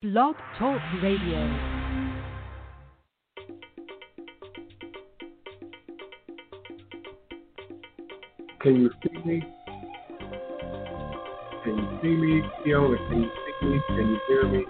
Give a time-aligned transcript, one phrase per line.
[0.00, 1.42] Blog Talk Radio.
[8.60, 9.42] Can you see me?
[11.64, 12.42] Can you see me?
[12.62, 12.96] Fiona?
[13.08, 13.30] can you
[13.60, 13.80] see me?
[13.88, 14.62] Can you hear me?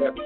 [0.00, 0.18] That's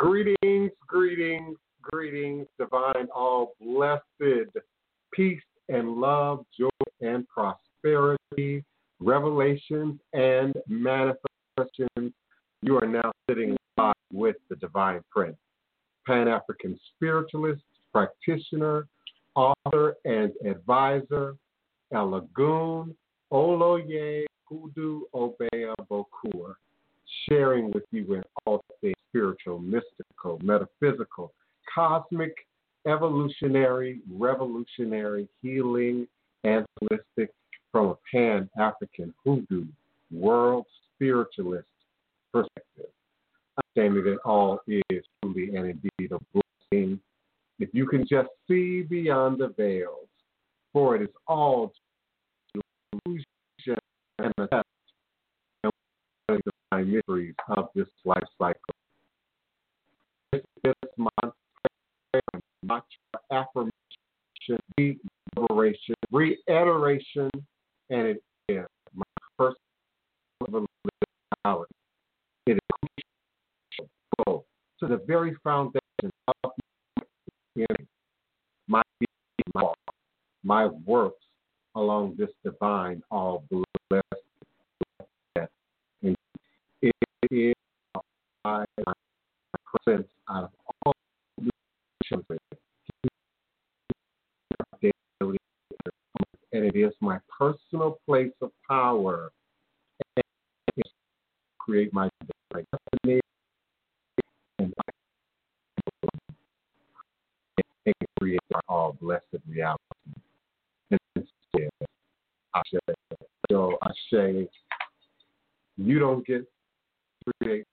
[0.00, 4.00] Greetings, greetings, greetings, divine, all blessed,
[5.12, 6.70] peace and love, joy
[7.02, 8.64] and prosperity,
[8.98, 12.14] revelations and manifestations.
[12.62, 15.36] You are now sitting live with the Divine Prince,
[16.06, 17.60] Pan African spiritualist,
[17.92, 18.86] practitioner,
[19.34, 21.36] author, and advisor,
[21.92, 22.94] Elagoon
[23.30, 26.54] Oloye Kudu Obeya Bokur
[27.28, 31.32] sharing with you in all things spiritual, mystical, metaphysical,
[31.72, 32.34] cosmic,
[32.86, 36.06] evolutionary, revolutionary, healing,
[36.44, 37.28] and holistic
[37.72, 39.64] from a pan African hoodoo
[40.10, 41.66] world spiritualist
[42.32, 42.90] perspective.
[43.76, 46.98] Understanding that all is truly and indeed a blessing.
[47.58, 50.08] If you can just see beyond the veils,
[50.72, 51.72] for it is all
[53.04, 53.76] illusion
[54.18, 54.62] and a
[56.36, 58.74] the divine mysteries of this life cycle.
[60.32, 61.10] This is my
[62.12, 62.82] prayer,
[63.32, 63.72] affirmation,
[64.78, 67.30] reiteration, reiteration,
[67.90, 69.04] and it is my
[69.38, 70.66] personal
[71.44, 71.72] reality.
[72.46, 72.58] It is
[73.76, 74.44] crucial
[74.80, 75.80] to the very foundation
[76.44, 76.52] of
[78.68, 78.82] my
[79.54, 79.72] my,
[80.44, 81.24] my works
[81.74, 84.22] along this divine all blessed
[86.02, 86.16] and
[87.30, 87.54] it is
[88.44, 88.64] my
[89.84, 90.50] presence of
[90.84, 90.92] all
[92.04, 92.38] children
[96.52, 99.30] and it is my personal place of power
[100.16, 100.24] and
[101.58, 102.08] create my
[102.52, 103.20] destiny
[104.58, 104.74] and
[108.18, 109.78] create our all blessed reality.
[110.90, 111.00] And
[111.54, 111.68] say,
[113.50, 114.48] so I say,
[115.76, 116.46] you don't get
[117.42, 117.64] create,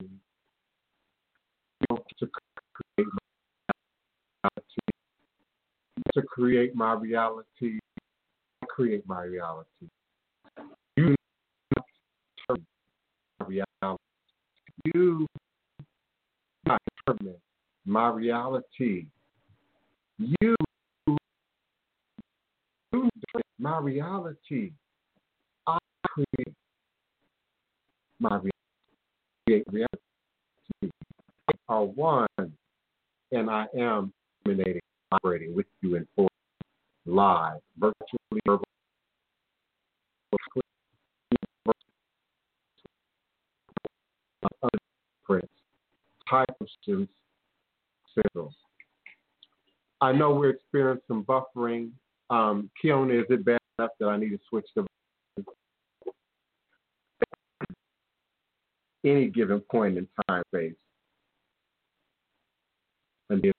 [0.00, 0.08] you
[1.88, 2.28] don't to
[2.96, 4.80] create my reality.
[6.14, 7.78] To create my reality,
[8.68, 9.88] create my reality.
[10.96, 11.14] You
[11.74, 12.66] determine
[13.40, 13.98] my reality.
[14.84, 15.26] You
[16.64, 17.36] determine
[17.84, 19.06] my reality.
[20.18, 20.56] You,
[22.92, 23.10] you
[23.58, 24.72] my reality.
[25.66, 26.54] I create
[28.20, 28.55] my reality.
[29.46, 30.92] Create reality.
[31.68, 34.12] Are one, and I am
[34.44, 34.80] emanating,
[35.12, 36.30] operating with you in force
[37.06, 38.64] live, virtually, verbal,
[45.24, 45.48] prints,
[46.28, 46.68] type of
[48.14, 48.54] signals.
[50.00, 51.90] I know we're experiencing some buffering.
[52.30, 54.86] Um, Kiona, is it bad enough that I need to switch to
[59.06, 60.74] any given point in time space?
[63.30, 63.52] And then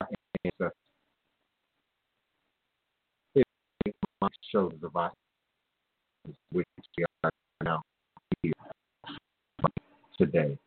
[0.45, 0.73] answer.
[3.35, 3.45] It
[4.51, 5.11] shows the device
[6.51, 6.67] which
[6.97, 7.31] we are
[7.63, 7.81] now
[8.41, 8.53] here
[10.17, 10.57] today.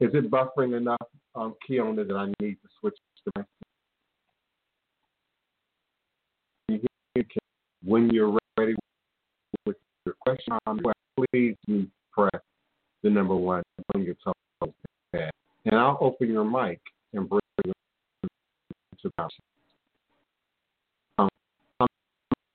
[0.00, 0.98] Is it buffering enough,
[1.34, 3.44] um, Kiona, that I need to switch to my
[7.84, 8.74] when you're ready
[9.66, 10.56] with your question,
[11.32, 11.56] please
[12.12, 12.40] press
[13.02, 13.62] the number one
[13.94, 14.74] on your telephone.
[15.64, 16.80] And I'll open your mic
[17.12, 17.72] and bring you
[19.02, 19.28] to the
[21.18, 21.28] um,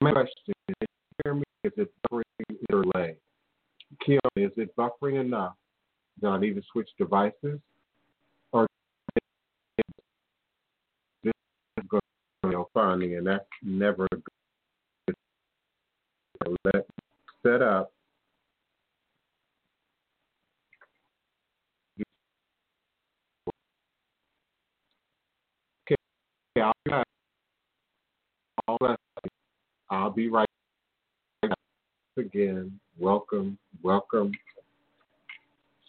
[0.01, 0.87] my question is,
[1.23, 1.43] hear me?
[1.63, 2.23] Is it buffering
[2.69, 3.15] or delay?
[4.05, 5.55] Kim, is it buffering enough
[6.21, 7.59] that I need to switch devices?
[8.51, 8.67] Or
[11.23, 11.31] this
[11.77, 12.01] is going
[12.43, 15.15] to finding and that's never good
[16.73, 16.85] let
[17.43, 17.91] set up.
[26.61, 27.05] I'll be back.
[29.89, 30.47] I'll be right
[31.41, 31.57] back
[32.17, 32.79] again.
[32.99, 34.31] Welcome, welcome.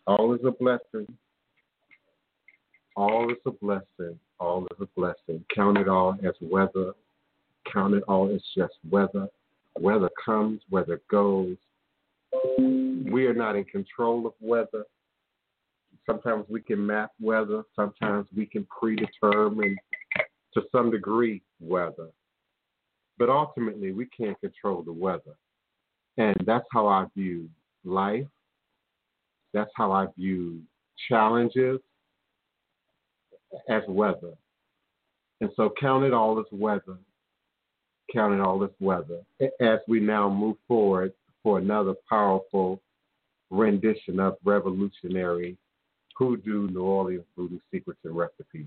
[0.07, 1.07] All is a blessing.
[2.97, 4.19] All is a blessing.
[4.41, 5.45] All is a blessing.
[5.55, 6.93] Count it all as weather.
[7.73, 9.29] Count it all as just weather
[9.81, 11.57] Weather comes, weather goes.
[12.59, 14.85] We are not in control of weather.
[16.05, 19.77] Sometimes we can map weather, sometimes we can predetermine
[20.55, 22.09] to some degree weather.
[23.19, 25.37] But ultimately, we can't control the weather.
[26.17, 27.49] And that's how I view
[27.85, 28.27] life.
[29.53, 30.61] That's how I view
[31.09, 31.81] challenges
[33.69, 34.35] as weather.
[35.41, 36.99] And so count it all as weather
[38.13, 39.21] Count it all as weather
[39.61, 41.13] as we now move forward
[41.43, 42.81] for another powerful
[43.51, 45.57] rendition of revolutionary
[46.17, 48.67] hoodoo New Orleans voodoo secrets and recipes.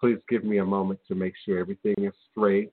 [0.00, 2.72] Please give me a moment to make sure everything is straight.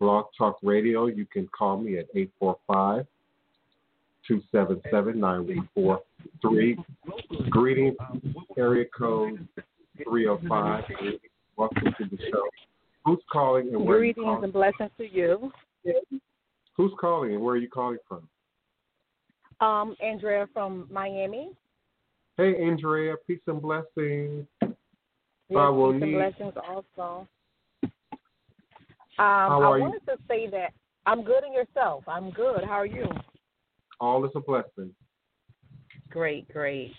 [0.00, 3.06] Blog Talk Radio, you can call me at 845
[4.26, 6.78] 277 9143.
[7.50, 7.96] Greetings,
[8.58, 9.46] area code
[10.04, 10.84] 305.
[11.56, 12.42] Welcome to the show.
[13.04, 14.44] Who's calling and where Greetings calling?
[14.44, 15.52] and blessings to you.
[16.76, 18.28] Who's calling and where are you calling from?
[19.66, 21.50] Um, Andrea from Miami.
[22.36, 24.46] Hey, Andrea, peace and blessings.
[25.54, 27.28] I will need- blessings also.
[27.82, 27.90] Um,
[29.18, 29.84] How I are you?
[29.84, 30.72] wanted to say that
[31.06, 32.04] I'm good in yourself.
[32.08, 32.64] I'm good.
[32.64, 33.06] How are you?
[34.00, 34.94] All is a blessing.
[36.10, 36.92] Great, great.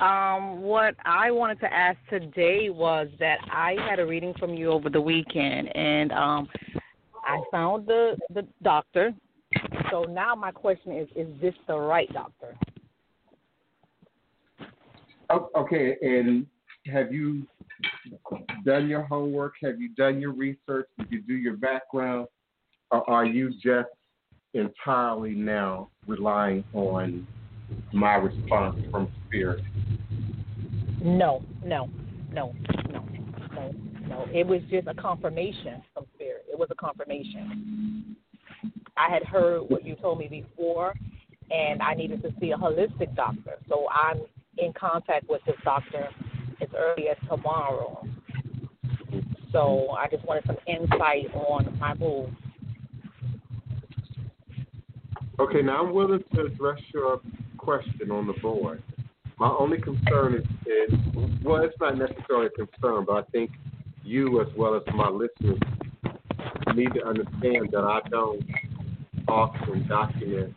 [0.00, 4.70] Um, what I wanted to ask today was that I had a reading from you
[4.70, 6.48] over the weekend, and um,
[7.24, 9.12] I found the the doctor.
[9.90, 12.56] So now my question is: Is this the right doctor?
[15.28, 16.46] Oh, okay, and
[16.86, 17.46] have you
[18.64, 19.54] done your homework?
[19.62, 20.88] Have you done your research?
[20.98, 22.26] Did you do your background?
[22.90, 23.88] Or are you just
[24.54, 27.26] entirely now relying on
[27.92, 29.62] my response from spirit?
[31.02, 31.88] No, no,
[32.32, 32.52] no,
[32.90, 33.04] no,
[33.54, 33.72] no,
[34.06, 34.26] no.
[34.32, 36.44] It was just a confirmation from spirit.
[36.50, 38.16] It was a confirmation.
[38.96, 40.94] I had heard what you told me before,
[41.50, 43.54] and I needed to see a holistic doctor.
[43.68, 44.20] So I'm
[44.58, 46.08] in contact with this doctor
[46.60, 48.06] as early as tomorrow.
[49.52, 52.30] So I just wanted some insight on my move.
[55.38, 57.20] Okay, now I'm willing to address your
[57.58, 58.82] question on the board.
[59.38, 60.98] My only concern is, is
[61.44, 63.50] well, it's not necessarily a concern, but I think
[64.04, 65.58] you as well as my listeners
[66.74, 68.42] need to understand that I don't
[69.28, 70.54] often document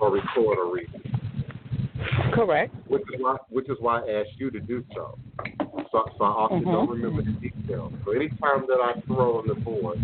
[0.00, 1.05] or record a reading,
[2.32, 2.74] Correct.
[2.88, 5.18] which is why which is why I asked you to do so.
[5.92, 6.92] So, so I often don't Mhm.
[7.02, 7.92] remember the details.
[8.04, 9.98] So anytime that I throw on the board,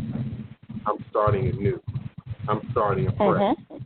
[0.87, 1.81] I'm starting anew.
[2.49, 3.41] I'm starting afresh.
[3.41, 3.83] Mhm.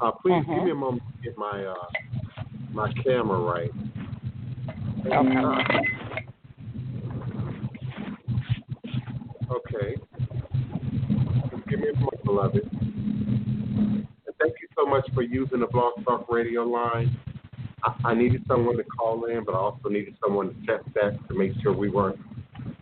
[0.00, 0.64] Uh, please give Mhm.
[0.64, 1.86] me a moment to get my uh,
[2.72, 3.70] my camera right.
[5.06, 5.88] Okay.
[9.50, 9.96] Okay.
[11.50, 12.68] Just give me a moment, beloved.
[12.72, 14.06] And
[14.40, 17.10] thank you so much for using the Blog Talk Radio line.
[17.84, 21.18] I, I needed someone to call in, but I also needed someone to check that
[21.28, 22.18] to make sure we weren't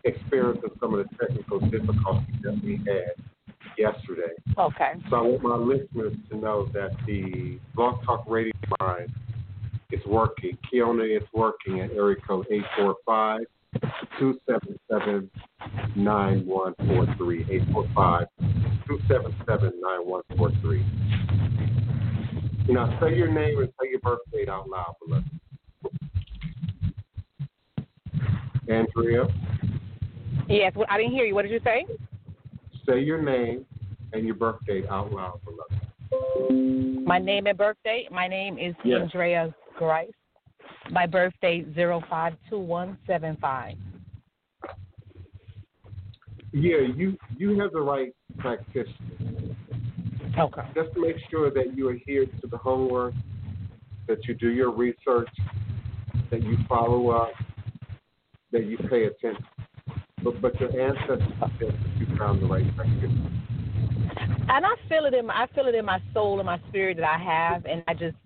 [0.05, 3.15] experiencing some of the technical difficulties that we had
[3.79, 4.33] yesterday.
[4.59, 4.93] Okay.
[5.09, 9.13] So I want my listeners to know that the Blog Talk Radio line
[9.91, 10.57] is working.
[10.73, 13.41] Kiona is working at area code 845
[14.19, 15.31] 277
[15.97, 17.43] 9143.
[17.43, 18.27] 845
[18.87, 21.70] 277 9143.
[22.69, 25.25] Now say your name and say your birth date out loud, beloved.
[28.69, 29.27] Andrea,
[30.49, 30.73] Yes.
[30.75, 31.35] Well, I didn't hear you.
[31.35, 31.87] What did you say?
[32.89, 33.65] say your name
[34.13, 37.07] and your birth date out loud, beloved.
[37.07, 38.09] My name and birthday.
[38.11, 39.01] My name is Yes.
[39.03, 40.11] Andrea Grice.
[40.91, 43.77] My birthday zero five two one seven five.
[46.53, 49.50] Yeah, you you have the right practitioner.
[50.39, 50.63] Okay.
[50.75, 53.15] just to make sure that you adhere to the homework,
[54.07, 55.29] that you do your research,
[56.31, 57.33] that you follow up,
[58.53, 59.45] that you pay attention.
[60.23, 63.31] But but your ancestors said that you found the right practitioner.
[64.49, 66.97] And I feel it in my I feel it in my soul and my spirit
[66.99, 68.17] that I have, and I just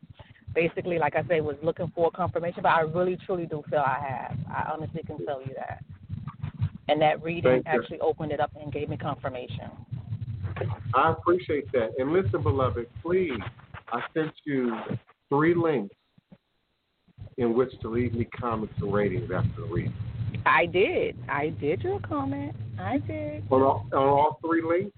[0.55, 2.63] basically, like I say, was looking for confirmation.
[2.63, 4.39] But I really, truly do feel I have.
[4.49, 5.85] I honestly can tell you that.
[6.89, 7.81] And that reading Thank you.
[7.81, 9.71] actually opened it up and gave me confirmation.
[10.95, 11.91] I appreciate that.
[11.99, 13.39] And listen, beloved, please,
[13.93, 14.77] I sent you
[15.29, 15.95] three links
[17.39, 19.93] in which to leave me comments and ratings after the read.
[20.47, 21.17] I did.
[21.29, 22.55] I did your comment.
[22.79, 23.45] I did.
[23.51, 24.97] On all, on all three links,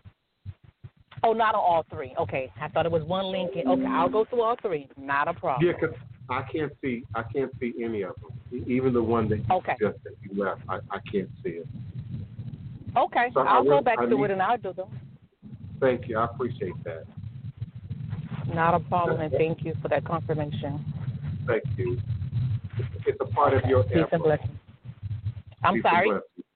[1.23, 2.15] Oh, not on all three.
[2.21, 3.51] Okay, I thought it was one link.
[3.57, 4.87] Okay, I'll go through all three.
[4.97, 5.67] Not a problem.
[5.67, 5.97] yeah, because
[6.29, 8.65] I can't see I can't see any of them.
[8.69, 9.75] Even the one that you Okay.
[9.81, 11.67] suggested you left, I, I can't see it.
[12.97, 14.89] Okay, So I I'll will- go back I to need- it and I'll do them.
[15.81, 16.19] Thank you.
[16.19, 17.05] I appreciate that.
[18.55, 20.85] Not a problem, and thank you for that confirmation.
[21.47, 21.99] Thank you.
[23.07, 24.23] It's a part of your Peace and effort.
[24.23, 24.59] blessings.
[25.65, 26.09] I'm Peace and sorry.
[26.09, 26.47] blessings.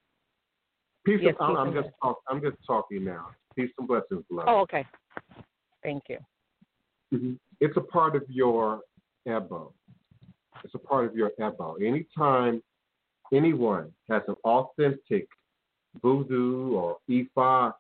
[1.05, 3.27] Peace Yes, and, I'm, peace I'm and just talk, I'm just talking now.
[3.57, 4.49] Peace and blessings, beloved.
[4.49, 4.85] Oh, okay.
[5.83, 6.19] Thank you.
[7.13, 7.39] Mhm.
[7.61, 8.83] It's a part of your
[9.27, 9.73] ebo.
[10.63, 11.75] It's a part of your ebo.
[11.77, 12.63] Anytime
[13.33, 15.29] anyone has an authentic
[16.03, 17.75] voodoo or Ifa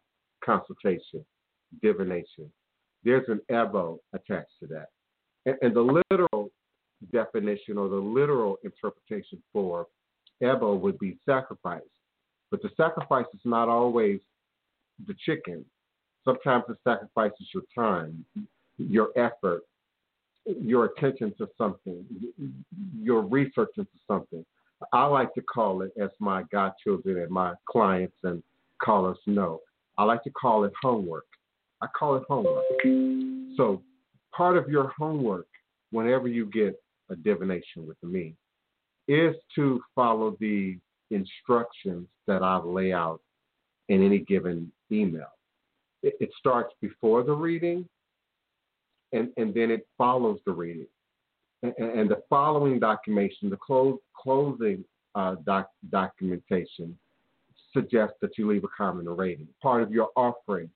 [0.44, 1.24] consultation,
[1.82, 2.50] divination,
[3.04, 4.88] there's an ebo attached to that.
[5.46, 6.50] And, and the literal
[7.12, 9.86] definition or the literal interpretation for
[10.42, 11.82] ebo would be sacrifice.
[12.50, 14.20] But the sacrifice is not always
[15.06, 15.64] the chicken.
[16.24, 18.24] Sometimes the sacrifice is your time,
[18.76, 19.62] your effort,
[20.60, 22.04] your attention to something,
[23.00, 24.44] your research into something.
[24.92, 28.42] I like to call it, as my godchildren and my clients and
[28.82, 29.60] callers know,
[29.98, 31.26] I like to call it homework.
[31.82, 32.64] I call it homework.
[33.56, 33.82] So,
[34.36, 35.46] part of your homework,
[35.90, 38.34] whenever you get a divination with me
[39.08, 40.78] is to follow the
[41.10, 43.20] instructions that I lay out
[43.88, 45.32] in any given email.
[46.02, 47.88] It, it starts before the reading
[49.12, 50.86] and, and then it follows the reading.
[51.62, 54.84] And, and the following documentation, the close, closing
[55.14, 56.96] uh, doc, documentation,
[57.72, 60.70] suggests that you leave a comment or rating, part of your offering,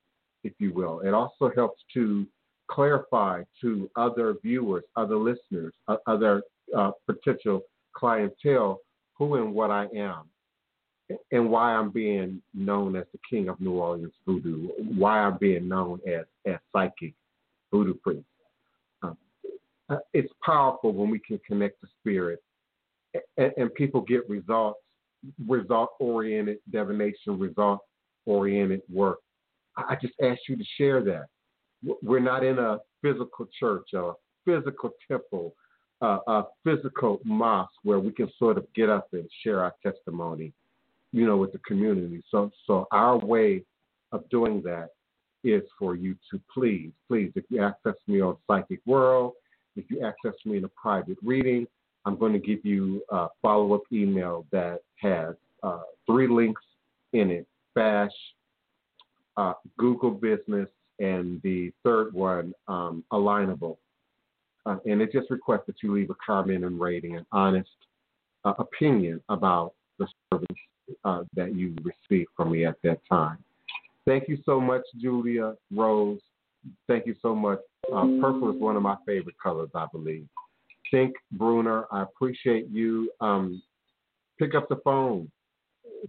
[0.44, 1.00] if you will.
[1.00, 2.26] It also helps to
[2.70, 6.42] clarify to other viewers, other listeners, uh, other
[6.76, 7.62] uh, potential
[7.96, 8.80] clientele
[9.16, 10.24] who and what I am
[11.32, 15.68] and why I'm being known as the king of New Orleans voodoo, why I'm being
[15.68, 17.14] known as, as psychic
[17.70, 18.24] voodoo priest.
[19.02, 19.12] Uh,
[19.90, 22.42] uh it's powerful when we can connect the spirit
[23.36, 24.80] and, and people get results,
[25.46, 27.80] result oriented divination, result
[28.26, 29.18] oriented work.
[29.76, 31.26] I just ask you to share that.
[32.02, 34.14] We're not in a physical church or a
[34.44, 35.54] physical temple,
[36.00, 40.52] uh, a physical mosque where we can sort of get up and share our testimony,
[41.12, 42.22] you know, with the community.
[42.30, 43.62] So, so our way
[44.12, 44.90] of doing that
[45.42, 49.32] is for you to please, please, if you access me on Psychic World,
[49.76, 51.66] if you access me in a private reading,
[52.06, 56.62] I'm going to give you a follow up email that has uh, three links
[57.12, 58.12] in it Bash,
[59.36, 63.76] uh, Google Business, and the third one, um, Alignable.
[64.66, 67.68] Uh, and it just requests that you leave a comment and rating, an honest
[68.44, 70.46] uh, opinion about the service
[71.04, 73.38] uh, that you received from me at that time.
[74.06, 76.20] Thank you so much, Julia Rose.
[76.88, 77.58] Thank you so much.
[77.92, 80.26] Uh, purple is one of my favorite colors, I believe.
[80.90, 83.10] Think Bruner, I appreciate you.
[83.20, 83.62] Um,
[84.38, 85.30] pick up the phone,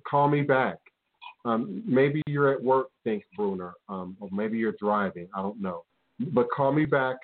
[0.07, 0.77] call me back.
[1.45, 5.27] Um, maybe you're at work, thanks Bruner, um, or maybe you're driving.
[5.35, 5.83] I don't know.
[6.19, 7.17] But call me back.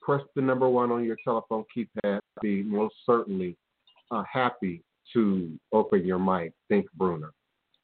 [0.00, 2.20] Press the number one on your telephone keypad.
[2.42, 3.56] Be most certainly
[4.10, 6.52] uh, happy to open your mic.
[6.68, 7.30] Think Bruner.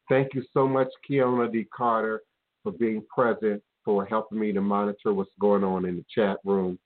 [0.09, 1.65] Thank you so much, Kiona D.
[1.73, 2.21] Carter,
[2.63, 6.77] for being present, for helping me to monitor what's going on in the chat room,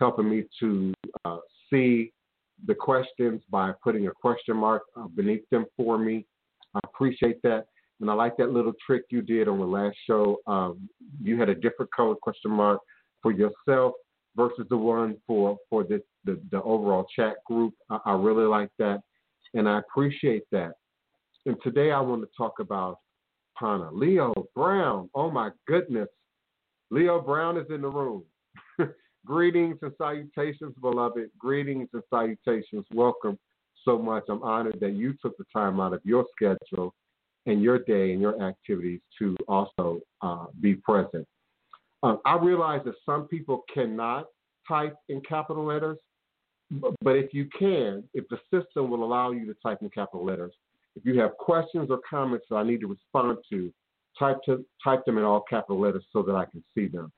[0.00, 0.92] helping me to
[1.24, 1.38] uh,
[1.70, 2.12] see
[2.66, 6.24] the questions by putting a question mark uh, beneath them for me.
[6.74, 7.66] I appreciate that.
[8.00, 10.38] And I like that little trick you did on the last show.
[10.46, 10.88] Um,
[11.22, 12.80] you had a different color question mark
[13.22, 13.94] for yourself
[14.36, 17.74] versus the one for for this, the the overall chat group.
[17.90, 19.00] I, I really like that,
[19.54, 20.72] and I appreciate that.
[21.46, 22.98] And today I want to talk about
[23.58, 25.08] Pana Leo Brown.
[25.14, 26.08] Oh my goodness,
[26.90, 28.24] Leo Brown is in the room.
[29.26, 31.30] Greetings and salutations, beloved.
[31.38, 32.84] Greetings and salutations.
[32.92, 33.38] Welcome
[33.84, 34.24] so much.
[34.28, 36.94] I'm honored that you took the time out of your schedule
[37.46, 41.26] and your day and your activities to also uh, be present.
[42.02, 44.26] Um, I realize that some people cannot
[44.66, 45.98] type in capital letters,
[47.02, 50.52] but if you can, if the system will allow you to type in capital letters,
[50.96, 53.72] if you have questions or comments that I need to respond to,
[54.18, 57.10] type to type them in all capital letters so that I can see them.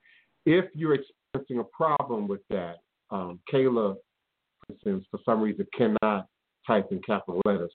[0.47, 2.77] If you're experiencing a problem with that,
[3.11, 3.97] um, Kayla,
[4.67, 6.27] for instance, for some reason cannot
[6.67, 7.73] type in capital letters,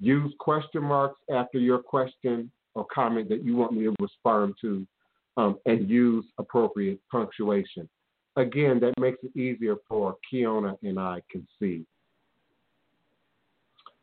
[0.00, 4.86] Use question marks after your question or comment that you want me to respond to,
[5.36, 7.88] um, and use appropriate punctuation.
[8.36, 11.84] Again, that makes it easier for Kiona and I can see.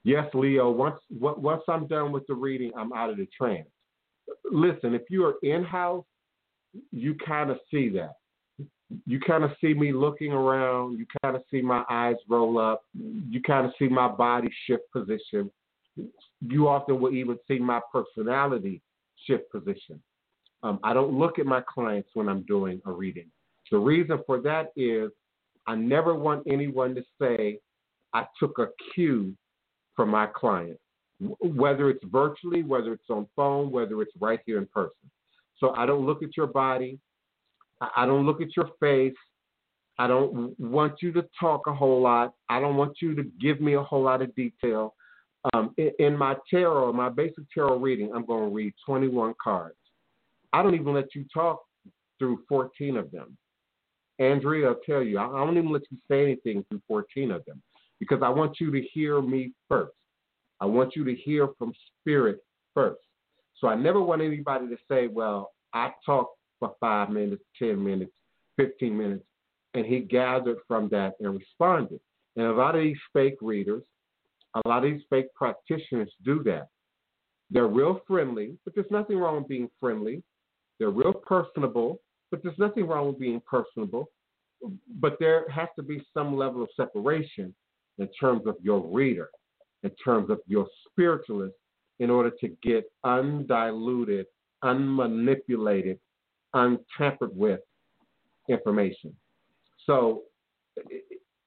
[0.04, 0.70] Yes, Leo.
[0.70, 3.68] Once once I'm done with the reading, I'm out of the trance.
[4.50, 6.06] Listen, if you are in house,
[6.92, 8.16] you kind of see that.
[9.06, 10.98] You kind of see me looking around.
[10.98, 12.84] You kind of see my eyes roll up.
[12.94, 15.52] You kind of see my body shift position
[16.42, 18.82] you often will even see my personality
[19.26, 20.02] shift position.
[20.64, 23.28] Um, I don't look at my clients when I'm doing a reading.
[23.72, 25.12] The reason for that is
[25.68, 27.60] I never want anyone to say
[28.14, 29.36] I took a cue
[29.96, 30.80] from my client,
[31.20, 35.12] whether it's virtually, whether it's on phone, whether it's right here in person.
[35.60, 37.00] So I don't look at your body.
[37.96, 39.14] I don't look at your face.
[40.00, 42.34] I don't want you to talk a whole lot.
[42.50, 44.94] I don't want you to give me a whole lot of detail.
[45.54, 49.76] Um, in, in, my tarot, my basic tarot reading, I'm going to read 21 cards.
[50.54, 51.62] I don't even let you talk
[52.20, 53.38] through 14 of them.
[54.20, 57.62] Andrea, I'll tell you, I don't even let you say anything through 14 of them
[58.00, 59.94] because I want you to hear me first.
[60.60, 62.40] I want you to hear from spirit
[62.74, 63.00] first.
[63.60, 68.12] So I never want anybody to say, well, I talked for five minutes, 10 minutes,
[68.58, 69.26] 15 minutes,
[69.74, 72.00] and he gathered from that and responded.
[72.36, 73.84] And a lot of these fake readers,
[74.66, 76.68] a lot of these fake practitioners do that.
[77.50, 80.24] They're real friendly, but there's nothing wrong with being friendly.
[80.80, 84.10] They're real personable, but there's nothing wrong with being personable.
[85.00, 87.54] but there has to be some level of separation
[88.00, 89.30] in terms of your reader,
[89.84, 91.54] in terms of your spiritualist,
[92.00, 94.26] in order to get undiluted,
[94.64, 96.00] unmanipulated,
[96.56, 97.60] untampered with
[98.50, 99.16] information.
[99.86, 100.24] So,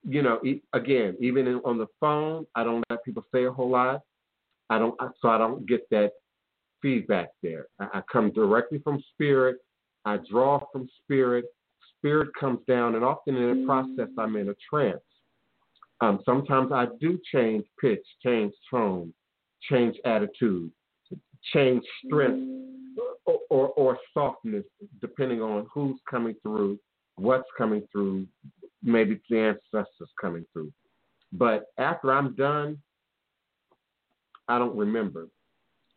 [0.08, 0.40] you know,
[0.72, 4.00] again, even on the phone, I don't let people say a whole lot.
[4.70, 6.12] I don't, so I don't get that
[6.80, 7.66] feedback there.
[7.78, 9.58] I, I come directly from spirit.
[10.04, 11.44] I draw from spirit.
[11.98, 15.00] Spirit comes down, and often in the process, I'm in a trance.
[16.00, 19.12] Um, sometimes I do change pitch, change tone,
[19.70, 20.70] change attitude,
[21.52, 22.40] change strength
[23.26, 24.64] or, or, or softness,
[25.02, 26.78] depending on who's coming through,
[27.16, 28.26] what's coming through,
[28.82, 30.72] maybe the ancestors coming through.
[31.32, 32.78] But after I'm done,
[34.48, 35.28] I don't remember.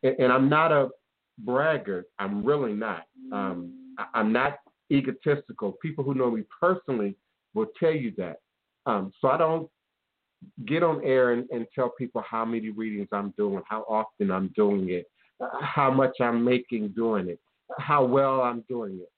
[0.02, 0.90] And, and I'm not a
[1.38, 2.06] braggart.
[2.18, 3.04] I'm really not.
[3.32, 4.58] Um, I, I'm not
[4.92, 5.72] egotistical.
[5.82, 7.16] People who know me personally
[7.54, 8.40] will tell you that.
[8.86, 9.68] Um, so I don't
[10.66, 14.52] get on air and, and tell people how many readings I'm doing, how often I'm
[14.54, 15.06] doing it,
[15.60, 17.40] how much I'm making doing it,
[17.78, 19.10] how well I'm doing it.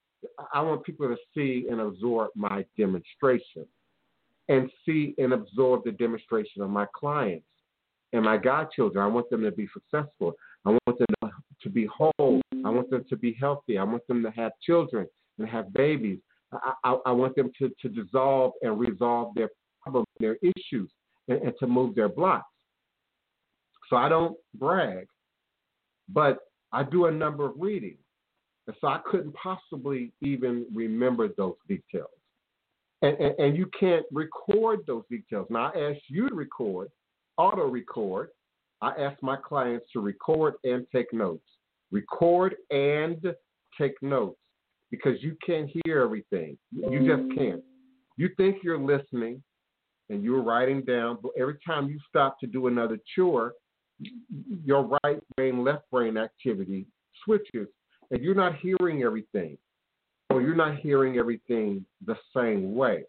[0.53, 3.65] I want people to see and absorb my demonstration
[4.49, 7.45] and see and absorb the demonstration of my clients
[8.13, 9.03] and my godchildren.
[9.03, 10.33] I want them to be successful.
[10.65, 12.41] I want them to be whole.
[12.65, 13.77] I want them to be healthy.
[13.77, 16.19] I want them to have children and have babies.
[16.51, 19.49] I, I, I want them to, to dissolve and resolve their
[19.81, 20.89] problems, their issues,
[21.27, 22.45] and, and to move their blocks.
[23.89, 25.07] So I don't brag,
[26.09, 26.39] but
[26.71, 27.99] I do a number of readings.
[28.67, 32.09] And so I couldn't possibly even remember those details.
[33.01, 35.47] And, and, and, you can't record those details.
[35.51, 36.89] Now, I ask you to record,
[37.37, 38.29] auto record.
[38.81, 41.45] I ask my clients to record and take notes.
[41.91, 43.23] Record and
[43.79, 44.39] take notes
[44.89, 46.57] because you can't hear everything.
[46.71, 47.37] You just mm.
[47.37, 47.63] can't.
[48.17, 49.43] You think you're listening
[50.09, 53.53] and you're writing down, but every time you stop to do another chore,
[54.65, 56.87] your right brain, left brain activity
[57.23, 57.67] switches
[58.11, 59.57] and you're not hearing everything
[60.29, 63.03] or you're not hearing everything the same way.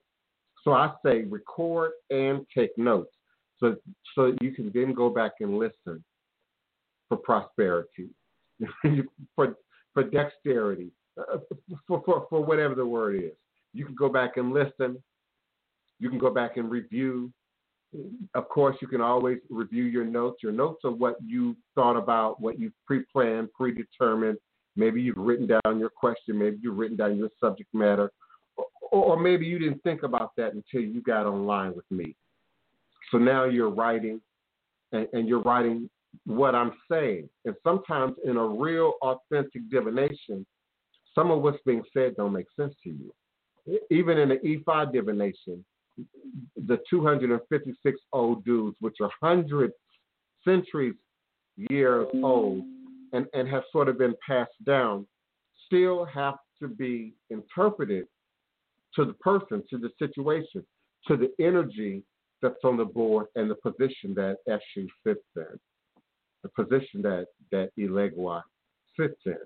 [0.64, 3.12] So I say record and take notes
[3.60, 3.76] so
[4.14, 6.02] so you can then go back and listen
[7.08, 8.10] for prosperity,
[9.34, 9.56] for
[9.94, 11.38] for dexterity, uh,
[11.86, 13.32] for, for for whatever the word is.
[13.72, 15.02] You can go back and listen.
[15.98, 17.32] You can go back and review.
[18.34, 20.42] Of course, you can always review your notes.
[20.42, 24.36] Your notes are what you thought about, what you pre-planned, predetermined,
[24.78, 26.38] Maybe you've written down your question.
[26.38, 28.12] Maybe you've written down your subject matter.
[28.56, 32.14] Or, or maybe you didn't think about that until you got online with me.
[33.10, 34.20] So now you're writing,
[34.92, 35.90] and, and you're writing
[36.26, 37.28] what I'm saying.
[37.44, 40.46] And sometimes in a real authentic divination,
[41.12, 43.12] some of what's being said don't make sense to you.
[43.90, 45.64] Even in the Ifa divination,
[46.68, 49.74] the 256 Odus, which are hundreds,
[50.44, 50.94] centuries,
[51.56, 52.62] years old,
[53.12, 55.06] and, and have sort of been passed down
[55.68, 58.06] still have to be interpreted
[58.94, 60.64] to the person, to the situation,
[61.06, 62.02] to the energy
[62.42, 65.58] that's on the board and the position that Eshu sits in,
[66.42, 68.42] the position that, that Elegua
[68.98, 69.36] sits in.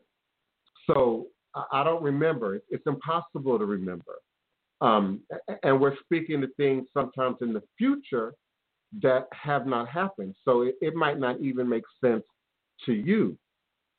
[0.87, 1.27] So
[1.71, 2.61] I don't remember.
[2.71, 4.15] It's impossible to remember.
[4.81, 5.21] Um,
[5.63, 8.35] and we're speaking to things sometimes in the future
[9.03, 10.35] that have not happened.
[10.45, 12.25] So it, it might not even make sense
[12.87, 13.37] to you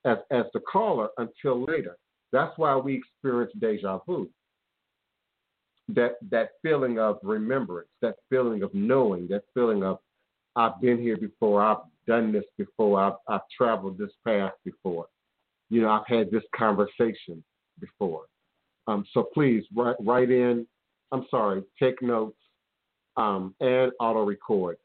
[0.06, 1.98] as, as the caller until later.
[2.32, 4.30] That's why we experience deja vu.
[5.89, 10.00] That that feeling of remembrance, that feeling of knowing, that feeling of
[10.56, 15.08] I've been here before, I've done this before, I've I've traveled this path before.
[15.70, 17.44] You know, I've had this conversation
[17.80, 18.24] before.
[18.88, 20.68] Um, so please write, write in.
[21.12, 22.38] I'm sorry, take notes
[23.18, 24.78] um, and auto record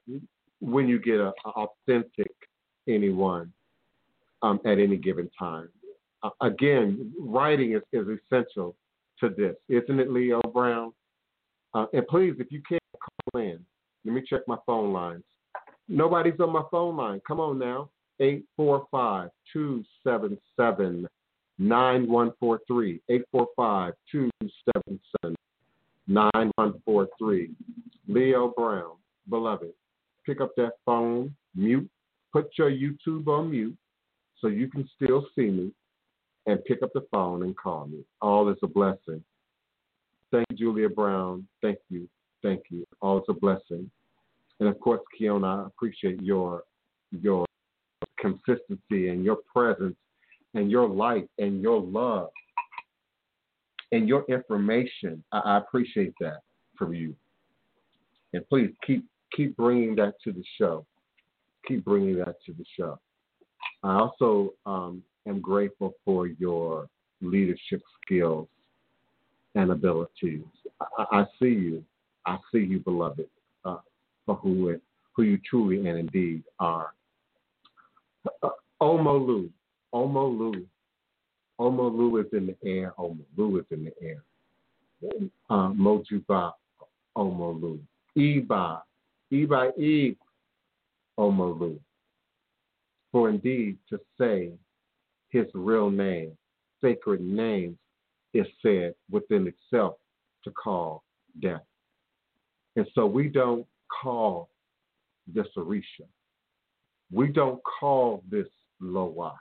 [0.61, 2.33] when you get an authentic
[2.89, 3.53] anyone
[4.43, 5.69] um, at any given time.
[6.23, 8.75] Uh, again, writing is, is essential
[9.21, 10.93] to this, isn't it, Leo Brown?
[11.75, 12.83] Uh, and please, if you can't
[13.33, 13.59] call in,
[14.05, 15.25] let me check my phone lines.
[15.89, 17.21] Nobody's on my phone line.
[17.27, 17.89] Come on now.
[18.21, 21.07] 845 277
[21.59, 23.01] 9143.
[23.09, 25.37] 845 277
[26.09, 27.51] 9143.
[28.09, 28.93] Leo Brown,
[29.29, 29.73] beloved,
[30.25, 31.89] pick up that phone, mute,
[32.33, 33.77] put your YouTube on mute,
[34.41, 35.73] so you can still see me
[36.47, 38.05] and pick up the phone and call me.
[38.21, 39.23] All is a blessing.
[40.31, 41.47] Thank you, Julia Brown.
[41.63, 42.09] Thank you.
[42.43, 42.87] Thank you.
[43.01, 43.91] All is a blessing.
[44.61, 46.63] And of course, Kiona, I appreciate your
[47.11, 47.47] your
[48.19, 49.97] consistency and your presence
[50.55, 52.31] and your light and your love
[53.93, 55.23] and your information.
[55.33, 56.41] I, I appreciate that.
[56.77, 57.15] from you.
[58.33, 60.87] And please keep keep bringing that to the show.
[61.67, 62.99] Keep bringing that to the show.
[63.83, 66.89] I also um, am grateful for your
[67.21, 68.49] leadership skills
[69.55, 70.43] and abilities.
[70.99, 71.85] I, I see you.
[72.27, 73.27] I see you, beloved,
[73.65, 73.79] uh,
[74.27, 74.83] for who it,
[75.15, 76.93] who you truly and indeed are.
[78.43, 78.51] Uh,
[78.83, 79.49] Omolu,
[79.95, 80.65] Omolu,
[81.59, 82.93] Omolu is in the air.
[82.99, 84.23] Omolu is in the air.
[85.51, 86.53] Uh, Mojuba,
[87.17, 87.79] Omolu.
[88.17, 88.83] Iba,
[89.33, 90.17] Iba, E,
[91.19, 91.79] Omolu.
[93.19, 94.53] For indeed to say
[95.31, 96.39] his real name,
[96.81, 97.77] sacred names,
[98.33, 99.97] is said within itself
[100.45, 101.03] to call
[101.43, 101.65] death.
[102.77, 103.67] And so we don't
[104.01, 104.51] call
[105.27, 106.07] this Orisha.
[107.13, 108.47] We don't call this
[108.81, 109.35] Loa.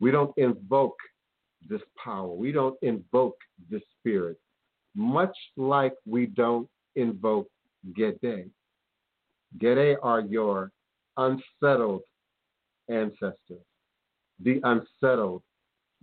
[0.00, 0.96] We don't invoke
[1.68, 2.32] this power.
[2.32, 3.36] We don't invoke
[3.70, 4.38] this spirit,
[4.96, 6.66] much like we don't
[6.96, 7.50] invoke
[7.94, 8.48] Gede.
[9.58, 10.72] Gede are your
[11.18, 12.00] unsettled
[12.90, 13.64] ancestors,
[14.42, 15.42] the unsettled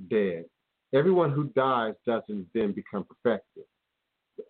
[0.10, 0.46] dead.
[0.94, 3.64] Everyone who dies doesn't then become perfected.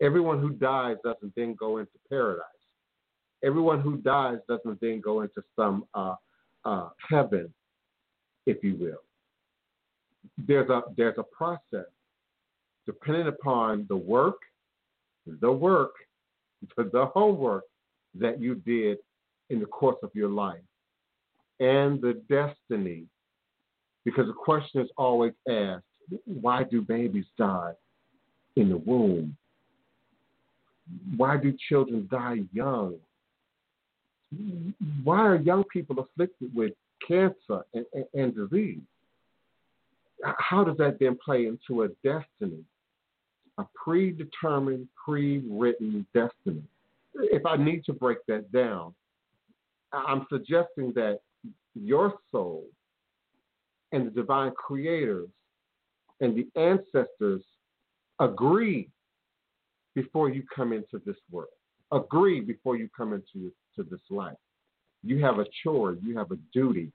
[0.01, 2.43] Everyone who dies doesn't then go into paradise.
[3.43, 6.15] Everyone who dies doesn't then go into some uh,
[6.65, 7.53] uh, heaven,
[8.45, 9.01] if you will.
[10.37, 11.87] There's a there's a process
[12.85, 14.37] depending upon the work,
[15.25, 15.91] the work,
[16.77, 17.63] the homework
[18.15, 18.97] that you did
[19.49, 20.61] in the course of your life,
[21.59, 23.05] and the destiny.
[24.05, 25.83] Because the question is always asked
[26.25, 27.73] why do babies die
[28.55, 29.35] in the womb?
[31.17, 32.95] Why do children die young?
[35.03, 36.73] Why are young people afflicted with
[37.05, 38.79] cancer and, and, and disease?
[40.23, 42.63] How does that then play into a destiny?
[43.57, 46.63] A predetermined, pre written destiny.
[47.15, 48.93] If I need to break that down,
[49.91, 51.19] I'm suggesting that
[51.75, 52.65] your soul
[53.91, 55.29] and the divine creators
[56.21, 57.41] and the ancestors
[58.19, 58.89] agree
[59.95, 61.49] before you come into this world.
[61.91, 64.35] Agree before you come into to this life.
[65.03, 66.91] You have a chore, you have a duty,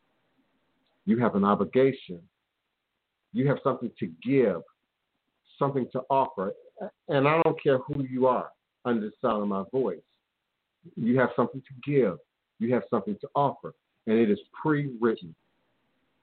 [1.07, 2.21] you have an obligation,
[3.33, 4.61] you have something to give,
[5.59, 6.53] something to offer.
[7.09, 8.51] And I don't care who you are
[8.85, 9.99] under the sound of my voice.
[10.97, 12.19] You have something to give,
[12.59, 13.75] you have something to offer,
[14.07, 15.35] and it is pre written,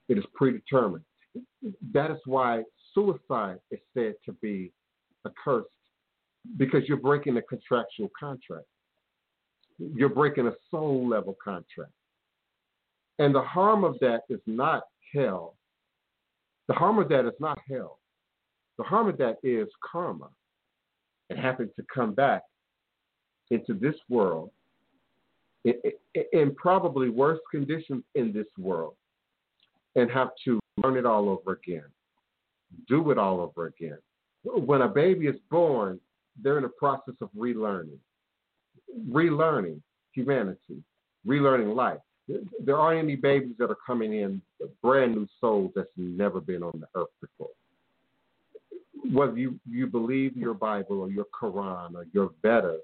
[0.07, 1.03] it is predetermined.
[1.93, 2.63] That is why
[2.93, 4.71] suicide is said to be
[5.25, 5.69] accursed
[6.57, 8.65] because you're breaking a contractual contract.
[9.77, 11.91] You're breaking a soul level contract.
[13.19, 15.55] And the harm of that is not hell.
[16.67, 17.99] The harm of that is not hell.
[18.77, 20.29] The harm of that is karma
[21.29, 22.43] It having to come back
[23.51, 24.51] into this world
[25.65, 28.95] in, probably worse conditions in this world
[29.95, 31.83] and have to learn it all over again
[32.87, 33.97] do it all over again.
[34.43, 35.99] When a baby is born,
[36.41, 37.97] they're in the process of relearning,
[39.09, 39.81] relearning
[40.13, 40.83] humanity,
[41.27, 41.99] relearning life.
[42.63, 44.41] There aren't any babies that are coming in
[44.81, 47.49] brand new souls that's never been on the earth before.
[49.11, 52.81] Whether you, you believe your Bible or your Quran or your Vedas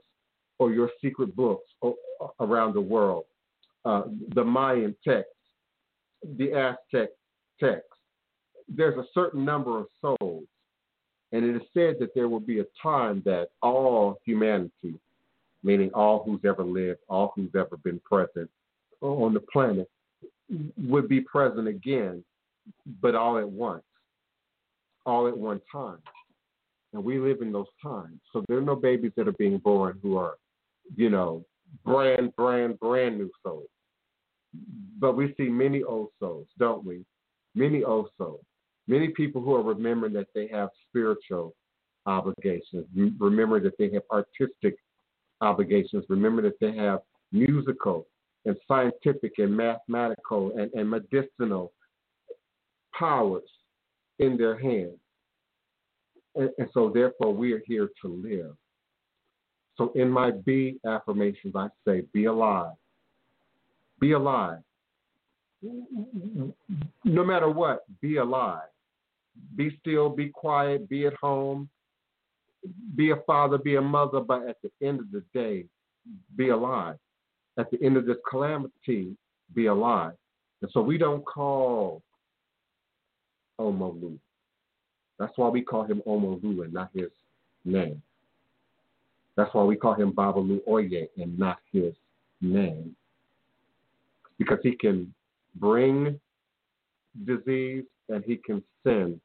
[0.60, 1.70] or your secret books
[2.40, 3.26] around the world,
[3.84, 5.30] uh, the Mayan text,
[6.38, 7.10] the Aztec
[7.60, 7.90] text,
[8.68, 10.46] there's a certain number of souls,
[11.32, 14.96] and it is said that there will be a time that all humanity,
[15.64, 18.50] meaning all who's ever lived, all who's ever been present
[19.02, 19.90] on the planet,
[20.78, 22.24] would be present again,
[23.02, 23.84] but all at once,
[25.06, 26.00] all at one time.
[26.94, 28.20] And we live in those times.
[28.32, 30.36] So there are no babies that are being born who are,
[30.96, 31.46] you know,
[31.84, 33.70] brand, brand, brand new souls.
[35.00, 37.04] But we see many old souls, don't we?
[37.56, 38.46] Many old souls
[38.88, 41.56] Many people who are remembering that they have spiritual
[42.06, 42.86] obligations,
[43.20, 44.76] remember that they have artistic
[45.42, 47.00] obligations, remember that they have
[47.32, 48.06] musical
[48.46, 51.74] and scientific and mathematical and, and medicinal
[52.98, 53.50] powers
[54.20, 55.00] in their hands.
[56.36, 58.56] And, and, so, therefore, we are here to live.
[59.78, 62.74] So, in my B affirmations, I say, be alive.
[64.00, 64.60] Be alive.
[65.62, 68.70] No matter what, be alive
[69.56, 71.70] be still, be quiet, be at home,
[72.96, 75.66] be a father, be a mother, but at the end of the day,
[76.36, 76.98] be alive.
[77.58, 79.16] At the end of this calamity,
[79.54, 80.14] be alive.
[80.62, 82.02] And so we don't call
[83.60, 84.18] Omolu.
[85.20, 87.10] That's why we call him Omolu and not his
[87.64, 88.02] name.
[89.36, 91.94] That's why we call him Babalu Oye and not his
[92.42, 92.96] name.
[94.38, 95.14] Because he can
[95.56, 96.20] bring
[97.26, 99.20] disease and he can send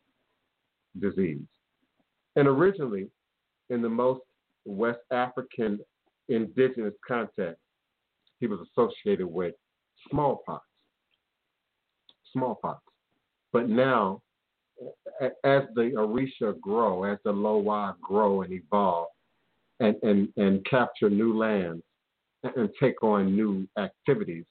[1.00, 1.46] disease.
[2.36, 3.08] And originally,
[3.68, 4.22] in the most
[4.64, 5.80] West African
[6.28, 7.60] indigenous context,
[8.38, 9.54] he was associated with
[10.10, 10.64] smallpox.
[12.32, 12.80] Smallpox.
[13.52, 14.22] But now,
[15.20, 19.08] as the Orisha grow, as the Loa grow and evolve,
[19.80, 21.82] and, and, and capture new lands
[22.56, 24.44] and take on new activities,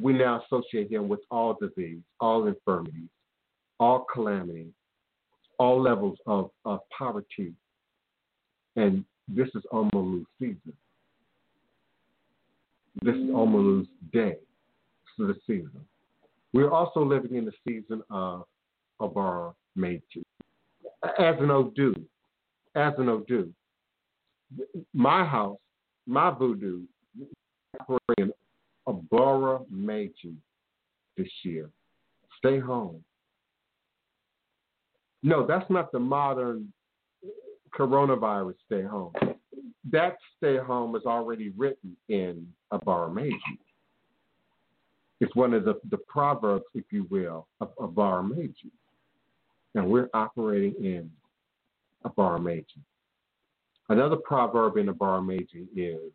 [0.00, 3.08] we now associate him with all disease, all infirmities,
[3.80, 4.68] all calamity,
[5.58, 7.52] all levels of, of poverty.
[8.76, 10.72] And this is Omolu's season.
[13.02, 14.36] This is Omolu's day.
[15.18, 15.80] This is the season.
[16.52, 18.44] We're also living in the season of
[19.00, 20.24] Obara Meji.
[21.18, 21.94] As an Odu,
[22.76, 23.50] as an Odu,
[24.92, 25.58] my house,
[26.06, 26.82] my voodoo,
[27.80, 28.32] operating
[28.86, 30.34] Obara Meji
[31.16, 31.70] this year.
[32.38, 33.02] Stay home.
[35.22, 36.72] No, that's not the modern
[37.76, 39.12] coronavirus stay home.
[39.90, 43.38] That stay home is already written in Obara Meji.
[45.20, 48.70] It's one of the, the proverbs, if you will, of Obara Meji.
[49.74, 51.10] And we're operating in
[52.04, 52.82] Obara Meji.
[53.88, 56.12] Another proverb in Obara Meji is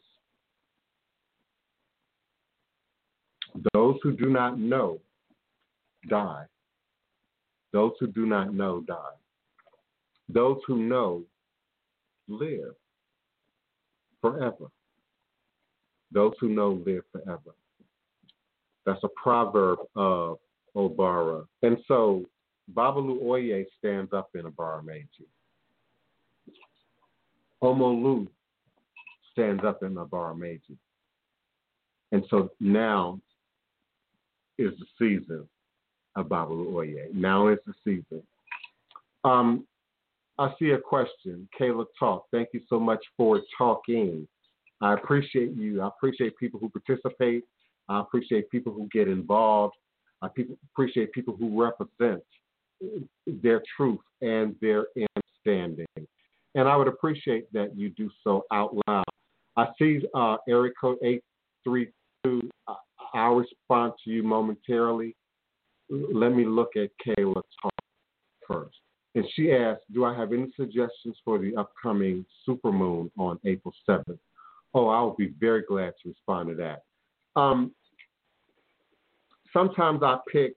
[3.73, 4.99] those who do not know
[6.09, 6.45] die.
[7.71, 8.95] Those who do not know die.
[10.27, 11.23] Those who know
[12.27, 12.73] live
[14.21, 14.67] forever.
[16.11, 17.55] Those who know live forever.
[18.85, 20.39] That's a proverb of
[20.75, 21.45] Obara.
[21.61, 22.25] And so
[22.73, 25.27] Babalu Aye stands up in Obara Meji.
[27.63, 28.27] Omolu
[29.31, 30.77] stands up in the Obara Meji.
[32.11, 33.19] And so now
[34.57, 35.47] is the season
[36.15, 37.09] of Babalu Aye.
[37.13, 38.23] Now is the season.
[39.23, 39.65] Um,
[40.37, 41.47] I see a question.
[41.59, 42.25] Kayla Talk.
[42.31, 44.27] Thank you so much for talking.
[44.81, 45.81] I appreciate you.
[45.81, 47.43] I appreciate people who participate.
[47.89, 49.75] I appreciate people who get involved.
[50.21, 50.27] I
[50.73, 52.21] appreciate people who represent
[53.27, 54.87] their truth and their
[55.45, 55.85] understanding.
[56.55, 59.05] And I would appreciate that you do so out loud.
[59.55, 62.49] I see uh, area code 832.
[63.13, 65.15] I'll respond to you momentarily.
[65.89, 67.73] Let me look at Kayla talk
[68.47, 68.77] first.
[69.15, 74.19] And she asked, Do I have any suggestions for the upcoming supermoon on April 7th?
[74.73, 76.83] Oh, I will be very glad to respond to that.
[77.35, 77.71] Um,
[79.51, 80.53] sometimes I pick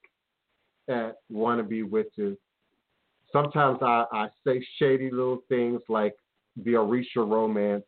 [0.88, 2.36] at wannabe witches.
[3.32, 6.14] Sometimes I, I say shady little things like
[6.56, 7.84] the Orisha romance.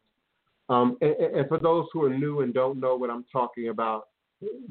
[0.69, 4.05] Um, and, and, for those who are new and don't know what I'm talking about,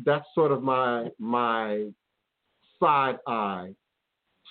[0.03, 1.87] that's sort of my my
[2.79, 3.75] side eye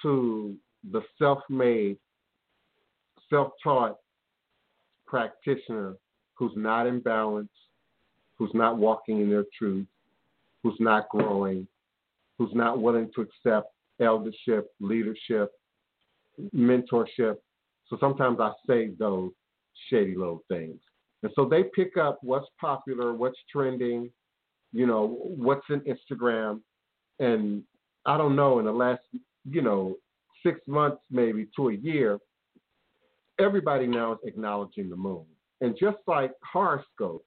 [0.03, 0.57] to
[0.93, 1.97] the self-made,
[3.29, 3.97] self-taught
[5.07, 5.97] practitioner
[6.35, 7.51] who's not in balance,
[8.37, 9.87] who's not walking in their truth,
[10.63, 11.67] who's not growing,
[12.39, 15.53] who's not willing to accept eldership, leadership,
[16.55, 17.37] mentorship.
[17.89, 19.31] So sometimes I say those
[19.89, 20.79] shady little things.
[21.23, 24.11] And so they pick up what's popular, what's trending,
[24.73, 26.61] you know, what's in Instagram.
[27.21, 27.63] And
[28.07, 29.03] I don't know, in the last,
[29.45, 29.97] you know,
[30.45, 32.19] six months maybe to a year,
[33.39, 35.25] everybody now is acknowledging the moon.
[35.61, 37.25] And just like horoscope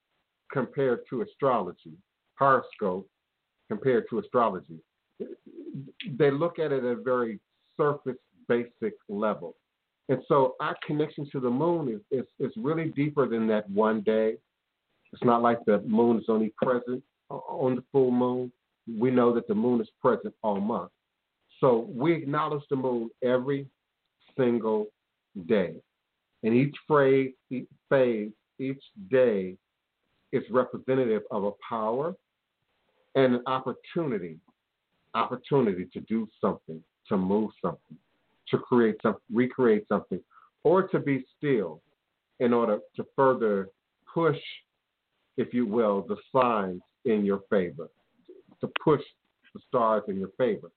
[0.51, 1.93] compared to astrology,
[2.37, 3.07] horoscope
[3.69, 4.79] compared to astrology,
[6.17, 7.39] they look at it at a very
[7.77, 9.55] surface basic level.
[10.09, 14.01] And so our connection to the moon is, is, is really deeper than that one
[14.01, 14.35] day.
[15.13, 18.51] It's not like the moon is only present on the full moon.
[18.99, 20.91] We know that the moon is present all month.
[21.59, 23.67] So we acknowledge the moon every
[24.37, 24.87] single
[25.47, 25.75] day.
[26.43, 29.55] And each phrase, each phase, each day
[30.31, 32.13] is representative of a power
[33.15, 34.37] and an opportunity,
[35.13, 37.97] opportunity to do something, to move something,
[38.49, 40.19] to create some, recreate something,
[40.63, 41.81] or to be still
[42.39, 43.69] in order to further
[44.13, 44.39] push,
[45.37, 47.89] if you will, the signs in your favor,
[48.61, 49.01] to push
[49.53, 50.69] the stars in your favor.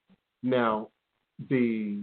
[0.43, 0.89] Now,
[1.49, 2.03] the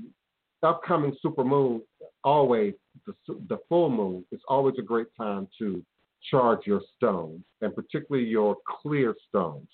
[0.63, 1.82] upcoming super moon,
[2.24, 2.74] always
[3.05, 3.13] the,
[3.49, 5.84] the full moon, is always a great time to
[6.32, 9.68] charge your stones, and particularly your clear stones.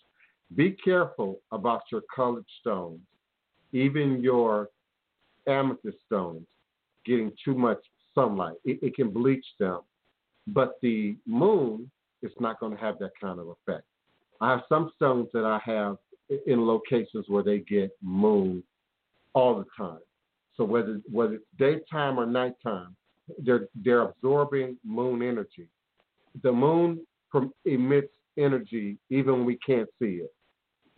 [0.56, 3.00] Be careful about your colored stones,
[3.72, 4.68] even your
[5.48, 6.46] amethyst stones,
[7.06, 7.80] getting too much
[8.14, 8.56] sunlight.
[8.66, 9.82] It, it can bleach them.
[10.48, 11.90] But the moon
[12.24, 13.86] is not going to have that kind of effect.
[14.40, 15.98] I have some stones that I have
[16.48, 18.64] in locations where they get moon
[19.34, 20.00] all the time.
[20.56, 22.96] So whether whether it's daytime or nighttime,
[23.40, 25.68] they're they're absorbing moon energy.
[26.44, 27.06] The moon
[27.66, 30.34] emits energy even when we can't see it,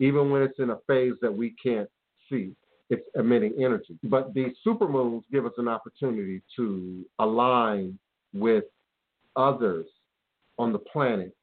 [0.00, 1.88] even when it's in a phase that we can't
[2.30, 2.52] see.
[2.94, 3.98] It's emitting energy.
[4.04, 7.98] But these supermoons give us an opportunity to align
[8.32, 8.64] with
[9.34, 9.86] others
[10.58, 11.34] on the planet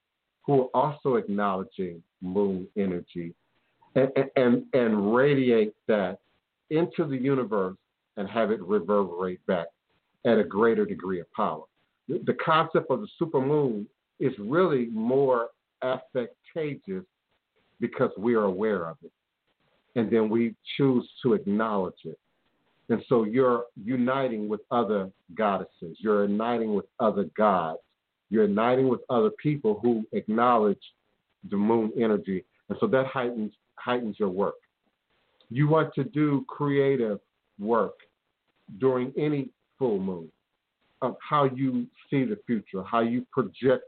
[0.46, 3.34] who are also acknowledging moon energy
[3.96, 6.20] and, and, and radiate that
[6.70, 7.76] into the universe
[8.16, 9.68] and have it reverberate back
[10.26, 11.64] at a greater degree of power.
[12.08, 13.86] The concept of the supermoon
[14.22, 15.50] is really more
[15.84, 17.04] affectageous
[17.82, 19.12] because we are aware of it.
[19.96, 22.18] And then we choose to acknowledge it.
[22.90, 27.80] And so you're uniting with other goddesses, you're uniting with other gods,
[28.30, 30.82] you're uniting with other people who acknowledge
[31.50, 32.44] the moon energy.
[32.70, 34.56] And so that heightens heightens your work.
[35.50, 37.20] You want to do creative
[37.60, 37.96] work
[38.78, 40.30] during any full moon
[41.02, 43.86] of how you see the future, how you project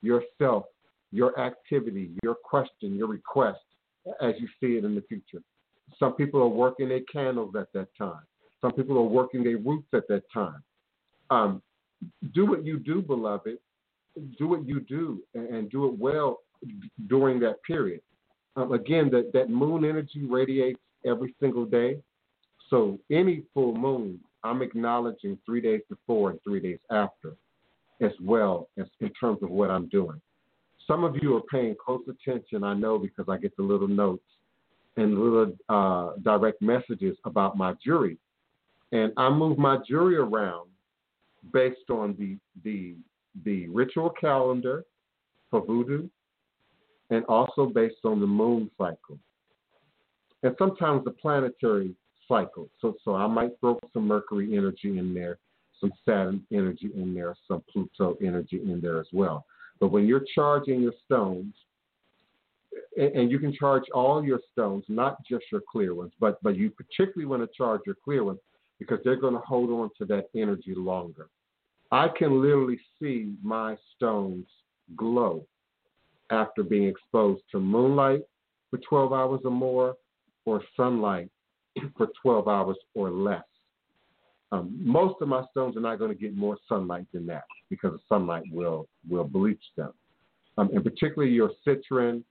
[0.00, 0.64] yourself,
[1.10, 3.60] your activity, your question, your request
[4.20, 5.42] as you see it in the future.
[5.98, 8.22] Some people are working their candles at that time.
[8.60, 10.62] Some people are working their roots at that time.
[11.30, 11.62] Um,
[12.34, 13.58] do what you do, beloved.
[14.38, 16.40] Do what you do and, do it well
[17.08, 18.00] during that period.
[18.56, 21.98] Um, again, that, that moon energy radiates every single day.
[22.68, 27.34] So any full moon, I'm acknowledging three days before and three days after,
[28.00, 30.20] as well as in terms of what I'm doing.
[30.86, 34.24] Some of you are paying close attention, I know, because I get the little notes
[34.96, 38.18] and little uh, direct messages about my jury,
[38.90, 40.68] and I move my jury around
[41.52, 42.94] based on the the
[43.44, 44.84] the ritual calendar
[45.50, 46.08] for voodoo,
[47.10, 49.18] and also based on the moon cycle,
[50.42, 51.94] and sometimes the planetary
[52.28, 52.68] cycle.
[52.80, 55.38] So so I might throw some Mercury energy in there,
[55.80, 59.46] some Saturn energy in there, some Pluto energy in there as well.
[59.82, 61.54] But when you're charging your stones,
[62.96, 66.70] and, you can charge all your stones, not just your clear ones, but but you
[66.70, 68.38] particularly want to charge your clear ones
[68.78, 71.30] because they're going to hold on to that energy longer.
[71.90, 74.46] I can literally see my stones
[74.94, 75.44] glow
[76.30, 78.22] after being exposed to moonlight
[78.70, 79.96] for 12 hours or more,
[80.44, 81.28] or sunlight
[81.96, 83.42] for 12 hours or less.
[84.52, 87.92] Um, most of my stones are not going to get more sunlight than that because
[87.92, 89.92] the sunlight will will bleach them.
[90.58, 92.22] Um, and particularly your citrine,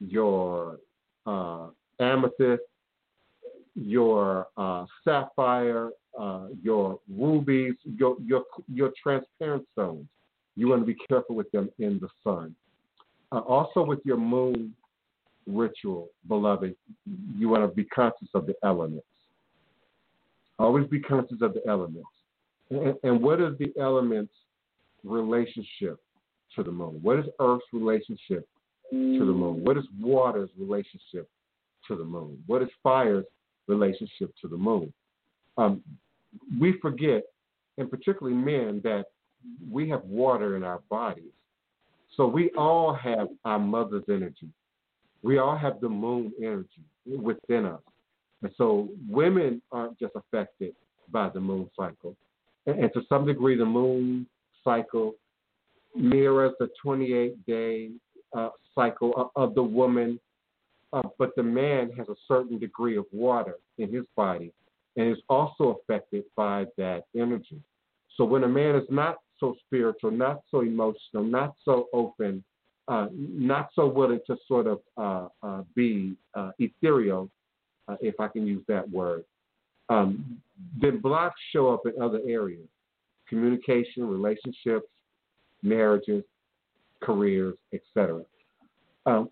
[0.00, 0.80] your
[1.24, 1.68] uh,
[2.00, 2.62] amethyst,
[3.76, 10.06] your uh, sapphire, uh, your rubies, your, your your transparent stones.
[10.56, 12.56] You want to be careful with them in the sun.
[13.30, 14.74] Uh, also, with your moon
[15.46, 16.74] ritual, beloved,
[17.36, 19.06] you want to be conscious of the elements.
[20.62, 22.06] Always be conscious of the elements.
[22.70, 24.32] And, and what is the elements'
[25.02, 25.98] relationship
[26.54, 27.00] to the moon?
[27.02, 28.46] What is Earth's relationship
[28.92, 29.64] to the moon?
[29.64, 31.28] What is water's relationship
[31.88, 32.42] to the moon?
[32.46, 33.24] What is fire's
[33.66, 34.92] relationship to the moon?
[35.58, 35.82] Um,
[36.60, 37.24] we forget,
[37.78, 39.06] and particularly men, that
[39.68, 41.32] we have water in our bodies.
[42.16, 44.48] So we all have our mother's energy.
[45.22, 47.80] We all have the moon energy within us.
[48.42, 50.74] And so women aren't just affected
[51.10, 52.16] by the moon cycle.
[52.66, 54.26] And, and to some degree, the moon
[54.64, 55.14] cycle
[55.94, 57.90] mirrors the 28 day
[58.36, 60.18] uh, cycle of, of, the woman,
[60.92, 64.52] uh, but the man has a certain degree of water in his body
[64.96, 67.60] and is also affected by that energy.
[68.16, 72.44] So when a man is not so spiritual, not so emotional, not so open,
[72.88, 77.30] uh, not so willing to sort of uh, uh, be uh, ethereal,
[77.88, 79.24] uh, if I can use that word,
[79.88, 80.40] um,
[80.80, 82.68] then blocks show up in other areas
[83.28, 84.86] communication, relationships,
[85.62, 86.22] marriages,
[87.00, 88.22] careers, etc.
[89.06, 89.30] Um,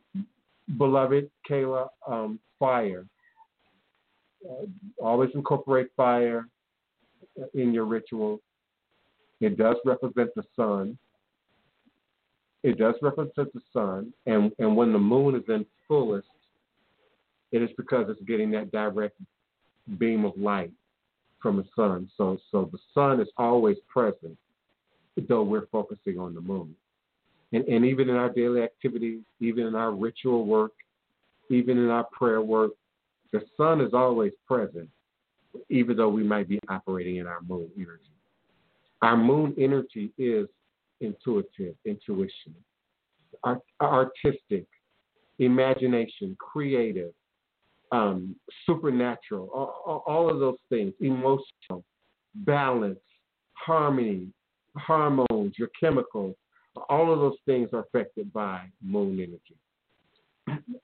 [0.79, 3.05] beloved Kayla, um, fire.
[4.49, 4.65] Uh,
[5.03, 6.49] always incorporate fire
[7.53, 8.41] in your ritual.
[9.41, 10.99] It does represent the sun.
[12.63, 16.29] It does represent the sun, and, and when the moon is in fullest,
[17.53, 19.17] it is because it's getting that direct
[19.99, 20.71] beam of light
[21.41, 22.09] from the sun.
[22.17, 24.37] So, so the sun is always present,
[25.29, 26.75] though we're focusing on the moon.
[27.53, 30.73] And, and even in our daily activities, even in our ritual work,
[31.51, 32.73] even in our prayer work,
[33.33, 34.89] the sun is always present,
[35.69, 38.03] even though we might be operating in our moon energy.
[39.03, 40.47] Our moon energy is
[41.01, 42.55] intuitive, intuition,
[43.43, 44.67] art, artistic,
[45.39, 47.13] imagination, creative,
[47.93, 48.37] um,
[48.67, 51.85] supernatural, all, all, of those things, emotional,
[52.35, 53.01] balance,
[53.55, 54.29] harmony,
[54.77, 56.37] hormones, your chemicals,
[56.89, 59.57] all of those things are affected by moon energy.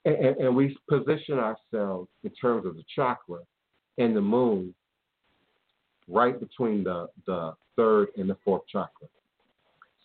[0.05, 3.39] And, and we position ourselves in terms of the chakra
[3.99, 4.75] and the moon
[6.09, 9.09] right between the, the third and the fourth chakra.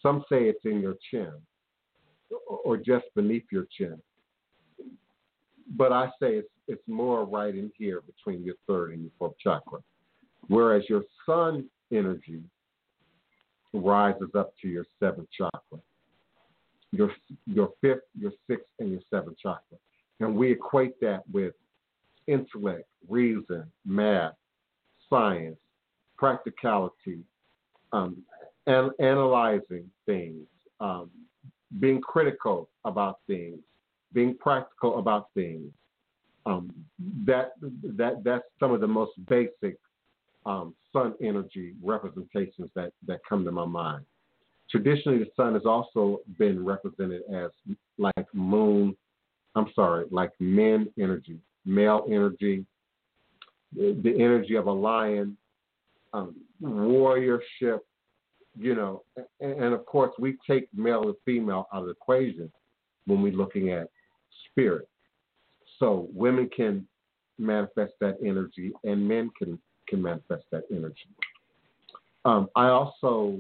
[0.02, 1.32] Some say it's in your chin
[2.48, 4.02] or just beneath your chin.
[5.78, 9.34] But I say it's, it's more right in here between your third and your fourth
[9.44, 9.80] chakra.
[10.48, 12.42] Whereas your sun energy
[13.74, 15.80] rises up to your seventh chakra,
[16.92, 17.12] your,
[17.46, 19.78] your fifth, your sixth, and your seventh chakra.
[20.22, 21.54] And we equate that with
[22.28, 24.34] intellect, reason, math,
[25.10, 25.58] science,
[26.18, 27.20] practicality,
[27.92, 28.24] um,
[28.68, 30.46] analyzing things,
[30.80, 31.10] um,
[31.80, 33.60] being critical about things,
[34.14, 35.72] being practical about things.
[36.46, 36.74] Um,
[37.26, 37.52] that
[37.98, 39.78] that that's some of the most basic
[40.46, 44.06] um, sun energy representations that that come to my mind.
[44.70, 47.52] Traditionally, the sun has also been represented as
[47.98, 48.96] like moon.
[49.56, 52.66] I'm sorry, like men energy, male energy,
[53.76, 55.38] the, energy of a lion,
[56.14, 57.80] um, warriorship,
[58.58, 59.04] you know,
[59.40, 62.52] and, and, of course we take male and female out of the equation
[63.06, 63.88] when we're looking at
[64.50, 64.88] spirit.
[65.82, 66.88] So women can
[67.40, 71.10] manifest that energy, and men can can manifest that energy.
[72.24, 73.40] Um, I also,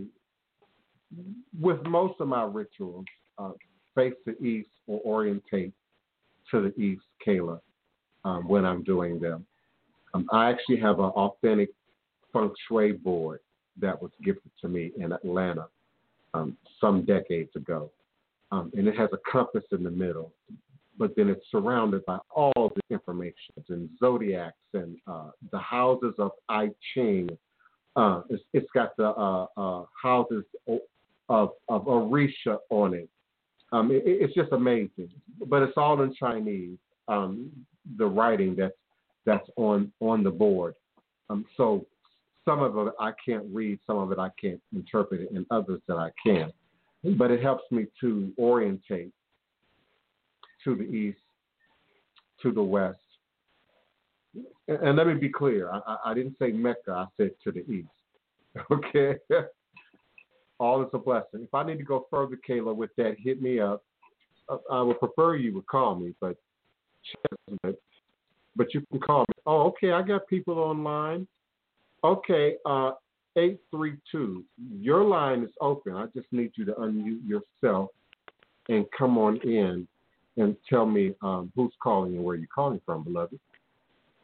[1.61, 3.05] with most of my rituals,
[3.37, 3.51] uh,
[3.95, 5.71] face the east or orientate
[6.49, 7.61] to the east, Kayla,
[8.25, 9.45] um, when I'm doing them.
[10.15, 11.69] Um, I actually have an authentic
[12.33, 13.39] feng shui board
[13.79, 15.67] that was gifted to me in Atlanta
[16.33, 17.91] um, some decades ago.
[18.51, 20.33] Um, and it has a compass in the middle,
[20.97, 26.31] but then it's surrounded by all the information and zodiacs and uh, the houses of
[26.49, 27.29] I Ching.
[27.95, 33.09] Uh, it's, it's got the uh, uh houses of, of Orisha on it.
[33.71, 34.03] Um, it.
[34.05, 35.09] It's just amazing,
[35.47, 36.77] but it's all in Chinese.
[37.07, 37.49] Um,
[37.97, 38.73] the writing that's
[39.25, 40.75] that's on on the board.
[41.29, 41.85] Um, so
[42.45, 45.81] some of it I can't read, some of it I can't interpret it, and others
[45.87, 46.51] that I can.
[47.17, 49.11] But it helps me to orientate
[50.63, 51.19] to the east,
[52.41, 52.97] to the west.
[54.67, 57.89] And, let me be clear I, I, didn't say Mecca, I said to the east.
[58.71, 59.15] Okay?
[60.59, 61.41] All is a blessing.
[61.41, 63.83] If I need to go further, Kayla, with that, hit me up.
[64.49, 66.35] I, I would prefer you would call me, but
[67.63, 69.41] but you can call me.
[69.45, 71.27] Oh, okay, I got people online.
[72.03, 72.91] Okay, uh,
[73.37, 74.43] 832.
[74.79, 75.95] Your line is open.
[75.95, 77.89] I just need you to unmute yourself
[78.69, 79.87] and come on in
[80.37, 83.39] and tell me um, who's calling and where you're calling from, beloved.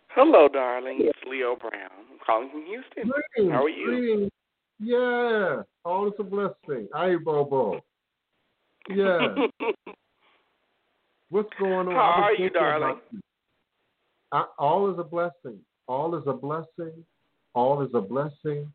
[0.10, 0.98] Hello, darling.
[1.02, 1.92] It's Leo Brown.
[2.12, 3.12] I'm calling from Houston.
[3.36, 3.86] Greetings, How are you?
[3.86, 4.32] Greetings.
[4.80, 6.88] Yeah, all is a blessing.
[6.94, 7.82] Hi, Bobo.
[8.90, 9.36] Yeah.
[11.30, 11.94] What's going on?
[11.94, 12.98] How are you, darling?
[13.12, 13.20] You.
[14.32, 15.60] I, all is a blessing.
[15.88, 16.94] All is a blessing.
[17.54, 18.72] All is a blessing.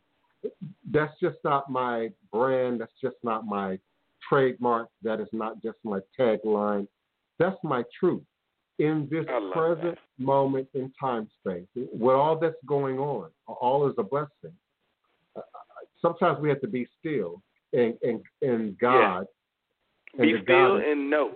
[0.90, 2.80] That's just not my brand.
[2.80, 3.78] That's just not my
[4.28, 4.88] trademark.
[5.02, 6.86] That is not just my tagline.
[7.38, 8.22] That's my truth.
[8.78, 10.24] In this present that.
[10.24, 14.56] moment in time space, with all that's going on, all is a blessing.
[15.36, 15.42] Uh,
[16.00, 19.26] sometimes we have to be still and and, and God.
[20.16, 20.22] Yeah.
[20.22, 21.32] Be still God, and know.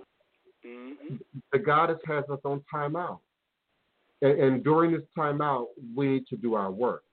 [0.65, 1.15] Mm-hmm.
[1.51, 3.19] The goddess has us on timeout.
[4.21, 7.03] And, and, during this timeout, we need to do our work.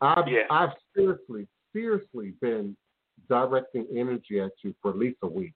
[0.00, 0.42] I've, yeah.
[0.48, 2.76] I've seriously, seriously been
[3.28, 5.54] directing energy at you for at least a week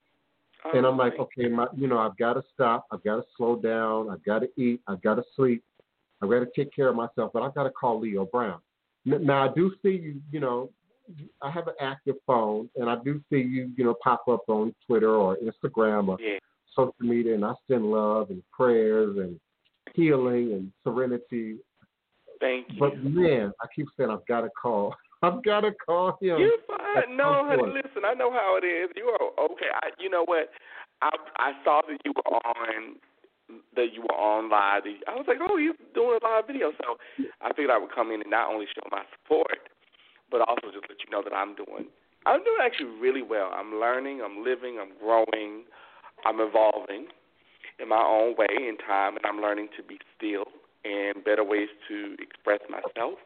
[0.73, 2.87] and I'm like, okay, my, you know, I've got to stop.
[2.91, 4.11] I've got to slow down.
[4.11, 4.81] I've got to eat.
[4.87, 5.63] I've got to sleep.
[6.23, 7.33] I've got to take care of myself.
[7.35, 8.61] But I've got to call Leo Brown.
[9.05, 10.21] Now I do see you.
[10.33, 10.71] You know,
[11.43, 13.71] I have an active phone, and I do see you.
[13.77, 16.39] You know, pop up on Twitter or Instagram or yeah.
[16.75, 19.39] social media, and I send love and prayers and
[19.95, 21.57] healing and serenity.
[22.41, 22.81] Thank you.
[22.81, 24.95] But man, I keep saying I've got to call.
[25.25, 26.39] I've got to call him.
[26.39, 27.17] You're fine.
[27.17, 28.91] No, honey, listen, I know how it is.
[28.95, 29.73] You are okay.
[29.83, 30.51] I, you know what?
[31.01, 32.97] I I saw that you were on
[33.77, 34.85] that you were on live.
[35.09, 36.73] I was like, oh, you're doing a live video.
[36.85, 36.97] So
[37.41, 39.69] I figured I would come in and not only show my support,
[40.31, 41.89] but also just let you know that I'm doing.
[42.27, 43.51] I'm doing actually really well.
[43.53, 44.21] I'm learning.
[44.25, 44.79] I'm living.
[44.81, 45.65] I'm growing.
[46.25, 47.09] I'm evolving
[47.81, 50.45] in my own way in time, and I'm learning to be still
[50.85, 53.19] and better ways to express myself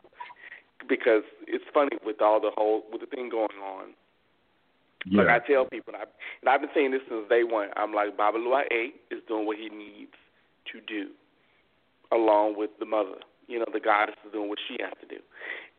[0.88, 3.94] because it's funny with all the whole with the thing going on.
[5.06, 5.22] Yeah.
[5.22, 6.06] Like I tell people, and, I,
[6.42, 7.68] and I've been saying this since day one.
[7.76, 10.14] I'm like, Babalu Aye is doing what he needs
[10.72, 11.10] to do,
[12.12, 13.22] along with the mother.
[13.46, 15.22] You know, the goddess is doing what she has to do,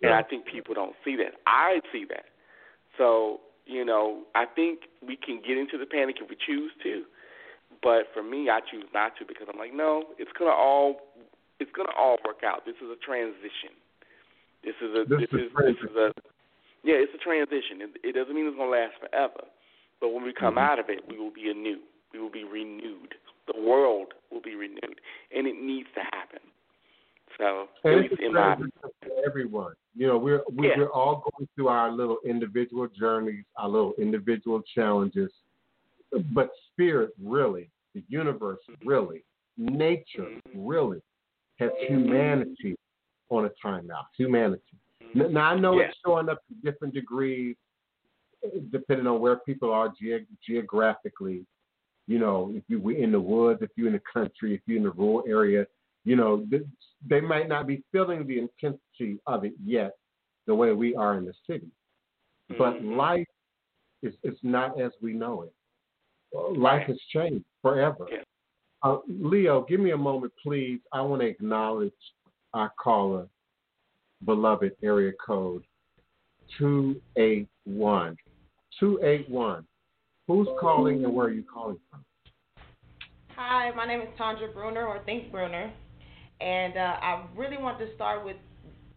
[0.01, 0.17] and Yeah.
[0.17, 1.35] I think people don't see that.
[1.45, 2.25] I see that.
[2.97, 7.03] So you know, I think we can get into the panic if we choose to,
[7.83, 10.97] but for me, I choose not to because I'm like, no, it's gonna all,
[11.59, 12.65] it's gonna all work out.
[12.65, 13.77] This is a transition.
[14.63, 16.11] This is a This this, is is this is a
[16.83, 17.81] yeah, it's a transition.
[17.81, 19.43] It, it doesn't mean it's gonna last forever,
[19.99, 20.61] but when we come Mhm.
[20.69, 21.79] out of it, we will be anew.
[22.13, 23.15] We will be renewed.
[23.53, 25.01] The world will be renewed,
[25.35, 26.39] and it needs to happen.
[27.37, 28.91] So, And it's in my for
[29.25, 29.73] everyone.
[29.95, 30.77] You know, we're we're, Yeah.
[30.77, 35.31] we're all going through our little individual journeys, our little individual challenges.
[36.33, 39.23] But spirit really, the universe really,
[39.57, 41.01] nature really
[41.59, 42.77] has humanity
[43.29, 44.05] on a timeout.
[44.17, 44.61] Humanity.
[45.15, 45.87] N- Now I know Yeah.
[45.87, 47.55] it's showing up to different degrees,
[48.71, 51.45] depending on where people are ge- geographically.
[52.07, 54.77] You know, if you were in the woods, if you're in the country, if you're
[54.77, 55.67] in the rural area,
[56.05, 56.63] you know, th-
[57.07, 59.95] they might not be feeling the intensity of it yet,
[60.47, 61.69] the way we are in the city.
[62.57, 62.95] But Mhm.
[62.95, 63.27] life
[64.01, 65.53] is is not as we know it.
[66.57, 68.07] Life has changed forever.
[68.09, 68.23] Yeah.
[68.81, 70.79] Uh, Leo, give me a moment, please.
[70.93, 71.93] I want to acknowledge
[72.53, 73.27] our caller,
[74.25, 75.63] beloved area code
[76.57, 78.17] 281.
[78.79, 79.65] 281.
[80.27, 82.05] Who's calling and where are you calling from?
[83.35, 85.71] Hi, my name is Tandra Bruner or Think Bruner,
[86.41, 88.35] and uh, I really want to start with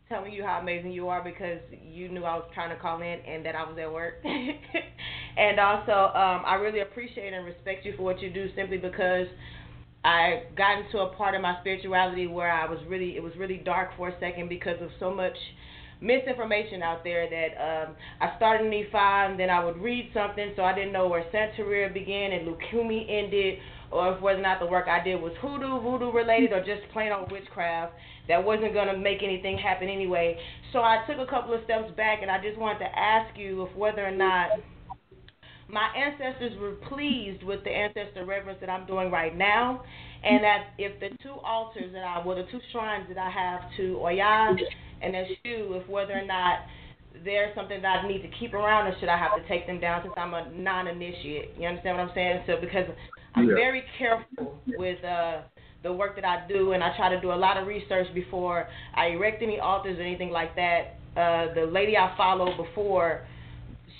[0.08, 3.18] telling you how amazing you are because you knew I was trying to call in
[3.26, 4.14] and that I was at work.
[4.24, 9.26] and also, um, I really appreciate and respect you for what you do simply because
[10.04, 13.58] I got into a part of my spirituality where I was really, it was really
[13.58, 15.36] dark for a second because of so much
[16.00, 20.52] misinformation out there that um, I started in Ifa and then I would read something
[20.56, 23.60] so I didn't know where Santeria began and Lukumi ended
[23.92, 26.90] or if whether or not the work I did was hoodoo, voodoo related, or just
[26.92, 27.92] plain old witchcraft
[28.26, 30.38] that wasn't going to make anything happen anyway.
[30.72, 33.66] So I took a couple of steps back, and I just wanted to ask you
[33.66, 34.48] if whether or not
[35.72, 39.82] my ancestors were pleased with the ancestor reverence that I'm doing right now,
[40.22, 43.62] and that if the two altars that I, well, the two shrines that I have
[43.78, 44.54] to Oya
[45.00, 46.60] and Eshu, if whether or not
[47.24, 49.80] they're something that I need to keep around, or should I have to take them
[49.80, 51.52] down since I'm a non-initiate?
[51.58, 52.42] You understand what I'm saying?
[52.46, 52.86] So because
[53.34, 53.54] I'm Yeah.
[53.54, 55.40] very careful with uh,
[55.82, 58.68] the work that I do, and I try to do a lot of research before
[58.94, 60.96] I erect any altars or anything like that.
[61.16, 63.26] Uh, the lady I followed before,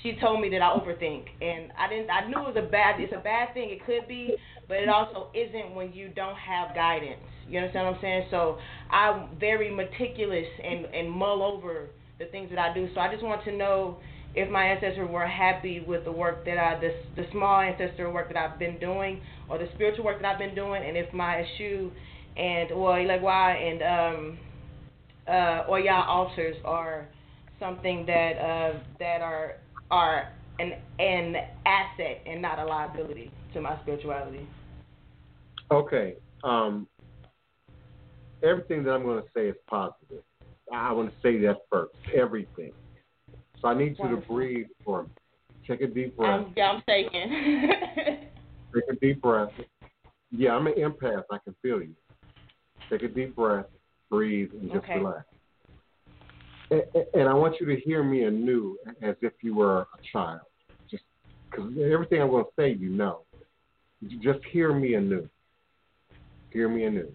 [0.03, 2.11] she told me that I overthink, and I didn't.
[2.11, 3.01] I knew it was a bad.
[3.01, 3.71] It's a bad thing.
[3.71, 4.35] It could be,
[4.67, 7.21] but it also isn't when you don't have guidance.
[7.49, 8.27] You understand what I'm saying?
[8.31, 8.59] So
[8.91, 12.89] I'm very meticulous and and mull over the things that I do.
[12.95, 13.99] So I just want to know
[14.35, 18.29] if my ancestors were happy with the work that I, the, the small ancestor work
[18.33, 21.45] that I've been doing, or the spiritual work that I've been doing, and if my
[21.45, 21.91] Eshu
[22.37, 24.39] and well, Elegua and um,
[25.29, 27.07] uh, Oya altars are
[27.61, 29.57] something that uh, that are
[29.93, 31.37] are an an
[31.67, 34.49] asset and not a liability to my spirituality.
[35.71, 36.15] Okay.
[36.43, 36.89] Um,
[38.43, 40.23] everything that I'm going to say is positive.
[40.73, 41.93] I want to say that first.
[42.15, 42.73] Everything.
[43.61, 45.09] So I need you to breathe for me.
[45.69, 46.47] Take a deep breath.
[46.47, 47.31] I'm, yeah, I'm taking.
[48.75, 49.51] Take a deep breath.
[50.33, 51.23] Yeah, I'm an empath.
[51.31, 51.95] I can feel you.
[52.91, 53.67] Take a deep breath.
[54.11, 54.99] Breathe and just Okay.
[54.99, 55.25] relax.
[57.15, 60.41] And, I want you to hear me anew as if you were a child.
[60.91, 61.03] Just
[61.51, 63.21] because everything I'm going to say, you know.
[64.23, 65.29] Just hear me anew.
[66.51, 67.13] Hear me anew.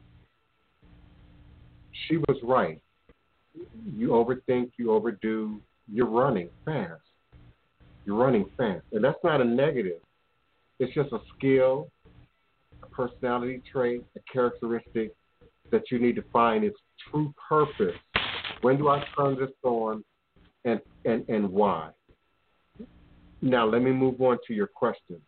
[2.08, 2.82] She was right.
[3.86, 5.60] You overthink, you overdo,
[5.92, 7.02] you're running fast.
[8.06, 8.84] You're running fast.
[8.92, 10.00] And that's not a negative.
[10.80, 11.90] It's just a skill,
[12.84, 15.14] a personality trait, a characteristic
[15.72, 16.78] that you need to find its
[17.10, 17.96] true purpose.
[18.62, 20.04] When do I turn this on
[20.66, 21.90] and, and, and why?
[23.42, 25.22] Now, let me move on to your questions.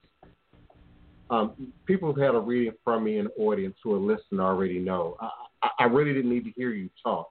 [1.29, 4.79] Um, people who've had a reading from me in the audience who are listening already
[4.79, 5.15] know
[5.61, 7.29] I, I, really didn't need to hear you talk.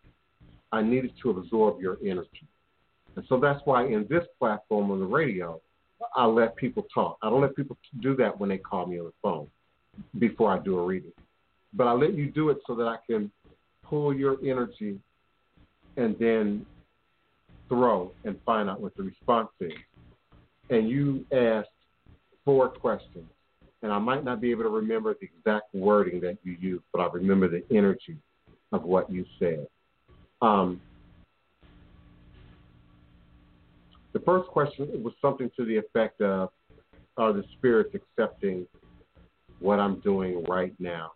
[0.71, 2.47] I needed to absorb your energy.
[3.17, 5.61] And so that's why in this platform on the radio,
[6.15, 7.19] I let people talk.
[7.23, 9.49] I don't let people do that when they call me on the phone
[10.21, 11.13] before I do a reading.
[11.75, 13.33] But I let you do it so that I can
[13.83, 15.01] pull your energy
[15.99, 16.65] and then
[17.69, 19.73] throw and find out what the response is.
[20.71, 21.69] And you asked
[22.45, 23.27] four questions.
[23.83, 27.01] And I might not be able to remember the exact wording that you used, but
[27.01, 28.17] I remember the energy
[28.73, 29.67] of what you said.
[30.41, 30.81] Um,
[34.13, 36.51] the first question was something to the effect of,
[37.17, 38.67] "Are the spirits accepting
[39.61, 41.13] what I'm doing right now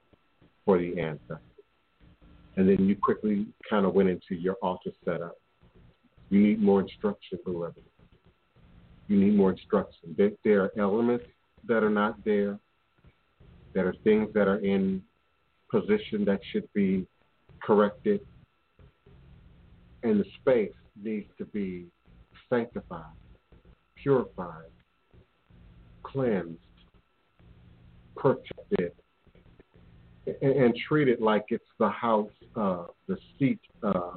[0.65, 1.52] for the ancestors?"
[2.57, 5.37] And then you quickly kind of went into your altar setup.
[6.31, 7.83] You need more instruction, beloved.
[9.09, 10.15] You need more instruction.
[10.17, 11.25] There, there are elements
[11.67, 12.59] that are not there.
[13.75, 15.03] There are things that are in
[15.71, 17.07] position that should be
[17.63, 18.21] corrected.
[20.03, 20.73] And the space
[21.03, 21.87] needs to be
[22.51, 23.05] sanctified,
[24.03, 24.71] purified,
[26.03, 26.59] cleansed,
[28.17, 28.93] protected,
[30.27, 30.75] and, and
[31.09, 34.13] it like it's the house, uh, the seat, uh,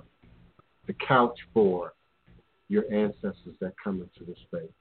[0.87, 1.93] the couch for
[2.67, 4.71] your ancestors that come into the space.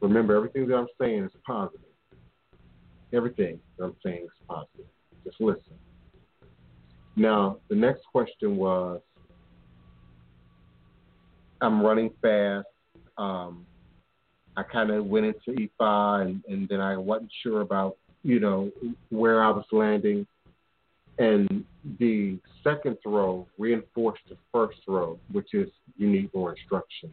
[0.00, 1.80] Remember, everything that I'm saying is positive.
[3.12, 4.86] Everything that I'm saying is positive.
[5.24, 5.78] Just listen.
[7.16, 9.00] Now, the next question was
[11.60, 12.66] I'm running fast.
[13.16, 13.64] Um,
[14.56, 18.72] I kind of went into Ifa and, and then I wasn't sure about, you know,
[19.10, 20.26] where I was landing.
[21.18, 21.64] And
[22.00, 27.12] the second throw reinforced the first throw, which is you need more instruction.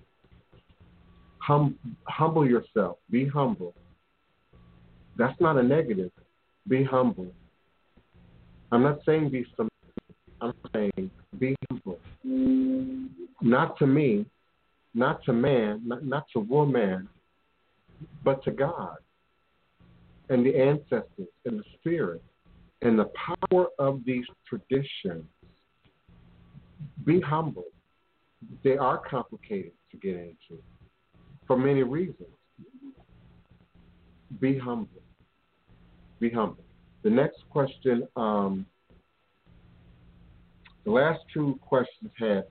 [1.37, 2.97] Hum, humble yourself.
[3.11, 3.75] Be humble.
[5.17, 6.11] That's not a negative.
[6.67, 7.31] Be humble.
[8.71, 9.69] I'm not saying be some.
[10.39, 11.99] I'm saying be humble.
[13.41, 14.25] Not to me,
[14.93, 17.09] not to man, not, not to woman,
[18.23, 18.97] but to God
[20.31, 22.23] and the ancestors and the spirit
[22.81, 25.25] and the power of these traditions.
[27.05, 27.65] Be humble.
[28.63, 30.63] They are complicated to get into
[31.45, 32.29] for many reasons.
[34.39, 35.03] Be humble.
[36.19, 36.63] Be humble.
[37.03, 38.65] The next question, um,
[40.85, 42.45] the last two questions had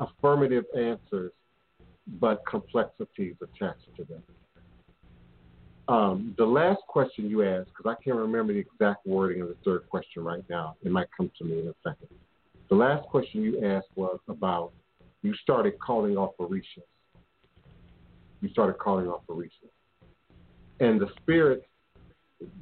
[0.00, 1.32] affirmative answers,
[2.20, 4.22] but complexities attached to them.
[5.88, 9.56] Um, the last question you asked, because I can't remember the exact wording of the
[9.64, 12.08] third question right now, it might come to me in a second.
[12.70, 14.72] The last question you asked was about
[15.22, 16.86] you started calling off Orishas.
[18.40, 19.70] You started calling off Orishas.
[20.80, 21.66] And the spirits,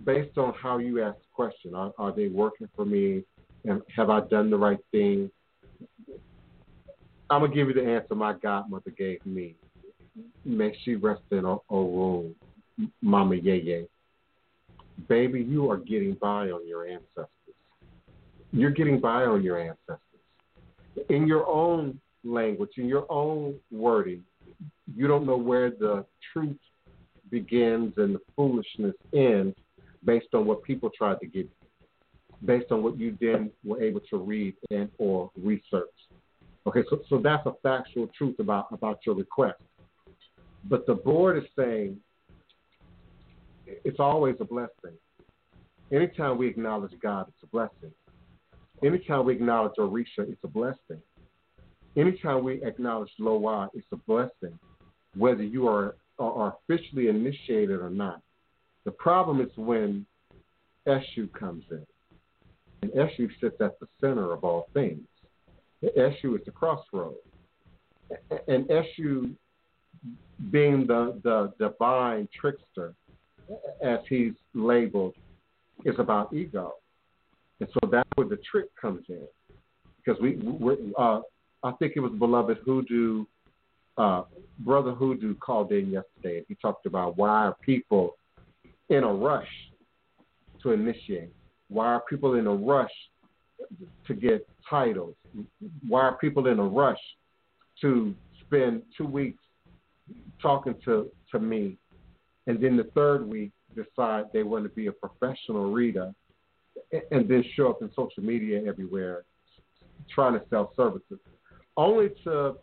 [0.04, 3.22] based on how you asked the question, are, are they working for me?
[3.64, 5.30] And have I done the right thing?
[7.28, 9.54] I'm gonna give you the answer my godmother gave me.
[10.44, 12.34] May she rest in a, a room
[13.02, 13.86] Mama Yeye,
[15.08, 17.26] baby, you are getting by on your ancestors.
[18.52, 19.98] You're getting by on your ancestors.
[21.08, 24.24] In your own language, in your own wording,
[24.94, 26.56] you don't know where the truth
[27.30, 29.56] begins and the foolishness ends
[30.04, 31.68] based on what people tried to give you,
[32.44, 35.88] based on what you then were able to read and or research.
[36.66, 39.60] Okay, so, so that's a factual truth about, about your request.
[40.64, 41.98] But the board is saying
[43.84, 44.96] it's always a blessing.
[45.92, 47.92] Anytime we acknowledge God, it's a blessing.
[48.84, 51.00] Anytime we acknowledge Orisha, it's a blessing.
[51.96, 54.58] Anytime we acknowledge Loa, it's a blessing,
[55.16, 58.22] whether you are, are officially initiated or not.
[58.84, 60.06] The problem is when
[60.86, 61.84] Eshu comes in.
[62.82, 65.06] And Eshu sits at the center of all things.
[65.82, 67.16] Eshu is the crossroad.
[68.48, 69.34] And Eshu,
[70.50, 72.94] being the, the divine trickster,
[73.82, 75.14] as he's labeled,
[75.84, 76.74] is about ego.
[77.60, 79.26] And so that's where the trick comes in.
[79.96, 81.20] Because we, we uh,
[81.62, 83.24] I think it was beloved Hoodoo,
[83.98, 84.22] uh,
[84.60, 88.16] Brother Hoodoo called in yesterday and he talked about why are people
[88.88, 89.48] in a rush
[90.62, 91.32] to initiate?
[91.68, 92.90] Why are people in a rush
[94.06, 95.14] to get titles?
[95.86, 96.98] Why are people in a rush
[97.82, 98.14] to
[98.46, 99.42] spend two weeks
[100.40, 101.76] talking to, to me
[102.46, 106.12] and then the third week decide they want to be a professional reader,
[107.10, 109.24] and then show up in social media everywhere
[110.08, 111.18] trying to sell services,
[111.76, 112.56] only to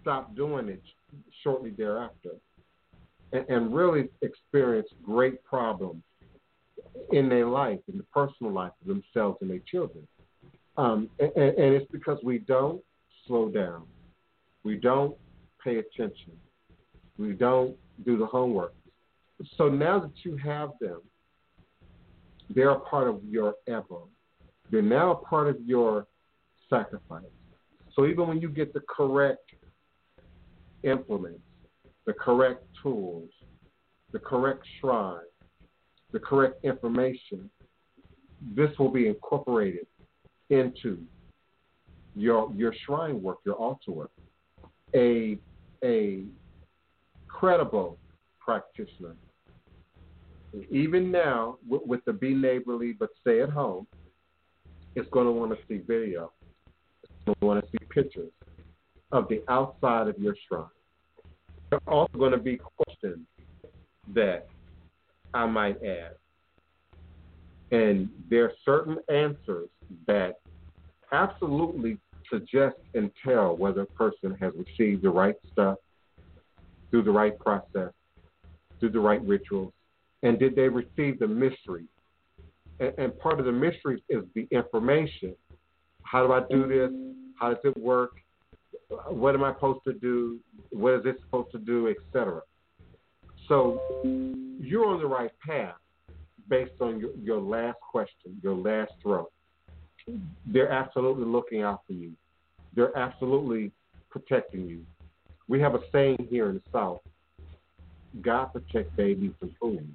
[0.00, 0.82] stop doing it
[1.42, 2.30] shortly thereafter,
[3.32, 6.02] and, and really experience great problems
[7.12, 10.06] in their life, in the personal life of themselves and their children.
[10.76, 12.82] Um, and, and it's because we don't
[13.26, 13.84] slow down,
[14.64, 15.16] we don't
[15.62, 16.32] pay attention,
[17.18, 18.74] we don't do the homework
[19.56, 21.00] so now that you have them,
[22.54, 24.08] they're a part of your ebo.
[24.70, 26.06] They're now a part of your
[26.68, 27.24] sacrifice.
[27.94, 29.50] So even when you get the correct
[30.82, 31.42] implements,
[32.06, 33.30] the correct tools,
[34.12, 35.18] the correct shrine,
[36.12, 37.50] the correct information,
[38.54, 39.86] this will be incorporated
[40.48, 40.98] into
[42.16, 44.10] your your shrine work, your altar work.
[44.94, 45.38] A
[45.84, 46.24] a
[47.28, 47.98] credible
[48.40, 49.14] practitioner,
[50.70, 53.86] even now with, with the be neighborly but stay at home,
[54.96, 56.32] is going to want to see video.
[57.02, 58.32] It's going to want to see pictures
[59.12, 60.64] of the outside of your shrine.
[61.70, 63.26] There are also going to be questions
[64.14, 64.48] that
[65.32, 66.16] I might ask.
[67.70, 69.68] And there are certain answers
[70.08, 70.40] that
[71.12, 71.98] absolutely
[72.28, 75.78] suggest and tell whether a person has received the right stuff
[76.90, 77.92] through the right process,
[78.80, 79.72] through the right rituals,
[80.22, 81.84] and did they receive the mystery?
[82.78, 85.34] And, and part of the mystery is the information.
[86.02, 86.90] How do I do this?
[87.38, 88.12] How does it work?
[89.08, 90.38] What am I supposed to do?
[90.70, 92.42] What is it supposed to do, etc.
[93.48, 93.80] So
[94.60, 95.74] you're on the right path
[96.48, 99.28] based on your, your last question, your last throw.
[100.46, 102.12] They're absolutely looking out for you.
[102.74, 103.70] They're absolutely
[104.10, 104.84] protecting you.
[105.48, 107.00] We have a saying here in the South
[108.22, 109.94] God protect babies from fooling.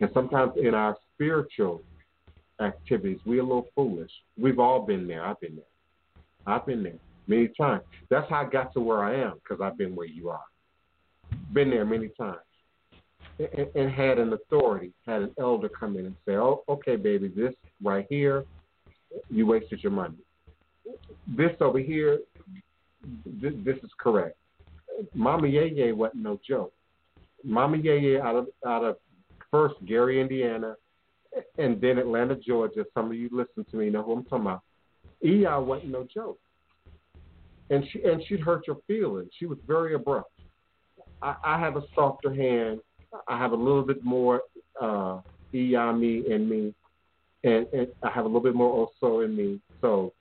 [0.00, 1.82] And sometimes in our spiritual
[2.60, 4.10] activities, we're a little foolish.
[4.38, 5.24] We've all been there.
[5.24, 5.64] I've been there.
[6.46, 7.82] I've been there many times.
[8.10, 10.44] That's how I got to where I am because I've been where you are.
[11.52, 12.38] Been there many times.
[13.38, 17.26] And, and had an authority, had an elder come in and say, "Oh, okay, baby,
[17.26, 18.44] this right here,
[19.28, 20.18] you wasted your money.
[21.26, 22.20] This over here,
[23.26, 24.36] this, this is correct."
[25.14, 26.72] Mama Yeye wasn't no joke.
[27.42, 28.96] Mama Yeye out of out of
[29.54, 30.74] first Gary, Indiana,
[31.58, 32.84] and then Atlanta, Georgia.
[32.92, 34.62] Some of you listen to me know who I'm talking about.
[35.24, 36.40] Yeye wasn't no joke,
[37.70, 39.30] and she and she'd hurt your feelings.
[39.38, 40.32] She was very abrupt.
[41.22, 42.80] I, I have a softer hand.
[43.28, 44.40] I have a little bit more
[44.82, 45.20] uh,
[45.54, 46.74] EI me in me,
[47.44, 49.60] and, and I have a little bit more also in me.
[49.80, 50.12] So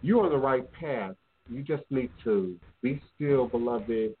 [0.00, 1.14] you're on the right path.
[1.50, 4.14] You just need to be still, beloved.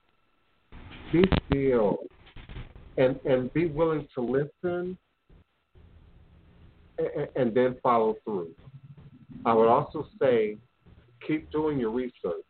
[1.10, 2.00] Be still,
[2.98, 4.96] and and be willing to listen,
[6.98, 8.50] and, and then follow through.
[9.44, 10.56] I would also say,
[11.26, 12.44] keep doing your research.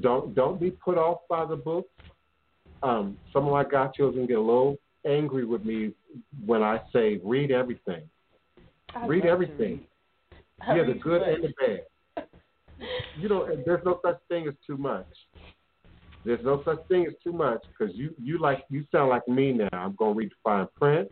[0.00, 1.86] Don't don't be put off by the book.
[2.82, 4.76] Um, some of my godchildren get a little
[5.06, 5.92] angry with me
[6.44, 8.02] when I say read everything.
[8.94, 9.80] I read everything.
[10.60, 12.26] I Yeah, the read good and the bad.
[13.18, 15.06] You know, there's no such thing as too much.
[16.26, 19.52] There's no such thing as too much because you you like you sound like me
[19.52, 19.68] now.
[19.72, 21.08] I'm gonna read the fine print.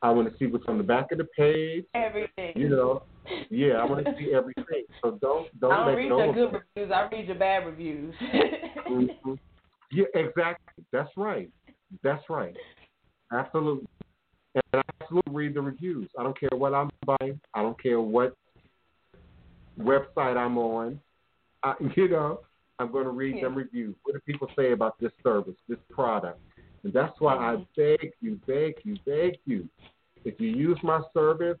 [0.00, 1.84] I want to see what's on the back of the page.
[1.94, 2.52] Everything.
[2.54, 3.02] You know,
[3.50, 4.84] yeah, I want to see everything.
[5.02, 6.90] So don't don't I don't read no your good them- reviews.
[6.90, 8.14] I read your bad reviews.
[8.88, 9.38] Mhm.
[9.92, 10.84] Yeah, exactly.
[10.90, 11.50] That's right.
[12.02, 12.56] That's right.
[13.32, 13.86] Absolutely.
[14.54, 16.08] And I absolutely read the reviews.
[16.18, 17.38] I don't care what I'm buying.
[17.52, 18.34] I don't care what
[19.78, 20.98] website I'm on.
[21.62, 22.40] I, you know,
[22.78, 23.94] I'm going to read them reviews.
[24.04, 26.38] What do people say about this service, this product?
[26.84, 29.68] And that's why I beg you, beg you, beg you.
[30.24, 31.58] If you use my service,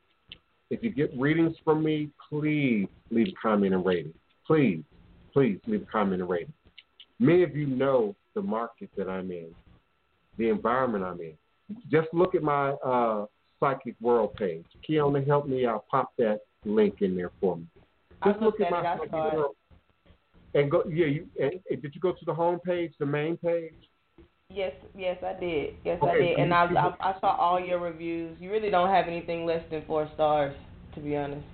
[0.70, 4.14] if you get readings from me, please leave a comment and rating.
[4.46, 4.82] Please,
[5.32, 6.52] please leave a comment and rating.
[7.18, 9.48] Many of you know the market that I'm in,
[10.38, 11.32] the environment I'm in.
[11.90, 13.26] Just look at my uh,
[13.58, 14.66] Psychic World page.
[14.88, 15.86] Kiona, help me out.
[15.88, 17.66] Pop that link in there for me.
[18.24, 18.98] Just look at at my it.
[18.98, 19.12] Psychic.
[19.12, 19.56] World.
[20.56, 21.06] And go, yeah.
[21.06, 23.74] You, and, and did you go to the home page, the main page?
[24.48, 25.74] Yes, yes, I did.
[25.84, 26.38] Yes, I did.
[26.38, 28.36] And I, I I saw all your reviews.
[28.40, 30.56] You really don't have anything less than four stars,
[30.94, 31.44] to be honest.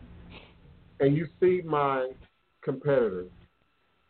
[1.01, 2.11] and you see my
[2.63, 3.31] competitors.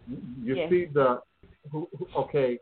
[0.08, 0.68] You, Yes.
[0.68, 1.20] see the
[1.70, 2.58] who, who, okay.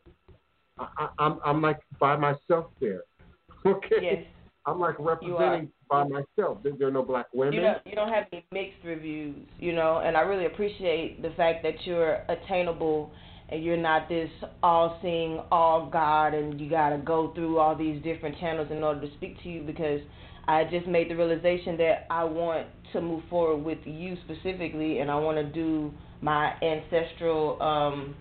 [0.79, 3.03] I, I, I'm I'm like by myself there.
[3.67, 4.01] Okay.
[4.03, 4.25] Yes.
[4.71, 6.59] I'm like representing by myself.
[6.63, 7.55] There, are no black women.
[7.55, 11.31] You don't you don't have any mixed reviews, you know, and I really appreciate the
[11.31, 13.11] fact that you're attainable
[13.49, 14.31] and you're not this
[14.63, 19.01] all seeing, all God and you gotta go through all these different channels in order
[19.01, 20.01] to speak to you because
[20.47, 25.11] I just made the realization that I want to move forward with you specifically and
[25.11, 28.15] I wanna do my ancestral um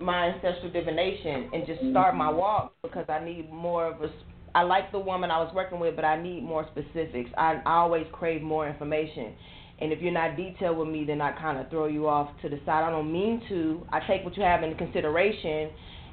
[0.00, 4.08] my ancestral divination and just start my walk because I need more of a
[4.54, 7.30] I like the woman I was working with, but I need more specifics.
[7.36, 9.34] I, I always crave more information.
[9.80, 12.48] And if you're not detailed with me, then I kind of throw you off to
[12.48, 12.84] the side.
[12.84, 13.86] I don't mean to.
[13.90, 15.70] I take what you have into consideration,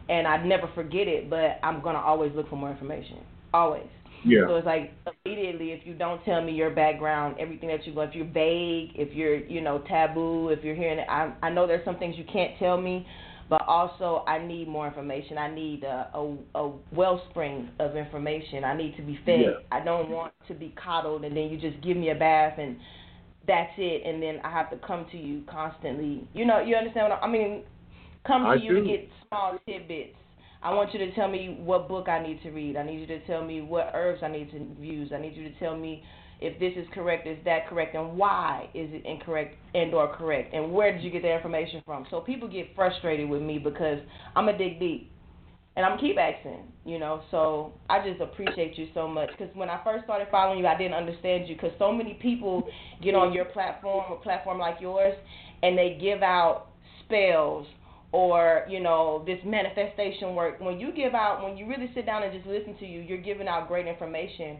[0.09, 3.19] and I never forget it, but I'm going to always look for more information.
[3.53, 3.87] Always.
[4.25, 4.47] Yeah.
[4.47, 4.93] So it's like
[5.25, 8.91] immediately if you don't tell me your background, everything that you go, if you're vague,
[8.95, 12.15] if you're you know taboo, if you're hearing it, I I know there's some things
[12.17, 13.05] you can't tell me,
[13.50, 15.38] but also I need more information.
[15.38, 18.64] I need a a, a wellspring of information.
[18.64, 19.41] I need to be fed.
[19.41, 19.52] Yeah.
[19.72, 22.78] I don't want to be coddled and then you just give me a bath and
[23.47, 26.28] that's it and then I have to come to you constantly.
[26.34, 27.64] You know, you understand what I, I mean
[28.26, 30.16] come to I you to get small tidbits.
[30.62, 32.76] I want you to tell me what book I need to read.
[32.76, 35.12] I need you to tell me what herbs I need to use.
[35.16, 36.04] I need you to tell me
[36.41, 40.53] if this is correct, is that correct, and why is it incorrect and or correct,
[40.53, 42.05] and where did you get that information from?
[42.09, 43.99] So people get frustrated with me because
[44.35, 45.11] I'm a dig deep,
[45.75, 47.21] and I'm keep asking, you know.
[47.31, 50.77] So I just appreciate you so much because when I first started following you, I
[50.77, 52.69] didn't understand you because so many people
[53.03, 55.15] get on your platform, a platform like yours,
[55.61, 56.67] and they give out
[57.05, 57.67] spells
[58.11, 62.23] or you know this manifestation work when you give out when you really sit down
[62.23, 64.57] and just listen to you you're giving out great information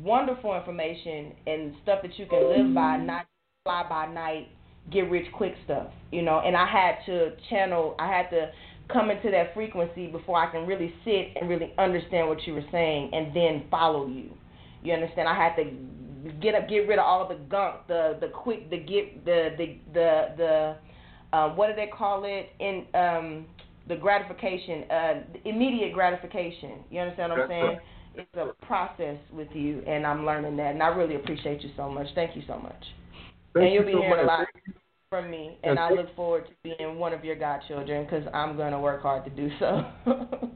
[0.00, 3.26] wonderful information and stuff that you can live by not
[3.64, 4.48] fly by night
[4.90, 6.40] get rich quick stuff you know?
[6.44, 8.50] And i had to channel i had to
[8.92, 12.64] come into that frequency before i can really sit and really understand what you were
[12.72, 14.30] saying and then follow you.
[14.82, 15.28] You understand?
[15.28, 15.70] I had to
[16.40, 19.76] get up get rid of all the gunk the the quick the get the the
[19.94, 22.50] the the um, what do they call it?
[22.60, 23.46] In um,
[23.88, 25.14] the gratification, uh,
[25.44, 26.84] immediate gratification.
[26.90, 27.78] You understand what I'm saying?
[28.14, 31.88] It's a process with you, and I'm learning that, and I really appreciate you so
[31.88, 32.06] much.
[32.14, 32.84] Thank you so much.
[33.54, 34.46] Thank and you'll you be so hearing a lot
[35.08, 38.72] from me, and I look forward to being one of your godchildren because I'm going
[38.72, 39.84] to work hard to do so.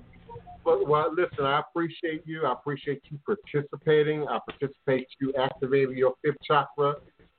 [0.66, 2.44] Well, well, listen, I appreciate you.
[2.44, 4.26] I appreciate you participating.
[4.26, 6.94] I participate you activating your fifth chakra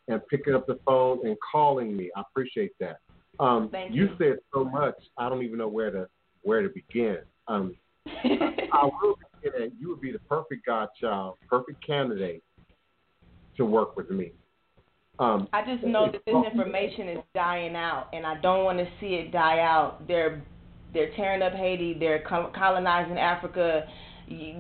[0.08, 2.10] and picking up the phone and calling me.
[2.16, 3.00] I appreciate that.
[3.42, 4.16] Um, Thank you you.
[4.18, 4.96] said so much.
[5.18, 6.08] I don't even know where to
[6.44, 7.18] where to begin.
[7.50, 7.76] Um,
[8.08, 12.44] I will at you would be the perfect godchild, perfect candidate
[13.58, 14.32] to work with me.
[15.20, 18.88] Um, I just know that this information is dying out, and I don't want to
[19.00, 20.08] see it die out.
[20.08, 20.44] They're
[20.94, 21.96] they're tearing up Haiti.
[22.00, 23.88] They're colonizing Africa.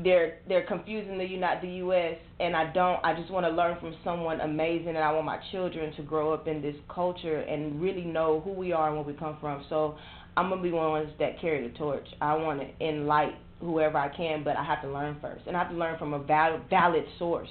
[0.04, 2.16] They're they're confusing the United the U.S.
[2.40, 3.04] And I don't.
[3.06, 6.34] I just want to learn from someone amazing, and I want my children to grow
[6.34, 9.64] up in this culture and really know who we are and where we come from.
[9.70, 9.96] So
[10.36, 12.08] I'm gonna be one of the ones that carry the torch.
[12.20, 15.64] I want to enlight whoever I can, but I have to learn first, and I
[15.64, 17.50] have to learn from a valid valid source.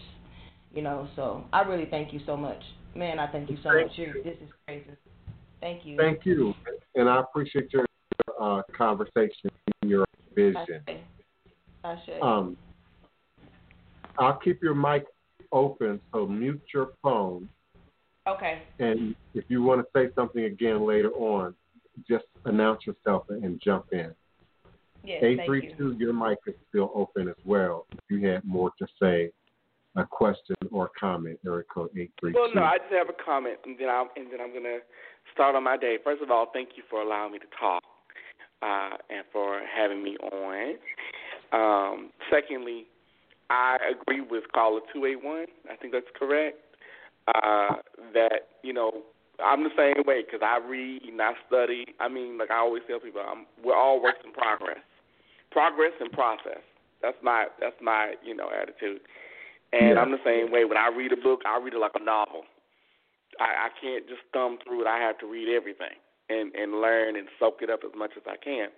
[0.73, 2.63] You know, so I really thank you so much,
[2.95, 3.19] man.
[3.19, 3.99] I thank you so Thank much.
[3.99, 4.85] You're, this is crazy.
[5.61, 5.97] Thank you.
[5.97, 6.55] thank you,
[6.95, 7.87] and I appreciate your
[8.41, 9.51] uh, conversation,
[9.83, 10.05] and your
[10.35, 10.83] vision.
[10.87, 10.99] Ashe.
[11.85, 12.23] Ashe.
[12.23, 12.57] Um,
[14.19, 15.07] I'll keep your mic
[15.53, 17.49] open, so mute your phone.
[18.27, 18.63] okay.
[18.79, 21.55] And if you want to say something again later on,
[22.09, 24.15] just announce yourself and jump in.
[25.07, 25.23] Yes.
[25.23, 25.77] Eight thank three you.
[25.77, 27.87] two, your mic is still open as well.
[27.93, 29.31] If you had more to say,
[29.97, 32.39] a question or comment, area code eight three two.
[32.39, 34.79] Well, no, I just have a comment, and then I'm and then I'm gonna
[35.33, 35.97] start on my day.
[36.03, 37.83] First of all, thank you for allowing me to talk,
[38.63, 40.75] uh, and for having me on.
[41.53, 42.87] Um, secondly,
[43.49, 45.47] I agree with caller two eight one.
[45.71, 46.59] I think that's correct.
[47.35, 47.77] Uh,
[48.13, 49.03] that you know,
[49.45, 51.87] I'm the same way because I read and I study.
[52.01, 54.79] I mean, like I always tell people, I'm, we're all works in progress,
[55.57, 56.61] progress and process.
[57.01, 59.01] That's my that's my you know attitude.
[59.73, 60.01] And Yeah.
[60.01, 60.65] I'm the same way.
[60.67, 62.45] When I read a book, I read it like a novel.
[63.41, 64.87] I, I can't just thumb through it.
[64.87, 65.97] I have to read everything
[66.29, 68.69] and and learn and soak it up as much as I can.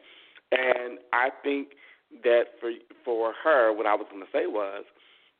[0.52, 1.74] And I think
[2.22, 2.70] that for
[3.04, 4.84] for her, what I was going to say was,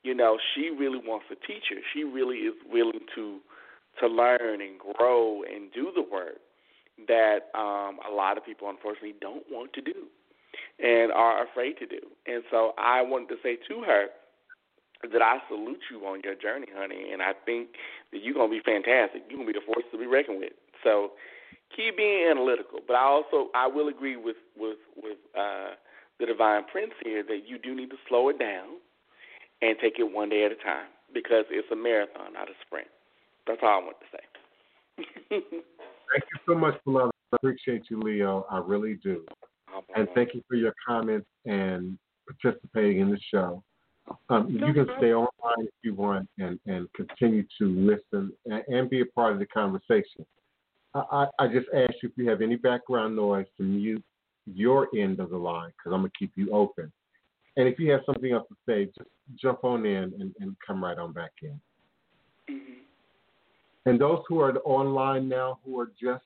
[0.03, 1.79] you know, she really wants a teacher.
[1.93, 3.39] She really is willing to
[4.01, 6.39] to learn and grow and do the work
[7.07, 10.07] that um, a lot of people unfortunately don't want to do
[10.79, 11.99] and are afraid to do.
[12.25, 14.07] And so I wanted to say to her
[15.11, 17.69] that I salute you on your journey, honey, and I think
[18.11, 19.23] that you're gonna be fantastic.
[19.29, 20.53] You're gonna be the force to be reckoned with.
[20.83, 21.11] So
[21.75, 22.79] keep being analytical.
[22.85, 25.75] But I also I will agree with with with uh,
[26.19, 28.79] the divine prince here that you do need to slow it down
[29.61, 32.87] and take it one day at a time because it's a marathon, not a sprint.
[33.47, 35.39] That's all I want to say.
[36.09, 37.13] Thank you so much, beloved.
[37.31, 38.45] I appreciate you, Leo.
[38.49, 39.23] I really do.
[39.95, 43.63] And thank you for your comments and participating in the show.
[44.29, 48.89] Um, you can stay online if you want and, and continue to listen and, and
[48.89, 50.25] be a part of the conversation.
[50.95, 54.03] I, I, I just ask you if you have any background noise to mute
[54.51, 56.91] your end of the line because I'm going to keep you open.
[57.57, 60.83] And if you have something else to say, just jump on in and, and come
[60.83, 61.59] right on back in.
[62.49, 62.79] Mhm.
[63.85, 66.23] And those who are online now who are just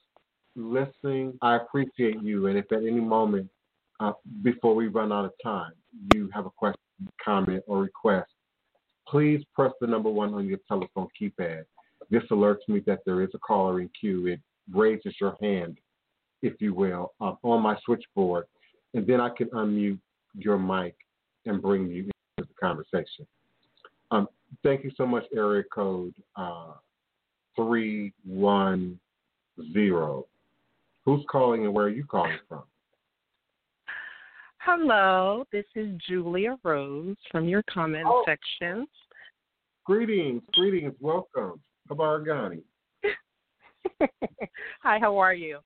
[0.55, 2.47] listening, I appreciate you.
[2.47, 3.49] And if at any moment
[3.99, 5.73] uh, before we run out of time,
[6.13, 6.79] you have a question,
[7.23, 8.31] comment, or request,
[9.07, 11.63] please press the number one on your telephone keypad.
[12.09, 14.27] This alerts me that there is a caller in queue.
[14.27, 14.39] It
[14.71, 15.77] raises your hand,
[16.41, 18.45] if you will, uh, on my switchboard,
[18.93, 19.99] and then I can unmute
[20.35, 20.95] your mic
[21.45, 23.27] and bring you into the conversation.
[24.11, 24.27] Um,
[24.63, 26.73] thank you so much, area code uh,
[27.55, 28.99] 310.
[31.05, 32.63] Who's calling and where are you calling from?
[34.59, 38.23] Hello, this is Julia Rose from your comment oh.
[38.25, 38.87] section.
[39.85, 41.59] Greetings, greetings, welcome.
[41.91, 42.63] Habari gani.
[44.83, 45.59] Hi, how are you?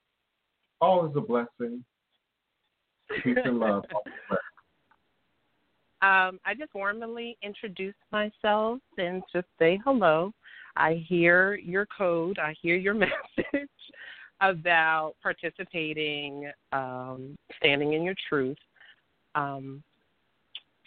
[0.81, 1.83] Always a blessing.
[3.23, 3.83] Peace and love.
[6.01, 10.31] um, I just warmly introduce myself and just say hello.
[10.75, 13.69] I hear your code, I hear your message
[14.41, 18.57] about participating, um, standing in your truth.
[19.35, 19.83] Um,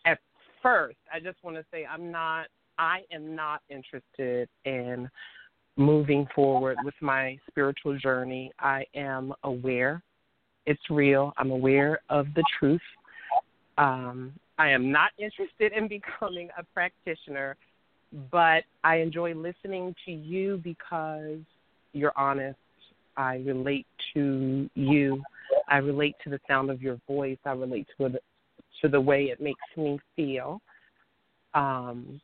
[0.07, 0.19] at
[0.63, 2.47] first, I just want to say I'm not,
[2.79, 5.09] I am not interested in
[5.77, 8.51] moving forward with my spiritual journey.
[8.61, 10.03] I am aware
[10.67, 11.33] it's real.
[11.37, 12.81] I'm aware of the truth.
[13.79, 17.57] Um, I am not interested in becoming a practitioner,
[18.31, 21.39] but I enjoy listening to you because
[21.93, 22.59] you're honest.
[23.21, 25.23] I relate to you.
[25.69, 27.37] I relate to the sound of your voice.
[27.45, 28.25] I relate to it,
[28.81, 30.63] to the way it makes me feel.
[31.53, 32.19] Um,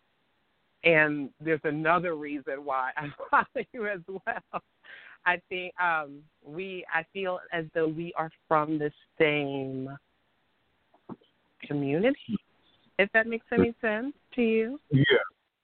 [0.85, 4.63] and there's another reason why I follow you as well.
[5.27, 9.91] I think um, we I feel as though we are from the same
[11.67, 12.39] community.
[12.99, 14.79] If that makes any sense to you.
[14.91, 15.03] Yeah.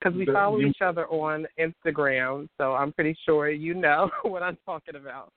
[0.02, 4.58] Because we follow each other on Instagram, so I'm pretty sure you know what I'm
[4.66, 5.32] talking about.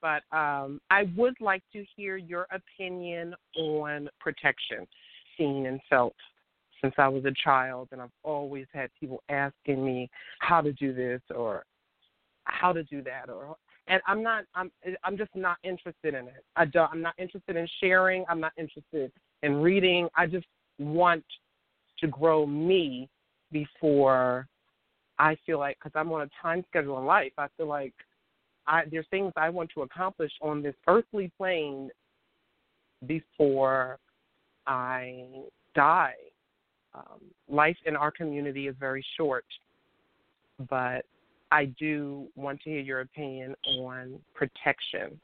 [0.00, 4.86] But um, I would like to hear your opinion on protection,
[5.36, 6.14] seen and felt
[6.82, 10.10] since I was a child, and I've always had people asking me
[10.40, 11.64] how to do this or
[12.44, 13.56] how to do that, or
[13.88, 14.70] and I'm not I'm
[15.04, 16.44] I'm just not interested in it.
[16.56, 18.24] I don't I'm not interested in sharing.
[18.28, 19.12] I'm not interested
[19.42, 20.08] in reading.
[20.16, 20.46] I just
[20.78, 21.24] want
[22.00, 23.08] to grow me
[23.52, 24.46] before
[25.18, 27.32] I feel like because I'm on a time schedule in life.
[27.38, 27.94] I feel like
[28.66, 31.90] I there's things I want to accomplish on this earthly plane
[33.06, 33.98] before
[34.66, 35.24] I
[35.74, 36.14] die
[36.94, 39.44] um, life in our community is very short,
[40.68, 41.04] but
[41.50, 45.20] I do want to hear your opinion on protection.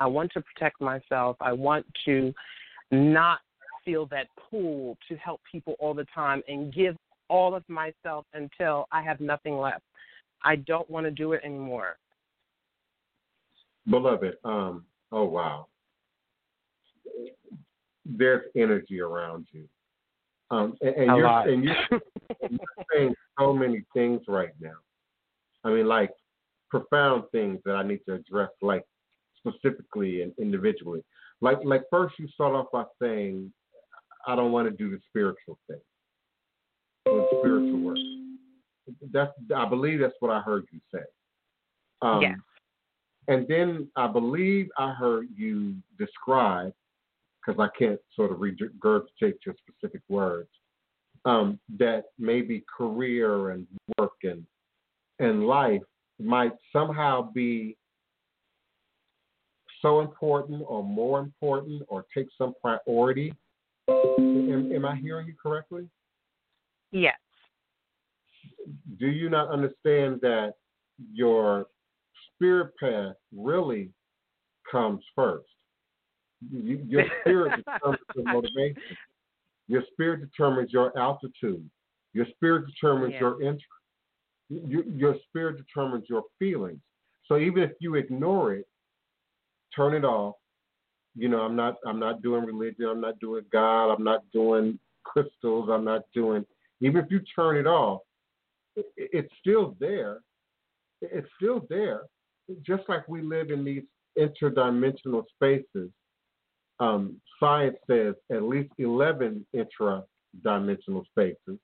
[0.00, 1.36] I want to protect myself.
[1.40, 2.32] I want to
[2.90, 3.40] not
[3.84, 6.96] feel that pull to help people all the time and give
[7.28, 9.82] all of myself until I have nothing left.
[10.44, 11.96] I don't want to do it anymore.
[13.88, 15.66] Beloved, um, oh wow.
[18.04, 19.68] There's energy around you.
[20.50, 22.00] Um, and, and you're, and you're,
[22.50, 22.58] you're
[22.92, 24.76] saying so many things right now.
[25.64, 26.10] I mean, like
[26.68, 28.84] profound things that I need to address, like
[29.38, 31.02] specifically and individually.
[31.40, 33.52] Like, like first you start off by saying,
[34.26, 35.80] "I don't want to do the spiritual thing,
[37.04, 37.98] the spiritual work."
[39.12, 41.04] That's, I believe, that's what I heard you say.
[42.02, 42.38] Um, yes.
[43.28, 46.72] And then I believe I heard you describe
[47.44, 50.48] because I can't sort of regurgitate your specific words,
[51.24, 53.66] um, that maybe career and
[53.98, 54.44] work and
[55.18, 55.82] and life
[56.18, 57.76] might somehow be
[59.80, 63.32] so important or more important or take some priority.
[63.88, 65.88] Am, am I hearing you correctly?
[66.90, 67.16] Yes.
[68.98, 70.54] Do you not understand that
[71.12, 71.66] your
[72.34, 73.90] spirit path really
[74.70, 75.48] comes first?
[76.50, 78.82] You, your spirit determines your motivation.
[79.68, 81.68] Your spirit determines your altitude.
[82.12, 83.20] Your spirit determines yeah.
[83.20, 83.66] your interest.
[84.48, 86.80] You, your spirit determines your feelings.
[87.26, 88.66] So even if you ignore it,
[89.74, 90.34] turn it off.
[91.14, 91.76] You know, I'm not.
[91.86, 92.86] I'm not doing religion.
[92.86, 93.92] I'm not doing God.
[93.92, 95.68] I'm not doing crystals.
[95.70, 96.44] I'm not doing.
[96.80, 98.00] Even if you turn it off,
[98.76, 100.20] it, it's still there.
[101.02, 102.02] It's still there.
[102.66, 103.82] Just like we live in these
[104.18, 105.90] interdimensional spaces
[106.82, 111.58] um, science says at least 11 intra-dimensional spaces.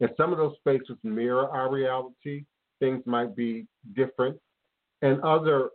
[0.00, 2.44] And some of those spaces mirror our reality.
[2.80, 4.36] Things might be different.
[5.02, 5.70] And other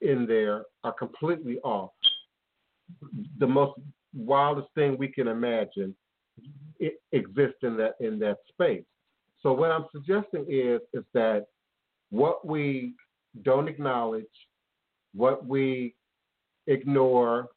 [0.00, 1.90] in there are completely off.
[3.38, 3.80] The most
[4.14, 5.94] wildest thing we can imagine
[6.78, 8.84] it exists in that in that space.
[9.42, 11.46] So what I'm suggesting is is that
[12.10, 12.94] what we
[13.42, 14.24] don't acknowledge,
[15.14, 15.94] what we
[16.66, 17.48] ignore,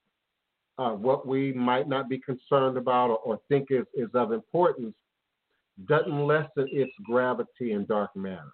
[0.78, 4.95] uh, what we might not be concerned about or, or think is, is of importance
[5.88, 8.54] doesn't lessen its gravity in dark matter.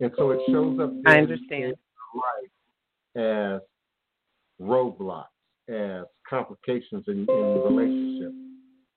[0.00, 1.74] And so it shows up I understand.
[2.14, 3.60] life as
[4.60, 5.26] roadblocks,
[5.68, 8.32] as complications in, in relationship,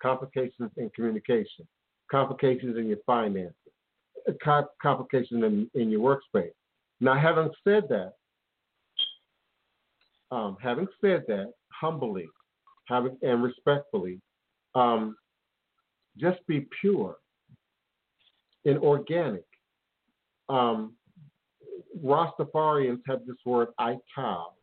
[0.01, 1.67] complications in communication,
[2.09, 3.55] complications in your finances,
[4.81, 6.01] complications in, in your
[6.35, 6.51] workspace.
[6.99, 8.13] Now, having said that,
[10.31, 12.27] um, having said that, humbly,
[12.87, 14.21] having and respectfully,
[14.75, 15.15] um,
[16.17, 17.17] just be pure
[18.65, 19.45] and organic.
[20.49, 20.93] Um,
[22.03, 24.55] Rastafarians have this word ital,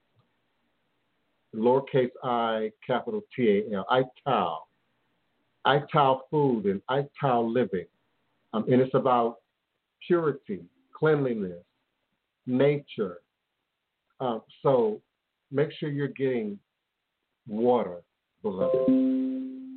[1.54, 4.68] lowercase i, capital T A L, I T A L,
[5.64, 7.86] ital, ital food and ital living.
[8.52, 9.38] Um, and it's about
[10.06, 10.60] purity,
[10.92, 11.64] cleanliness,
[12.46, 13.18] nature.
[14.20, 15.00] Um, so
[15.50, 16.58] make sure you're getting
[17.46, 18.02] water,
[18.42, 18.88] beloved.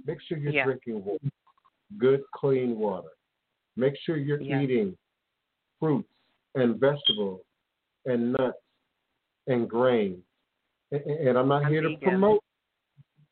[0.05, 0.65] Make sure you're Yeah.
[0.65, 1.29] drinking water,
[1.97, 3.09] good, clean water.
[3.75, 4.61] Make sure you're Yeah.
[4.61, 4.97] eating
[5.79, 6.09] fruits
[6.55, 7.41] and vegetables
[8.05, 8.57] and nuts
[9.47, 10.23] and grains.
[10.91, 12.43] And, and I'm not I'm here to promote.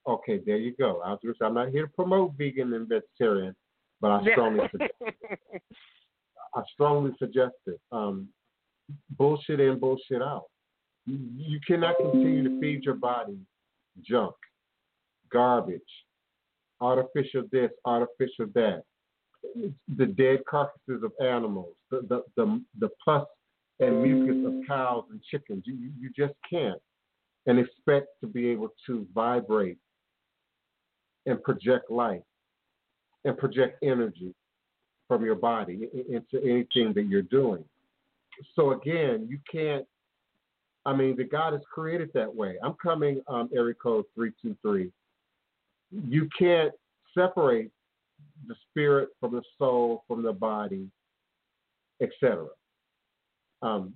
[0.07, 1.01] Okay, there you go.
[1.03, 3.55] I was just, I'm not here to promote vegan and vegetarian,
[4.01, 5.63] but I strongly suggest it.
[6.55, 7.79] I strongly suggest it.
[7.91, 8.29] Um,
[9.17, 10.45] bullshit in, bullshit out.
[11.05, 13.37] You, cannot continue to feed your body
[14.03, 14.35] junk,
[15.31, 15.81] garbage,
[16.81, 18.83] artificial this, artificial that,
[19.97, 23.25] the dead carcasses of animals, the the the, the pus
[23.79, 25.63] and mucus of cows and chickens.
[25.65, 26.79] You you just can't,
[27.45, 29.77] and expect to be able to vibrate
[31.25, 32.21] and project life
[33.25, 34.33] and project energy
[35.07, 37.63] from your body into anything that you're doing.
[38.55, 39.85] So again, you can't.
[40.85, 42.55] I mean, the God is created that way.
[42.63, 44.91] I'm coming, um, area code three two three.
[45.91, 46.71] You can't
[47.17, 47.71] separate
[48.47, 50.87] the spirit from the soul, from the body,
[52.01, 52.47] etc.
[53.61, 53.93] Um,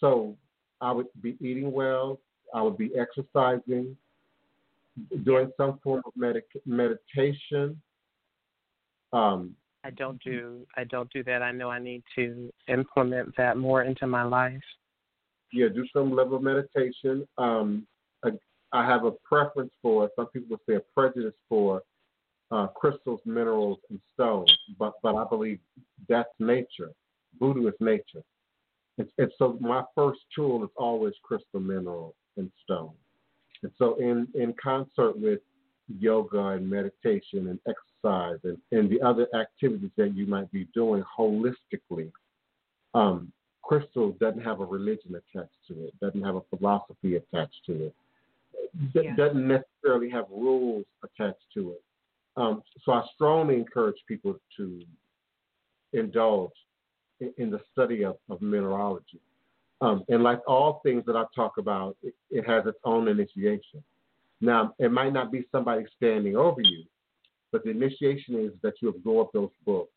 [0.00, 0.36] so
[0.80, 2.18] I would be eating well.
[2.54, 3.96] I would be exercising,
[5.24, 7.80] doing some form of medic- meditation.
[9.12, 9.54] Um,
[9.84, 11.42] I don't do I don't do that.
[11.42, 14.62] I know I need to implement that more into my life.
[15.52, 17.26] yeah, do some level of meditation.
[17.38, 17.86] Um,
[18.24, 18.30] I,
[18.72, 21.82] I have a preference for, some people would say a prejudice for
[22.50, 25.58] uh, crystals, minerals, and stones, but but I believe
[26.08, 26.90] that's nature.
[27.38, 28.22] Voodoo is nature.
[28.98, 32.92] And, and so my first tool is always crystal, mineral, and stone.
[33.62, 35.40] And so in, in concert with
[35.98, 41.04] yoga and meditation and exercise and, and the other activities that you might be doing
[41.18, 42.10] holistically,
[42.94, 43.32] um,
[43.62, 47.94] crystal doesn't have a religion attached to it, doesn't have a philosophy attached to it,
[48.92, 49.16] d- Yeah.
[49.16, 51.82] doesn't necessarily have rules attached to it.
[52.36, 54.82] Um, so I strongly encourage people to
[55.92, 56.52] indulge
[57.20, 59.20] in, in the study of, of mineralogy.
[59.82, 63.82] Um, and like all things that I talk about, it, it has its own initiation.
[64.40, 66.84] Now, it might not be somebody standing over you,
[67.50, 69.90] but the initiation is that you absorb those books.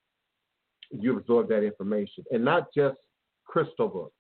[0.90, 2.98] You absorb that information, and not just
[3.46, 4.16] crystal books,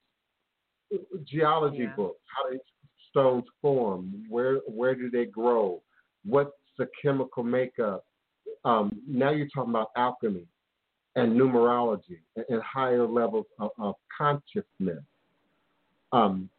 [1.23, 1.95] geology Yeah.
[1.95, 2.59] books, how do
[3.09, 5.81] stones form, where where do they grow,
[6.23, 8.05] what's the chemical makeup.
[8.65, 10.45] Um, now you're talking about alchemy
[11.15, 15.03] and numerology and, and higher levels of, of consciousness.
[16.15, 16.49] Um,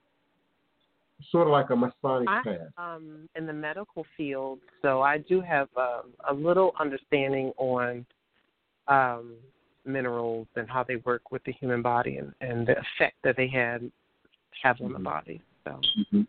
[1.30, 2.58] sort of like a Masonic I path.
[2.76, 8.04] um in the medical field, so I do have um, a little understanding on
[8.88, 9.34] um
[9.86, 13.48] minerals and how they work with the human body and, and the effect that they
[13.48, 13.90] had
[14.62, 15.04] have on the Mhm.
[15.04, 15.40] body.
[15.64, 16.26] So Mhm.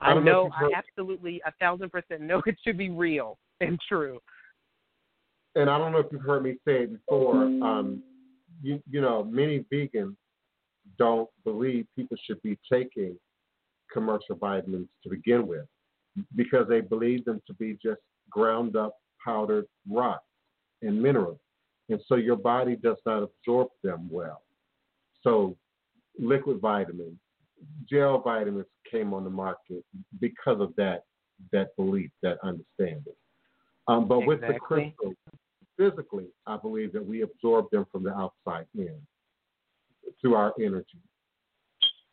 [0.00, 3.78] I I, know know I absolutely a thousand percent know it should be real and
[3.86, 4.20] true.
[5.56, 7.42] and I don't know if you've heard me say it before.
[7.62, 8.02] Um,
[8.62, 10.16] you, you know, many vegans
[10.98, 13.16] don't believe people should be taking
[13.92, 15.66] commercial vitamins to begin with
[16.34, 18.00] because they believe them to be just
[18.30, 20.24] ground up powdered rocks
[20.82, 21.38] and minerals.
[21.88, 24.42] And so your body does not absorb them well.
[25.22, 25.56] So
[26.18, 27.18] liquid vitamins,
[27.88, 29.84] gel vitamins came on the market
[30.20, 31.04] because of that
[31.52, 33.14] that belief, that understanding.
[33.88, 35.14] Um, but with the crystals,
[35.76, 38.96] physically, I believe that we absorb them from the outside in
[40.20, 40.98] through our energy,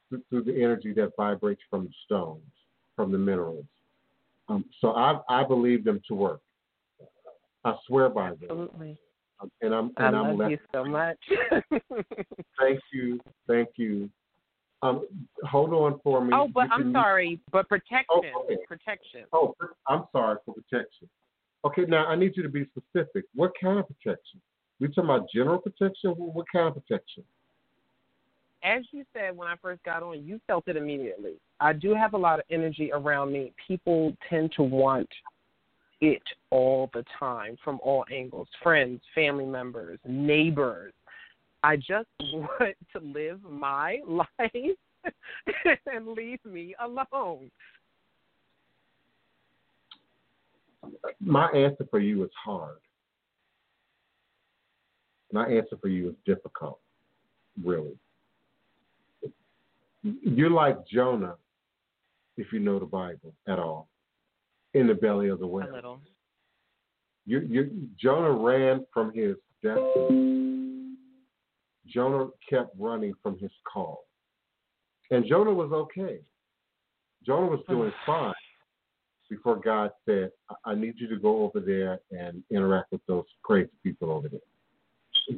[0.10, 2.44] through- through the energy that vibrates from the stones,
[2.96, 3.66] from the minerals.
[4.50, 6.42] Um, so I, I believe them to work.
[7.66, 8.98] I swear by them, Absolutely.
[9.40, 10.52] Um, and I'm I and I'm love left.
[10.52, 11.18] you so much.
[12.60, 14.10] Thank you, thank you.
[14.82, 15.08] Um,
[15.46, 16.32] hold on for me.
[16.34, 18.06] oh, but You I'm sorry, but protection,
[18.44, 18.58] okay.
[18.68, 19.22] protection.
[19.32, 19.56] Oh,
[19.88, 21.08] I'm sorry for protection.
[21.66, 23.24] Okay, now I need you to be specific.
[23.34, 24.42] What kind of protection?
[24.82, 26.12] We talking about general protection?
[26.18, 27.24] What kind of protection?
[28.64, 31.34] As you said when I first got on, you felt it immediately.
[31.60, 33.54] I do have a lot of energy around me.
[33.68, 35.10] People tend to want
[36.02, 40.94] it all the time from all angles friends, family members, neighbors.
[41.64, 44.52] I just want to live my life
[45.86, 47.52] and leave me alone.
[51.20, 52.78] My answer for you is hard.
[55.32, 56.80] My answer for you is difficult,
[57.64, 57.98] really.
[60.04, 61.36] You're like Jonah,
[62.38, 63.88] if you know the Bible at all,
[64.74, 65.70] in the belly of the whale.
[65.70, 66.00] A little.
[67.26, 70.96] You, you, Jonah ran from his destiny.
[71.88, 74.06] Jonah kept running from his call.
[75.12, 76.20] And Jonah was okay.
[77.26, 78.34] Jonah was doing fine
[79.30, 80.32] before God said,
[80.66, 84.40] I need you to go over there and interact with those crazy people over there.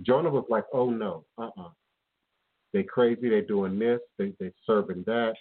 [0.02, 1.66] Jonah was like, oh no, uh uh-uh.
[1.66, 1.70] uh.
[2.76, 5.36] They crazy, they doing this, they they serving that,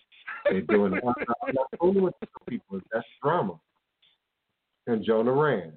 [0.48, 1.02] they doing that.
[1.04, 2.14] I'm not fooling with
[2.48, 2.80] people.
[2.92, 3.58] That's drama.
[4.86, 5.72] And Jonah ran,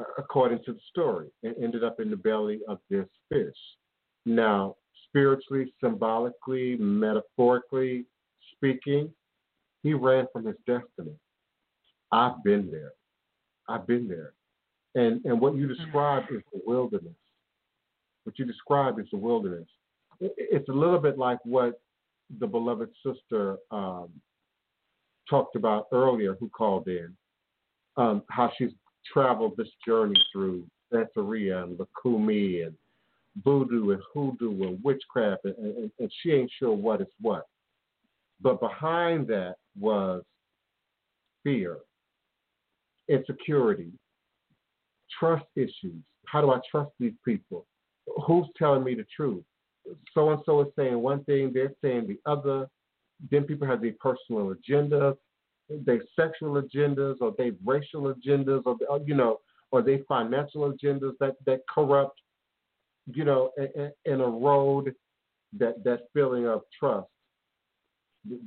[0.00, 3.58] uh, according to the story, and ended up in the belly of this fish.
[4.24, 8.06] Now, spiritually, symbolically, metaphorically
[8.54, 9.12] speaking,
[9.82, 11.14] he ran from his destiny.
[12.10, 12.92] I've been there.
[13.68, 14.32] I've been there.
[14.94, 17.12] And and what you describe is the wilderness.
[18.24, 19.68] What you describe is the wilderness.
[20.20, 21.80] It's a little bit like what
[22.40, 24.08] the beloved sister um,
[25.28, 27.14] talked about earlier, who called in,
[27.96, 28.72] um, how she's
[29.12, 32.74] traveled this journey through Santeria and Lukumi and
[33.44, 37.46] voodoo and hoodoo and witchcraft, and, and, and she ain't sure what is what.
[38.40, 40.22] But behind that was
[41.42, 41.78] fear,
[43.08, 43.90] insecurity,
[45.18, 46.02] trust issues.
[46.26, 47.66] How do I trust these people?
[48.26, 49.44] Who's telling me the truth?
[50.14, 52.68] So and so is saying one thing, they're saying the other.
[53.30, 55.16] Then people have their personal agendas,
[55.70, 59.40] their sexual agendas, or their racial agendas, or uh, you know,
[59.70, 62.20] or their financial agendas that that corrupt,
[63.06, 64.94] you know, and, and erode
[65.58, 67.08] that that feeling of trust,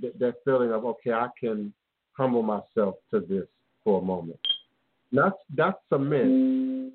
[0.02, 1.74] that, that feeling of okay, I can
[2.14, 3.48] humble myself to this
[3.84, 4.40] for a moment.
[5.12, 6.94] Not not submit,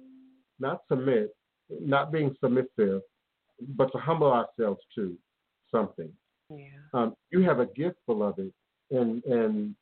[0.60, 1.34] not submit,
[1.80, 3.02] not being submissive,
[3.68, 5.16] but to humble ourselves to
[5.70, 6.10] something.
[6.50, 6.66] Yeah.
[6.92, 8.52] Um, you have a gift, beloved,
[8.90, 9.74] and and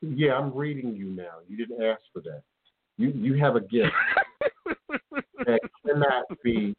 [0.00, 1.38] yeah, I'm reading you now.
[1.48, 2.42] You didn't ask for that.
[2.96, 3.92] You you have a gift
[5.46, 6.74] that cannot be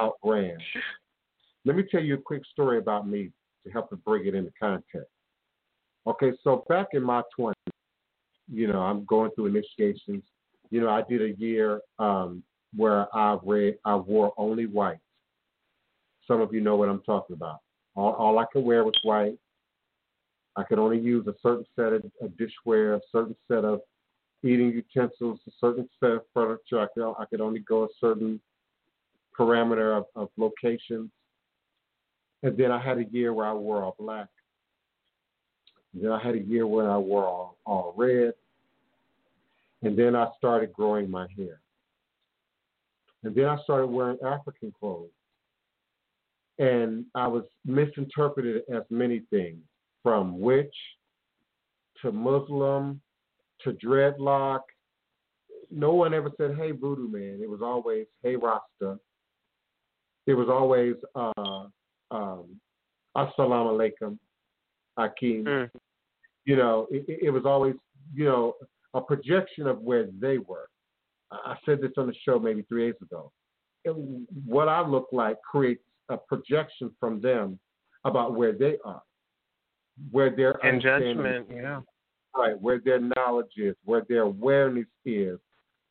[0.00, 0.58] outran.
[1.64, 3.30] Let me tell you a quick story about me
[3.64, 5.10] to help to bring it into context.
[6.06, 7.54] Okay, so back in my 20s,
[8.48, 10.22] you know, I'm going through initiations.
[10.70, 12.44] You know, I did a year um,
[12.76, 14.98] where I read, I wore only white.
[16.28, 17.60] Some of you know what I'm talking about.
[17.94, 19.38] All, all I could wear was white.
[20.56, 23.80] I could only use a certain set of, of dishware, a certain set of
[24.42, 26.80] eating utensils, a certain set of furniture.
[26.80, 28.40] I could, I could only go a certain
[29.38, 31.10] parameter of, of locations.
[32.42, 34.28] And then I had a year where I wore all black.
[35.94, 38.34] Then I had a year where I wore all, all red.
[39.82, 41.60] And then I started growing my hair.
[43.26, 45.10] And then I started wearing African clothes.
[46.58, 49.58] And I was misinterpreted as many things
[50.02, 50.74] from witch
[52.02, 53.00] to Muslim
[53.62, 54.60] to dreadlock.
[55.70, 57.40] No one ever said, hey, voodoo man.
[57.42, 58.98] It was always, hey, Rasta.
[60.26, 61.66] It was always, uh,
[62.10, 62.60] um,
[63.16, 64.18] assalamu alaikum,
[64.98, 65.44] Akeem.
[65.44, 65.70] Mm
[66.46, 67.74] you know, it, it was always,
[68.14, 68.54] you know,
[68.94, 70.68] a projection of where they were.
[71.30, 73.32] I said this on the show maybe three days ago.
[74.46, 77.58] what I look like creates a projection from them
[78.04, 79.02] about where they are,
[80.10, 81.80] where their and judgment, yeah,
[82.36, 85.38] right, where their knowledge is, where their awareness is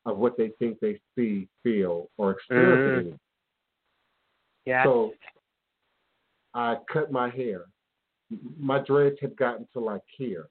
[0.06, 3.10] of what they think they see, feel, or experience.
[3.10, 3.20] Mm.
[4.66, 4.84] Yeah.
[4.86, 5.14] So
[6.53, 7.66] I cut my hair
[8.57, 10.48] my dreads had gotten to like here.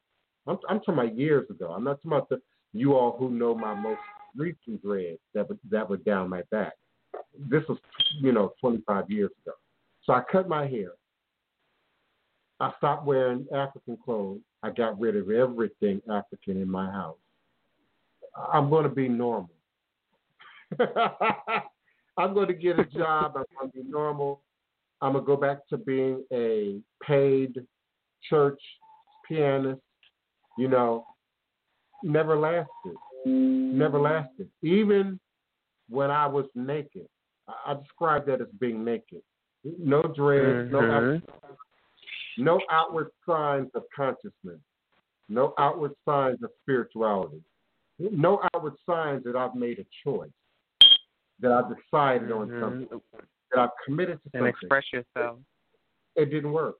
[0.46, 1.72] I'm, I'm talking about years ago.
[1.72, 2.40] I'm not talking about the
[2.72, 4.00] you all who know my most
[4.36, 6.72] recent dreads that were, that were down my back.
[7.50, 7.78] This was,
[8.20, 9.54] you know, 25 years ago.
[10.04, 10.92] So I cut my hair.
[12.60, 14.40] I stopped wearing African clothes.
[14.62, 17.16] I got rid of everything African in my house.
[18.52, 19.50] I'm going to be normal.
[22.16, 23.34] I'm going to get a job.
[23.36, 24.40] I'm going to be normal.
[25.04, 27.62] I'm gonna go back to being a paid
[28.30, 28.60] church
[29.28, 29.82] pianist.
[30.56, 31.04] You know,
[32.02, 32.94] never lasted.
[33.24, 34.48] Never lasted.
[34.62, 35.18] Even
[35.88, 37.06] when I was naked,
[37.48, 39.22] I, I describe that as being naked.
[39.78, 40.72] No dreads, mm-hmm.
[40.72, 41.22] no outward,
[42.36, 44.60] no outward signs of consciousness,
[45.28, 47.40] no outward signs of spirituality,
[47.98, 50.30] no outward signs that I've made a choice.
[51.40, 52.60] that I've decided on Mhm.
[52.60, 53.00] something,
[53.50, 54.46] that I've committed to And something.
[54.46, 55.40] express yourself.
[56.14, 56.76] It didn't work.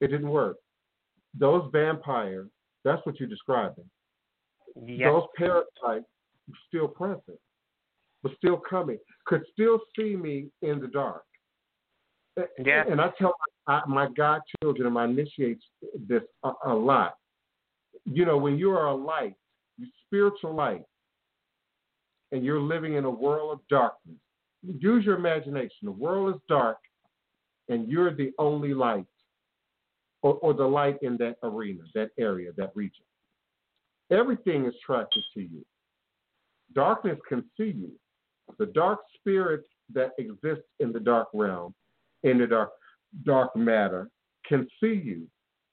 [0.00, 0.56] It didn't work.
[1.34, 2.50] Those vampires,
[2.84, 3.88] that's what you're describing.
[4.86, 5.10] Yes.
[5.10, 6.06] Those parasites
[6.68, 7.38] still present,
[8.22, 11.24] were still coming, could still see me in the dark.
[12.64, 12.84] Yeah.
[12.88, 13.34] And I tell
[13.66, 15.64] my, my godchildren and my initiates
[16.08, 17.14] this a, a lot.
[18.04, 19.34] You know, when you are a light,
[20.06, 20.84] spiritual light,
[22.30, 24.16] and you're living in a world of darkness,
[24.62, 25.70] use your imagination.
[25.82, 26.78] The world is dark,
[27.68, 29.06] and you're the only light,
[30.22, 33.04] or, or the light in that arena, that area, that region.
[34.10, 35.64] Everything is attracted to you.
[36.74, 37.92] Darkness can see you.
[38.58, 41.74] The dark spirit that exists in the dark realm,
[42.22, 42.70] in the dark
[43.24, 44.10] dark matter,
[44.46, 45.26] can see you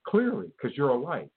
[0.07, 1.29] clearly because you're a light.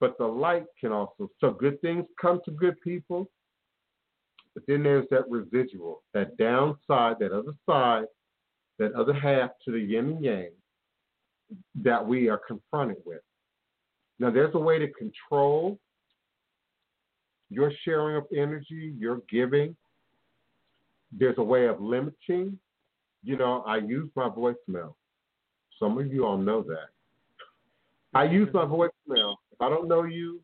[0.00, 3.28] But the light can also so good things come to good people.
[4.54, 8.06] But then there's that residual, that downside, that other side,
[8.78, 10.50] that other half to the yin and yang
[11.82, 13.20] that we are confronted with.
[14.18, 15.78] Now, there's a way to control
[17.52, 19.76] your sharing of energy, your giving.
[21.12, 22.58] There's a way of limiting.
[23.22, 24.94] You know, I use my voicemail.
[25.78, 26.88] Some of you all know that.
[28.14, 29.36] I use my voicemail.
[29.52, 30.40] If I don't know you,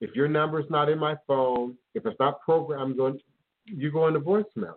[0.00, 3.18] if your number is not in my phone, if it's not programmed, I'm going.
[3.64, 4.74] You go into voicemail.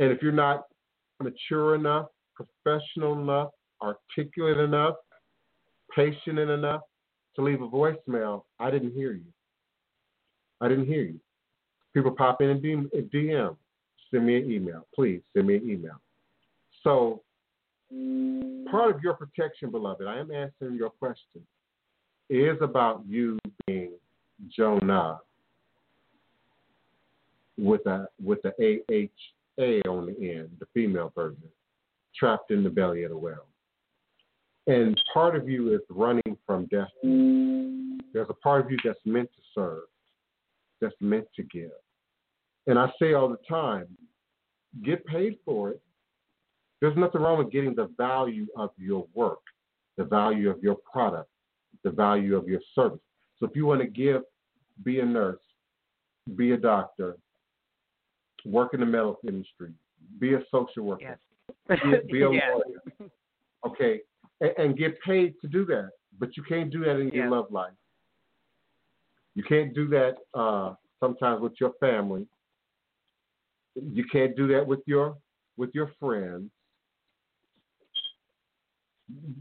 [0.00, 0.64] And if you're not
[1.22, 4.96] mature enough, professional enough, articulate enough,
[5.94, 6.80] patient enough
[7.36, 9.33] to leave a voicemail, I didn't hear you.
[10.64, 11.20] I didn't hear you.
[11.92, 13.56] People pop in and DM,
[14.10, 14.86] send me an email.
[14.94, 16.00] Please send me an email.
[16.82, 17.20] So,
[18.70, 21.42] part of your protection, beloved, I am answering your question,
[22.30, 23.92] is about you being
[24.56, 25.20] Jonah
[27.58, 29.10] with a with the A H
[29.60, 31.42] A on the end, the female version,
[32.18, 33.46] trapped in the belly of the whale.
[34.66, 37.98] And part of you is running from destiny.
[38.14, 39.82] There's a part of you that's meant to serve,
[40.84, 41.70] that's meant to give.
[42.66, 43.86] And I say all the time,
[44.84, 45.80] get paid for it.
[46.80, 49.40] There's nothing wrong with getting the value of your work,
[49.96, 51.30] the value of your product,
[51.82, 53.00] the value of your service.
[53.38, 54.22] So if you want to give,
[54.82, 55.40] be a nurse,
[56.36, 57.16] be a doctor,
[58.44, 59.72] work in the medical industry,
[60.18, 61.18] be a social worker,
[61.68, 61.78] Yes.
[61.82, 62.42] be, be a yes.
[62.52, 63.10] lawyer,
[63.66, 64.00] okay,
[64.40, 65.90] and, and get paid to do that.
[66.18, 67.72] But you can't do that in your love life.
[69.34, 72.26] You can't do that uh, sometimes with your family.
[73.74, 75.16] You can't do that with your
[75.56, 76.50] with your friends.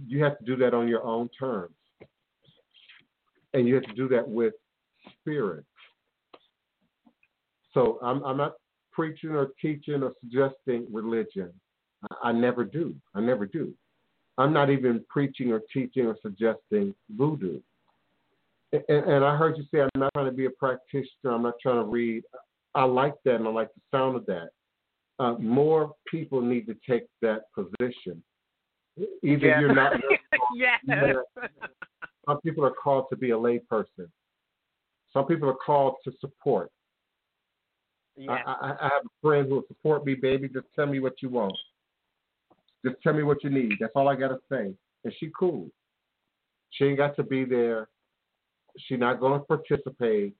[0.08, 1.76] You have to do that on your own terms,
[3.54, 4.54] and you have to do that with
[5.20, 5.66] spirit.
[7.74, 8.54] So I'm I'm not
[8.92, 11.52] preaching or teaching or suggesting religion.
[12.12, 12.96] I, I never do.
[13.14, 13.74] I never do.
[14.38, 17.60] I'm not even preaching or teaching or suggesting voodoo.
[18.74, 21.32] And, and I heard you say I'm not trying to be a practitioner.
[21.32, 22.24] I'm not trying to read.
[22.76, 24.50] I like that and I like the sound of that.
[25.20, 28.24] Uh, more people need to take that position.
[28.98, 29.58] Either Yes.
[29.62, 29.94] you're not.
[30.56, 30.80] yes.
[32.28, 34.10] Some people are called to be a layperson.
[35.12, 36.72] Some people are called to support.
[38.16, 38.30] yes.
[38.46, 40.48] I, I, I have a friend who will support me, baby.
[40.50, 41.56] Just tell me what you want.
[42.84, 43.74] Just tell me what you need.
[43.80, 44.74] That's all I gotta say.
[45.04, 45.70] And she cool.
[46.72, 47.88] She ain't got to be there.
[48.78, 50.34] She not gonna participate.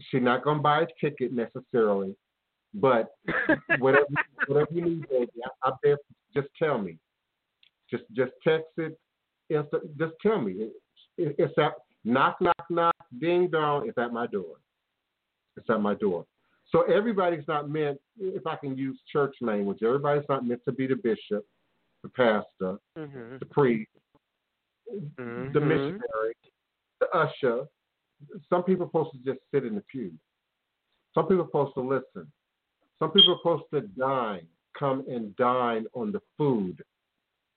[0.00, 2.14] She's not gonna buy a ticket necessarily.
[2.74, 3.10] But
[3.78, 4.06] whatever
[4.46, 5.96] whatever you need, baby, I, I'm there.
[6.34, 6.98] Just tell me.
[7.90, 8.98] Just just text it.
[9.50, 10.52] Insta, just tell me.
[10.52, 10.72] It,
[11.16, 11.72] it, it's at
[12.04, 13.88] knock knock knock ding dong.
[13.88, 14.56] It's at my door.
[15.56, 16.26] It's at my door.
[16.70, 20.86] So everybody's not meant, if I can use church language, everybody's not meant to be
[20.86, 21.46] the bishop,
[22.02, 23.38] the pastor, Mhm.
[23.38, 23.90] the priest,
[24.86, 25.62] the Mhm.
[25.66, 26.34] missionary,
[27.00, 27.64] the usher.
[28.50, 30.12] Some people are supposed to just sit in the pew.
[31.14, 32.30] Some people are supposed to listen.
[32.98, 34.46] Some people are supposed to dine,
[34.76, 36.82] come and dine on the food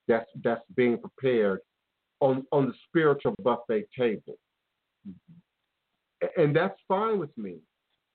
[0.07, 1.61] that's that's being prepared
[2.19, 4.37] on on the spiritual buffet table.
[6.37, 7.57] And that's fine with me.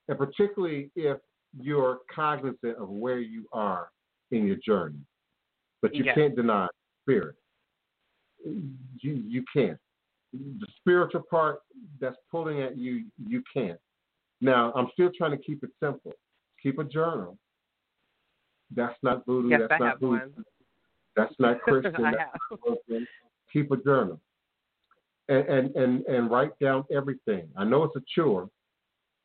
[0.08, 1.18] And particularly if
[1.58, 3.88] you're cognizant of where you are
[4.30, 5.00] in your journey.
[5.82, 6.14] But you Yes.
[6.14, 6.68] can't deny
[7.02, 7.36] spirit.
[8.44, 9.78] You you can't.
[10.60, 11.60] The spiritual part
[12.00, 13.78] that's pulling at you, you can't.
[14.40, 16.12] Now, I'm still trying to keep it simple.
[16.62, 17.38] Keep a journal.
[18.74, 19.48] That's not voodoo.
[19.50, 20.18] Yes, that's I not have voodoo.
[20.34, 20.44] one.
[21.16, 21.94] That's not Christian.
[21.96, 22.78] I that's have.
[22.88, 23.02] not
[23.52, 24.20] Keep a journal.
[25.28, 27.48] And, and and and write down everything.
[27.56, 28.48] I know it's a chore.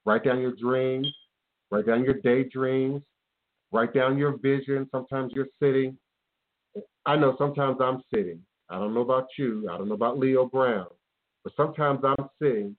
[0.05, 1.07] Write down your dreams.
[1.69, 3.01] Write down your daydreams.
[3.71, 4.87] Write down your vision.
[4.91, 5.97] Sometimes you're sitting.
[7.05, 8.41] I know sometimes I'm sitting.
[8.69, 9.67] I don't know about you.
[9.71, 10.87] I don't know about Leo Brown.
[11.43, 12.75] But sometimes I'm sitting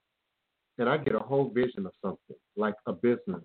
[0.77, 3.43] and I get a whole vision of something, like a business.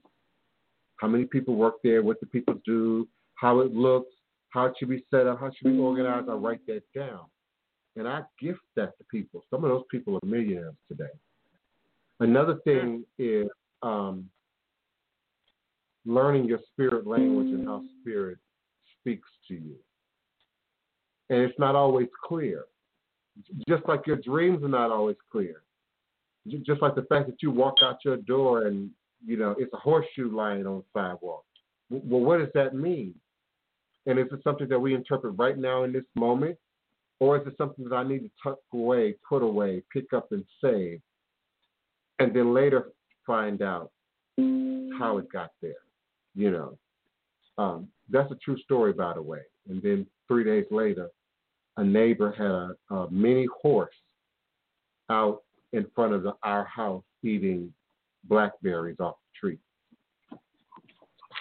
[0.96, 2.02] How many people work there?
[2.02, 3.06] What do people do?
[3.34, 4.12] How it looks?
[4.50, 5.40] How it should be set up?
[5.40, 6.28] How it should be organized?
[6.28, 7.26] I write that down.
[7.96, 9.42] And I gift that to people.
[9.50, 11.10] Some of those people are millionaires today.
[12.20, 13.48] Another thing is
[13.82, 14.28] um,
[16.06, 18.38] learning your spirit language and how spirit
[19.00, 19.76] speaks to you.
[21.30, 22.64] And it's not always clear.
[23.68, 25.62] Just like your dreams are not always clear.
[26.46, 28.90] Just like the fact that you walk out your door and,
[29.24, 31.44] you know, it's a horseshoe lying on the sidewalk.
[31.90, 33.14] Well, what does that mean?
[34.06, 36.56] And is it something that we interpret right now in this moment?
[37.20, 40.44] Or is it something that I need to tuck away, put away, pick up and
[40.62, 41.00] save,
[42.20, 42.92] and then later
[43.26, 43.90] find out
[44.98, 45.72] how it got there?
[46.34, 46.78] You know,
[47.58, 49.40] um, that's a true story, by the way.
[49.68, 51.10] And then three days later,
[51.78, 53.94] a neighbor had a, a mini horse
[55.10, 55.42] out
[55.72, 57.72] in front of the, our house eating
[58.24, 59.58] blackberries off the tree.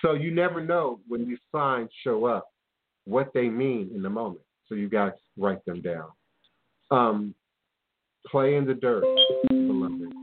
[0.04, 2.50] So you never know when these signs show up
[3.06, 4.42] what they mean in the moment.
[4.70, 6.10] So you to write them down.
[6.92, 7.34] Um,
[8.30, 9.06] play in the dirt,
[9.50, 10.14] beloved.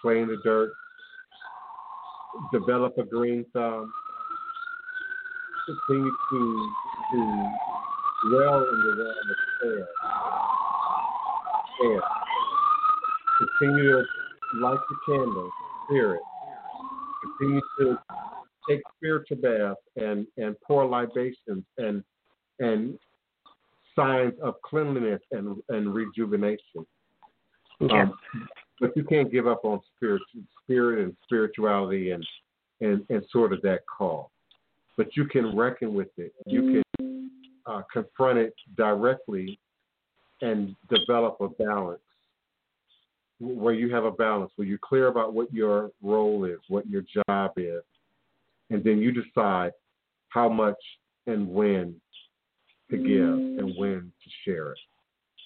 [0.00, 0.70] Play in the dirt.
[2.52, 3.92] Develop a green thumb.
[5.66, 6.72] Continue to,
[7.12, 7.50] to
[8.26, 9.88] dwell in the realm of prayer.
[11.80, 12.00] prayer.
[13.60, 15.50] Continue to light the candle,
[15.86, 16.20] spirit.
[17.38, 17.98] Continue to
[18.68, 22.02] take spiritual baths and, and pour libations and
[22.60, 22.98] and
[23.94, 26.86] signs of cleanliness and, and rejuvenation.
[27.80, 28.02] Yeah.
[28.02, 28.14] Um,
[28.80, 30.22] but you can't give up on spirit,
[30.62, 32.24] spirit and spirituality and,
[32.80, 34.30] and, and sort of that call.
[34.96, 36.32] But you can reckon with it.
[36.46, 36.82] You can
[37.68, 39.58] uh, confront it directly
[40.40, 42.00] and develop a balance
[43.40, 47.02] where you have a balance, where you're clear about what your role is, what your
[47.28, 47.82] job is,
[48.70, 49.72] and then you decide
[50.30, 50.76] how much
[51.26, 51.94] and when
[52.90, 54.78] to give and when to share it.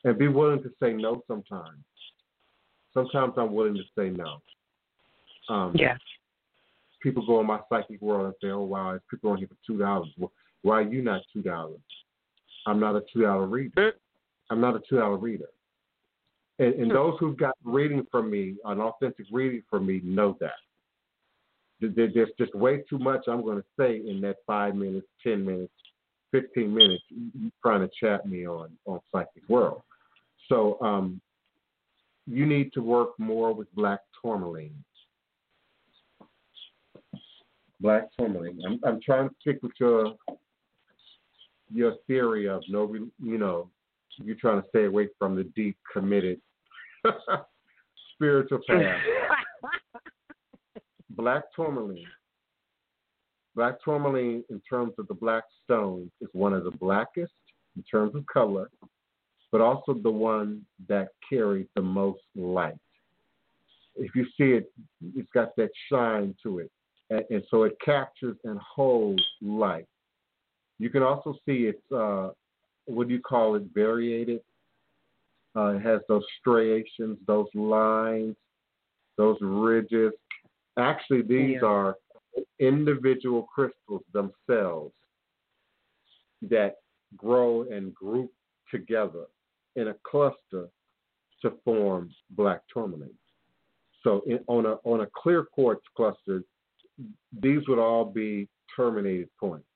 [0.04, 1.84] And be willing to say no sometimes.
[2.94, 4.40] Sometimes I'm willing to say no.
[5.48, 5.96] Um, Yeah.
[7.02, 9.72] People go in my psychic world and say, oh, wow, there's people on here for
[9.72, 10.06] $2.
[10.18, 10.32] Well,
[10.62, 11.74] why are you not $2?
[12.66, 13.94] I'm not a two hour reader.
[14.50, 15.48] I'm not a two hour reader.
[16.58, 20.52] And, and those who've got reading from me, an authentic reading from me, know that.
[21.80, 25.72] There's just way too much I'm going to say in that five minutes, 10 minutes,
[26.30, 27.02] 15 minutes
[27.60, 29.82] trying to chat me on, on Psychic World.
[30.48, 31.20] So um,
[32.26, 34.84] you need to work more with black tourmaline.
[37.80, 38.60] Black tourmaline.
[38.64, 40.14] I'm, I'm trying to stick with your
[41.72, 43.68] your theory of no, re- you know,
[44.18, 46.40] you're trying to stay away from the deep, committed
[48.14, 49.00] spiritual path.
[51.10, 52.04] black tourmaline.
[53.54, 57.32] Black tourmaline, in terms of the black stones, is one of the blackest
[57.76, 58.70] in terms of color,
[59.50, 62.78] but also the one that carries the most light.
[63.94, 64.72] If you see it,
[65.14, 66.70] it's got that shine to it,
[67.10, 69.86] and, and so it captures and holds light.
[70.82, 72.30] You can also see it's uh,
[72.86, 73.62] what do you call it?
[73.72, 74.40] Variated.
[75.54, 78.34] Uh, it has those striations, those lines,
[79.16, 80.12] those ridges.
[80.76, 81.68] Actually, these Yeah.
[81.68, 81.96] are
[82.58, 84.94] individual crystals themselves
[86.42, 86.78] that
[87.16, 88.32] grow and group
[88.68, 89.26] together
[89.76, 90.68] in a cluster
[91.42, 93.18] to form black tourmaline.
[94.02, 96.42] So, in, on a on a clear quartz cluster,
[97.40, 99.68] these would all be terminated points,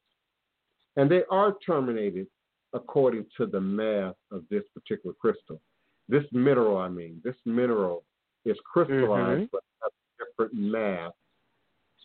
[0.97, 2.27] and they are terminated
[2.73, 5.61] according to the math of this particular crystal.
[6.09, 8.05] This mineral, I mean, this mineral
[8.45, 9.51] is crystallized Mhm.
[9.51, 11.15] but has a different math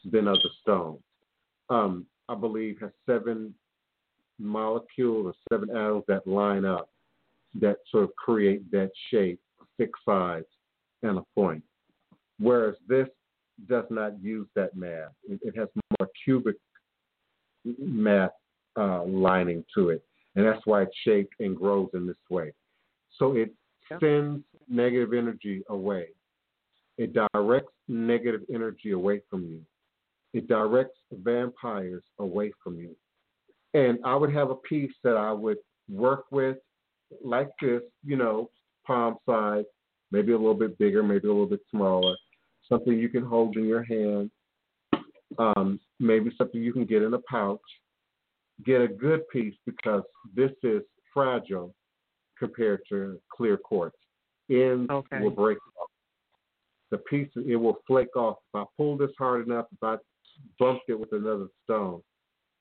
[0.06, 1.04] than other stones.
[1.70, 3.54] Um, I believe has seven
[4.40, 6.90] molecules or seven atoms that line up
[7.56, 9.40] that sort of create that shape,
[9.78, 10.48] six sides,
[11.04, 11.64] and a point.
[12.40, 13.10] Whereas this
[13.68, 15.14] does not use that math.
[15.24, 15.70] It, it has
[16.00, 16.58] more cubic
[17.64, 18.32] math
[18.78, 20.04] uh, lining to it,
[20.36, 22.54] and that's why it's shaped and grows in this way.
[23.18, 23.54] So it
[23.90, 24.00] Yeah.
[24.00, 26.14] sends negative energy away.
[26.98, 29.66] It directs negative energy away from you.
[30.34, 32.96] It directs vampires away from you.
[33.74, 35.58] And I would have a piece that I would
[35.90, 36.58] work with
[37.22, 38.50] like this, you know,
[38.86, 39.66] palm size,
[40.12, 42.16] maybe a little bit bigger, maybe a little bit smaller,
[42.70, 44.32] something you can hold in your hand.
[45.38, 47.60] Um, maybe something you can get in a pouch.
[48.66, 50.04] Get a good piece because
[50.36, 50.82] this is
[51.14, 51.74] fragile
[52.38, 53.98] compared to clear quartz.
[54.50, 55.22] Ends Okay.
[55.22, 55.90] will break off.
[56.90, 58.38] The piece it will flake off.
[58.54, 59.98] If I pull this hard enough, if I
[60.60, 62.02] bumped it with another stone,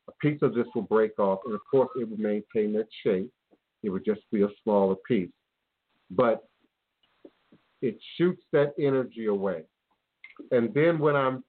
[0.09, 3.31] a piece of this will break off, and of course it would maintain its shape.
[3.82, 5.31] It would just be a smaller piece,
[6.10, 6.44] but
[7.82, 9.64] it shoots that energy away.
[10.51, 11.43] And then when I'm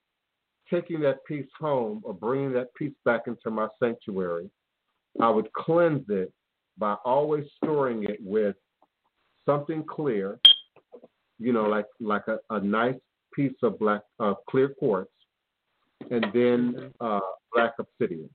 [0.72, 4.50] taking that piece home or bringing that piece back into my sanctuary,
[5.20, 6.32] I would cleanse it
[6.78, 8.56] by always storing it with
[9.46, 10.40] something clear,
[11.40, 12.96] you know, like like a, a nice
[13.34, 15.12] piece of black uh, clear quartz,
[16.10, 17.20] and then uh,
[17.54, 18.30] black obsidian.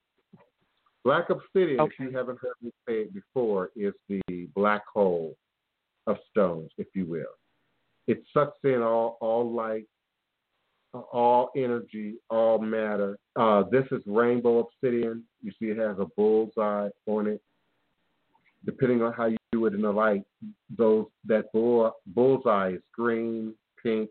[1.04, 5.34] Black obsidian, if you haven't heard me say it before, is the black hole
[6.06, 7.24] of stones, if you will.
[8.06, 9.86] It sucks in all all light,
[11.12, 13.18] all energy, all matter.
[13.36, 15.24] Uh, this is rainbow obsidian.
[15.42, 17.42] You see, it has a bullseye on it.
[18.64, 20.22] Depending on how you do it in the light,
[20.76, 24.10] those that bull, bullseye is green, pink,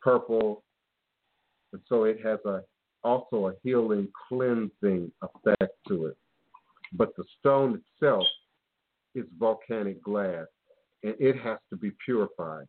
[0.00, 0.62] purple,
[1.72, 2.62] and so it has a
[3.02, 6.16] also a healing, cleansing effect to it.
[6.92, 8.24] But the stone itself
[9.14, 10.46] is volcanic glass,
[11.02, 12.66] and it has to be purified.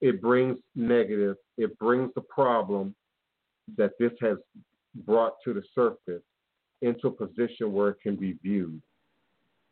[0.00, 2.94] It brings negative, it brings the problem
[3.76, 4.36] that this has
[5.06, 6.22] brought to the surface
[6.82, 8.82] into a position where it can be viewed,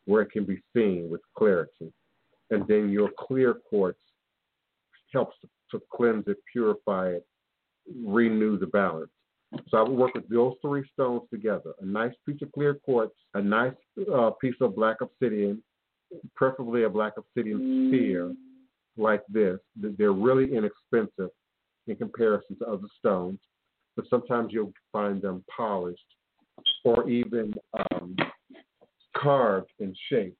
[0.05, 1.91] where it can be seen with clarity.
[2.49, 3.99] And then your clear quartz
[5.13, 5.35] helps
[5.71, 7.25] to cleanse it, purify it,
[8.03, 9.11] renew the balance.
[9.69, 13.13] So I would work with those three stones together: a nice piece of clear quartz,
[13.33, 13.73] a nice
[14.13, 15.61] uh, piece of black obsidian,
[16.35, 18.33] preferably a black obsidian sphere
[19.01, 19.59] like this.
[19.75, 21.31] They're really inexpensive
[21.87, 23.39] in comparison to other stones,
[23.95, 25.99] but sometimes you'll find them polished
[26.85, 27.53] or even
[27.91, 28.15] um,
[29.17, 30.37] carved and shaped.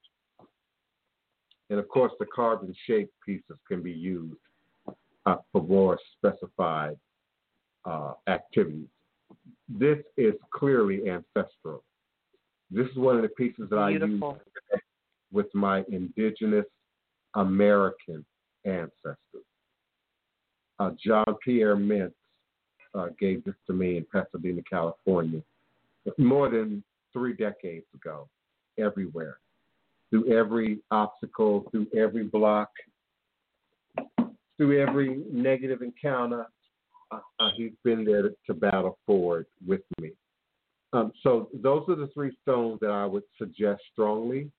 [1.69, 4.35] And of course, the carved and shaped pieces can be used
[5.25, 6.97] uh, for more specified
[7.85, 8.87] uh, activities.
[9.69, 11.83] This is clearly ancestral.
[12.69, 14.29] This is one of the pieces that Beautiful.
[14.29, 14.81] I use
[15.31, 16.65] with my indigenous
[17.35, 18.25] American
[18.65, 19.45] ancestors.
[20.79, 22.13] Uh, John Pierre Mintz
[22.95, 25.41] uh, gave this to me in Pasadena, California,
[26.17, 26.83] more than
[27.13, 28.27] three decades ago,
[28.79, 29.37] everywhere.
[30.09, 32.69] Through every obstacle, through every block,
[34.57, 36.47] through every negative encounter,
[37.11, 40.11] uh, uh, he's been there to, battle forward with me.
[40.93, 44.51] Um, so those are the three stones that I would suggest strongly.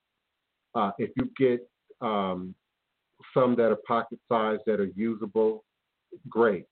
[0.74, 1.68] Uh, if you get
[2.00, 2.54] um,
[3.34, 5.64] some that are pocket sized that are usable,
[6.28, 6.66] great.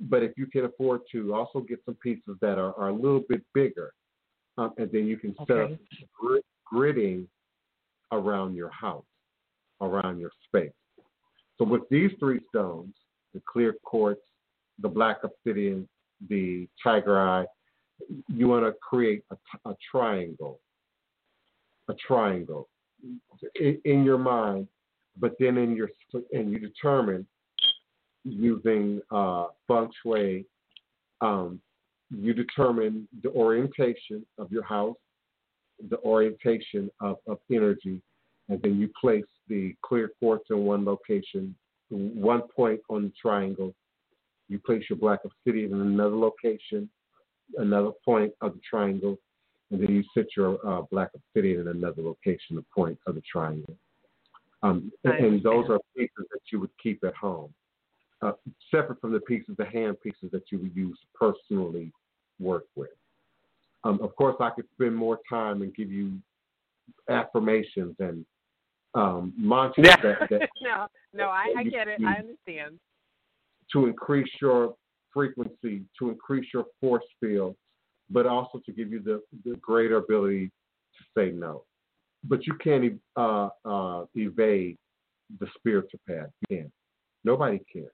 [0.00, 3.22] But if you can afford to, also get some pieces that are, are a little
[3.28, 3.92] bit bigger,
[4.58, 6.40] um, and then you can set up Okay.
[6.72, 7.26] gridding
[8.12, 9.04] around your house,
[9.80, 10.72] around your space.
[11.58, 12.94] So with these three stones,
[13.32, 14.22] the clear quartz,
[14.80, 15.88] the black obsidian,
[16.28, 17.46] the tiger eye,
[18.28, 20.60] you want to create a, a triangle,
[21.88, 22.68] a triangle
[23.54, 24.68] in, in your mind,
[25.18, 25.90] but then in your
[26.32, 27.26] and you determine
[28.24, 30.44] using uh, feng shui,
[31.20, 31.60] um,
[32.10, 34.96] you determine the orientation of your house,
[35.90, 38.00] the orientation of, of energy,
[38.48, 41.54] and then you place the clear quartz in one location,
[41.90, 43.74] one point on the triangle.
[44.48, 46.88] You place your black obsidian in another location,
[47.56, 49.16] another point of the triangle,
[49.70, 53.22] and then you set your uh, black obsidian in another location, the point of the
[53.30, 53.76] triangle.
[54.64, 57.52] Um, and, those are pieces that you would keep at home,
[58.22, 58.32] uh,
[58.70, 61.92] separate from the pieces, the hand pieces that you would use personally
[62.40, 62.88] work with.
[63.84, 66.14] Um, of course, I could spend more time and give you
[67.10, 68.24] affirmations and
[68.94, 69.96] um, mantras Yeah.
[70.02, 72.00] that, that no, no, I, I get it.
[72.02, 72.78] I understand.
[73.72, 74.76] to increase your
[75.12, 77.54] frequency, to increase your force field,
[78.08, 81.64] but also to give you the, the greater ability to say no.
[82.26, 84.76] But you can't uh, uh, evade
[85.40, 86.28] the spiritual path.
[86.48, 86.72] You can't.
[87.24, 87.88] Nobody can.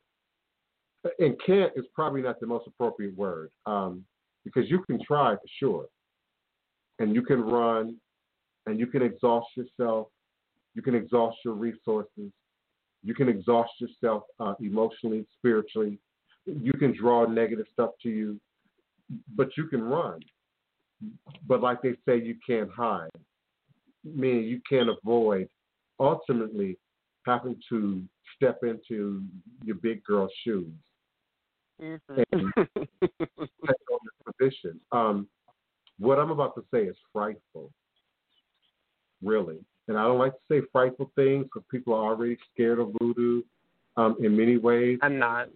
[1.19, 4.05] And can't is probably not the most appropriate word um,
[4.45, 5.87] because you can try for sure.
[6.99, 7.97] And you can run
[8.67, 10.09] and you can exhaust yourself.
[10.75, 12.31] You can exhaust your resources.
[13.03, 15.99] You can exhaust yourself uh, emotionally, spiritually.
[16.45, 18.39] You can draw negative stuff to you,
[19.35, 20.21] but you can run.
[21.47, 23.09] But like they say, you can't hide,
[24.05, 25.49] meaning you can't avoid
[25.99, 26.79] ultimately
[27.27, 28.03] having to
[28.37, 29.23] step into
[29.65, 30.73] your big girl shoes
[31.81, 32.53] Mhm.
[33.67, 33.77] take
[34.39, 34.81] position.
[34.93, 35.29] Um,
[35.99, 37.73] what I'm about to say is frightful,
[39.23, 39.65] really.
[39.89, 43.43] And I don't like to say frightful things because people are already scared of voodoo.
[43.97, 45.49] Um, in many ways, I'm not.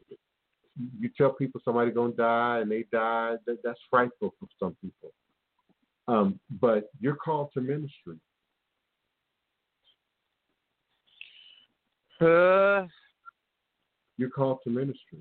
[0.99, 3.37] you tell people somebody gonna die and they die.
[3.47, 5.13] That, that's frightful for some people.
[6.09, 8.19] Um, but you're called to ministry.
[12.21, 12.87] Uh,
[14.17, 15.19] You're called to ministry.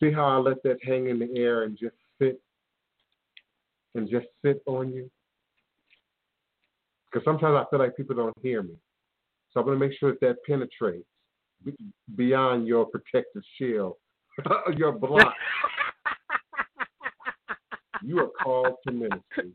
[0.00, 2.40] See how I let that hang in the air and just sit
[3.94, 5.10] and just sit on you?
[7.10, 8.74] Because sometimes I feel like people don't hear me.
[9.52, 11.06] So I'm going to make sure that that penetrates
[12.16, 13.94] beyond your protective shield,
[14.76, 15.34] your block.
[18.02, 19.52] you are called to ministry.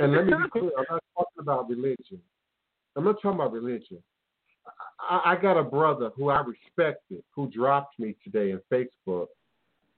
[0.00, 2.20] And let me be clear, I'm not talking about religion.
[2.96, 4.02] I'm not talking about religion.
[5.00, 9.26] I, I got a brother who I respected who dropped me today in Facebook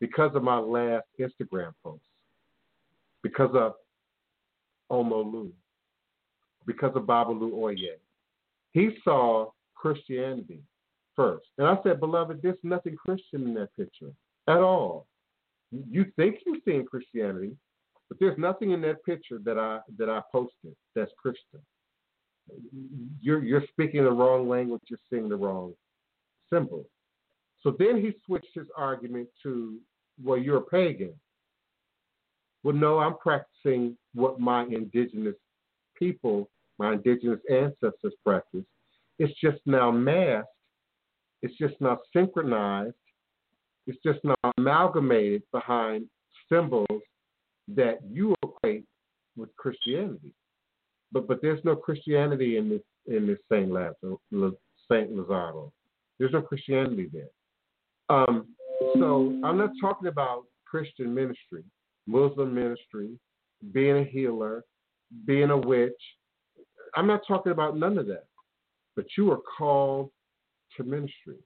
[0.01, 2.03] because of my last Instagram post,
[3.23, 3.75] because of
[4.91, 5.51] Omolu,
[6.67, 7.97] because of Babalu Aye.
[8.73, 10.61] He saw Christianity
[11.15, 11.47] first.
[11.59, 14.11] And I said, Beloved, there's nothing Christian in that picture
[14.49, 15.07] at all.
[15.91, 17.57] You think you're seeing Christianity,
[18.09, 21.61] but there's nothing in that picture that I that I posted that's Christian.
[23.21, 24.83] You're you're speaking the wrong language.
[24.89, 25.75] You're seeing the wrong
[26.53, 26.85] symbol.
[27.63, 29.79] So then he switched his argument to,
[30.23, 31.15] well, you're a pagan.
[32.63, 35.35] Well, no, I'm practicing what my indigenous
[35.99, 38.65] people, my indigenous ancestors practice.
[39.19, 40.49] It's just now masked.
[41.43, 42.95] It's just now synchronized.
[43.87, 46.07] It's just now amalgamated behind
[46.51, 47.03] symbols
[47.69, 48.85] that you equate
[49.37, 50.33] with Christianity.
[51.13, 54.21] But but there's no Christianity in this in this Saint Lazaro,
[54.91, 55.73] Saint Lazaro.
[56.19, 57.29] There's no Christianity there.
[58.09, 58.47] Um,
[58.95, 61.65] so I'm not talking about Christian ministry,
[62.07, 63.19] Muslim ministry,
[63.73, 64.65] being a healer,
[65.27, 65.93] being a witch.
[66.97, 68.27] I'm not talking about none of that.
[68.97, 70.11] But you are called
[70.77, 71.39] to ministry.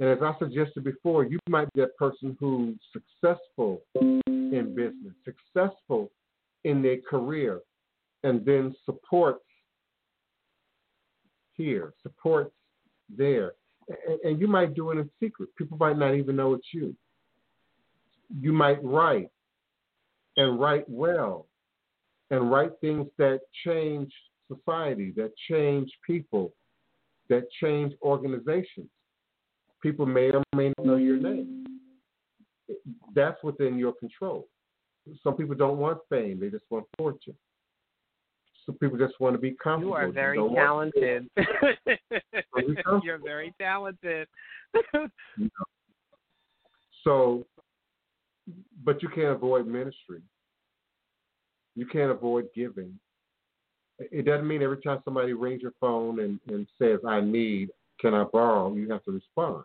[0.00, 6.10] And as I suggested before, you might be that person who's successful in business, successful
[6.64, 7.60] in their career,
[8.24, 9.44] and then supports
[11.54, 12.54] here, supports
[13.14, 13.52] there.
[14.08, 15.50] And, and you might do it in secret.
[15.56, 16.96] People might not even know it's you.
[18.40, 19.28] You might write
[20.38, 21.46] and write well
[22.30, 24.10] and write things that change
[24.48, 26.54] society, that change people,
[27.28, 28.88] that change organizations.
[29.82, 31.66] People may or may not know your name.
[33.14, 34.46] That's within your control.
[35.22, 37.36] Some people don't want fame, they just want fortune.
[38.66, 39.96] Some people just want to be comfortable.
[39.96, 41.28] you are very don't talented.
[43.02, 44.28] You're very talented.
[47.04, 47.46] So,
[48.84, 50.20] but you can't avoid ministry.
[51.74, 52.98] You can't avoid giving.
[53.98, 57.70] It doesn't mean every time somebody rings your phone and, and says, I need,
[58.00, 59.64] can I borrow, you have to respond.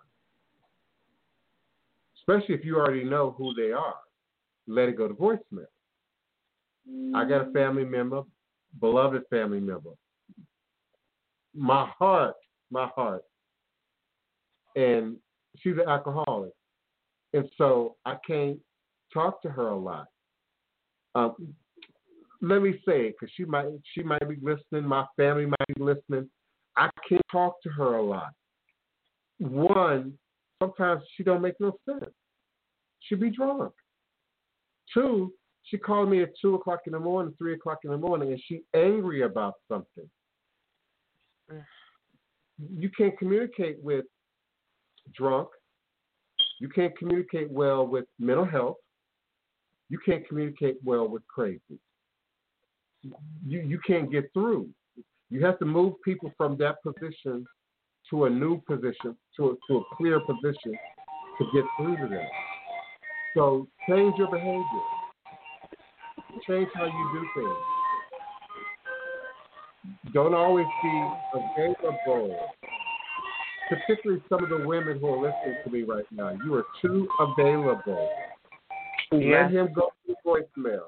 [2.28, 3.96] Especially if you already know who they are.
[4.68, 5.66] Let it go to voicemail.
[7.16, 8.24] I got a family member,
[8.80, 9.92] beloved family member.
[11.56, 12.36] My heart,
[12.72, 13.24] my heart.
[14.76, 15.18] And
[15.60, 16.52] she's an alcoholic.
[17.34, 18.60] And so I can't
[19.14, 20.08] talk to her a lot.
[21.16, 21.56] Um,
[22.42, 24.88] let me say it because she might she might be listening.
[24.88, 26.30] My family might be listening.
[26.78, 28.34] I can't talk to her a lot.
[29.40, 30.18] One,
[30.62, 32.12] sometimes she don't make no sense.
[33.00, 33.74] She be drunk.
[34.94, 35.34] Two,
[35.64, 38.42] she called me at two o'clock in the morning, three o'clock in the morning, and
[38.46, 40.10] she angry about something.
[42.74, 44.06] You can't communicate with
[45.14, 45.50] drunk.
[46.62, 48.78] You can't communicate well with mental health.
[49.90, 51.60] You can't communicate well with crazy.
[53.46, 54.70] You you can't get through.
[55.30, 57.46] You have to move people from that position
[58.10, 60.78] to a new position, to a, to a clear position
[61.38, 62.26] to get through to them.
[63.36, 64.64] So change your behavior.
[66.48, 67.58] Change how you do things.
[70.14, 72.36] Don't always be available.
[73.70, 76.38] Particularly some of the women who are listening to me right now.
[76.46, 78.10] You are too available.
[79.12, 79.44] Yeah.
[79.44, 80.86] Let him go to voicemail.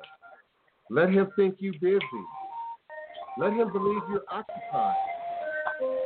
[0.89, 2.02] Let him think you busy.
[3.38, 4.95] Let him believe you're occupied.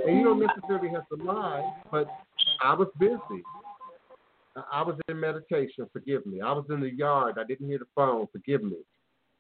[0.06, 2.08] And you don't necessarily have to lie, but
[2.62, 3.44] I was busy.
[4.56, 6.42] I- was in meditation, forgive me.
[6.42, 8.78] I was in the yard, I didn't hear the phone, forgive me.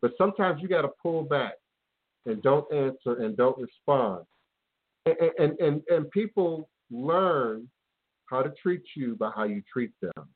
[0.02, 1.56] But sometimes you got to pull back
[2.26, 4.26] and don't answer and don't respond.
[5.06, 7.70] And, and, and, and people learn
[8.28, 10.30] how to treat you by how you treat them.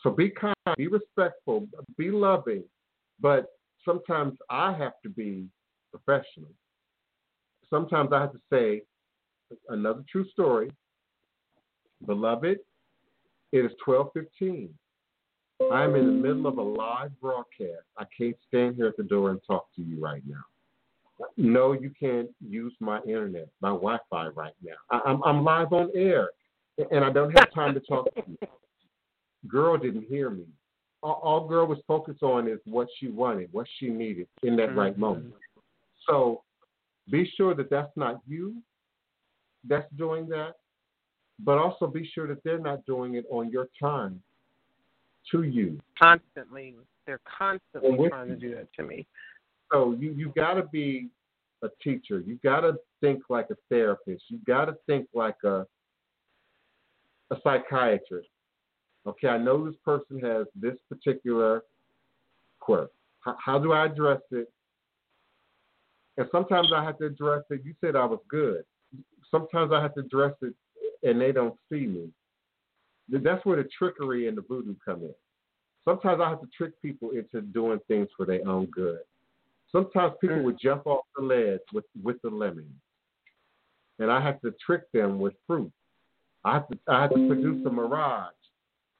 [0.00, 1.66] So be kind, be respectful,
[1.96, 2.64] be loving,
[3.20, 3.46] but
[3.84, 5.46] sometimes I have to be
[5.90, 6.50] professional.
[7.68, 8.82] Sometimes I have to say
[9.68, 10.70] another true story.
[12.06, 12.58] Beloved,
[13.52, 14.68] it is 12:15.
[15.72, 17.84] I'm in the middle of a live broadcast.
[17.96, 20.42] I can't stand here at the door and talk to you right now.
[21.36, 24.74] No, you can't use my internet, my Wi-Fi right now.
[24.90, 26.30] I, I'm I'm live on air,
[26.90, 28.38] and I don't have time to talk to you.
[29.46, 30.46] Girl didn't hear me.
[31.02, 34.70] All, all girl was focused on is what she wanted, what she needed in that
[34.70, 34.78] mm-hmm.
[34.78, 35.34] right moment.
[36.08, 36.42] So
[37.10, 38.56] be sure that that's not you
[39.68, 40.54] that's doing that,
[41.40, 44.22] but also be sure that they're not doing it on your time
[45.30, 45.80] to you.
[46.00, 46.74] Constantly,
[47.06, 49.06] they're constantly trying to do that to me.
[49.72, 51.08] So you you got to be
[51.62, 52.20] a teacher.
[52.20, 54.24] You got to think like a therapist.
[54.28, 55.66] You got to think like a
[57.30, 58.28] a psychiatrist.
[59.06, 61.62] Okay, I know this person has this particular
[62.60, 62.90] quirk.
[63.20, 64.50] How, how do I address it?
[66.16, 67.62] And sometimes I have to address it.
[67.64, 68.64] You said I was good.
[69.34, 70.54] Sometimes I have to dress it,
[71.02, 72.08] and they don't see me.
[73.08, 75.14] That's where the trickery and the voodoo come in.
[75.84, 79.00] Sometimes I have to trick people into doing things for their own good.
[79.72, 80.44] Sometimes people mm.
[80.44, 82.68] would jump off the ledge with, with the lemon,
[83.98, 85.72] and I have to trick them with fruit.
[86.44, 87.74] I have to I have to produce a mm.
[87.74, 88.30] mirage.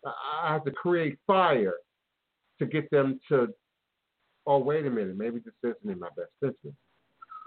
[0.04, 1.76] I have to create fire
[2.58, 3.48] to get them to.
[4.46, 6.76] Oh wait a minute, maybe this isn't in my best interest.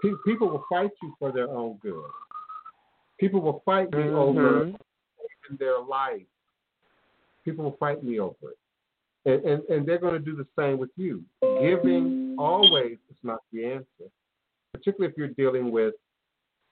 [0.02, 2.02] Pe- People will fight you for their own good.
[3.18, 4.80] People will fight me over Mhm.
[5.50, 6.26] in their life.
[7.44, 8.58] People will fight me over it.
[9.24, 11.24] And, and, and they're going to do the same with you.
[11.60, 14.10] Giving always is not the answer,
[14.72, 15.94] particularly if you're dealing with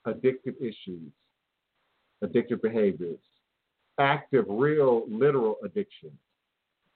[0.06, 1.10] addictive issues,
[2.22, 3.18] addictive behaviors,
[3.98, 6.18] active, real, literal addictions.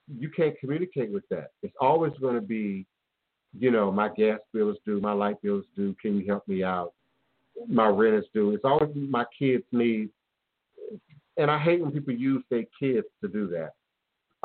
[0.09, 1.53] You can't communicate with that.
[1.63, 2.87] It's always going to be,
[3.59, 6.47] you know, my gas bill is due, my light bill is due, can you help
[6.47, 6.93] me out?
[7.69, 8.53] My rent is due.
[8.55, 10.11] It's always my kids need
[11.41, 13.73] and I hate when people use their kids to do that.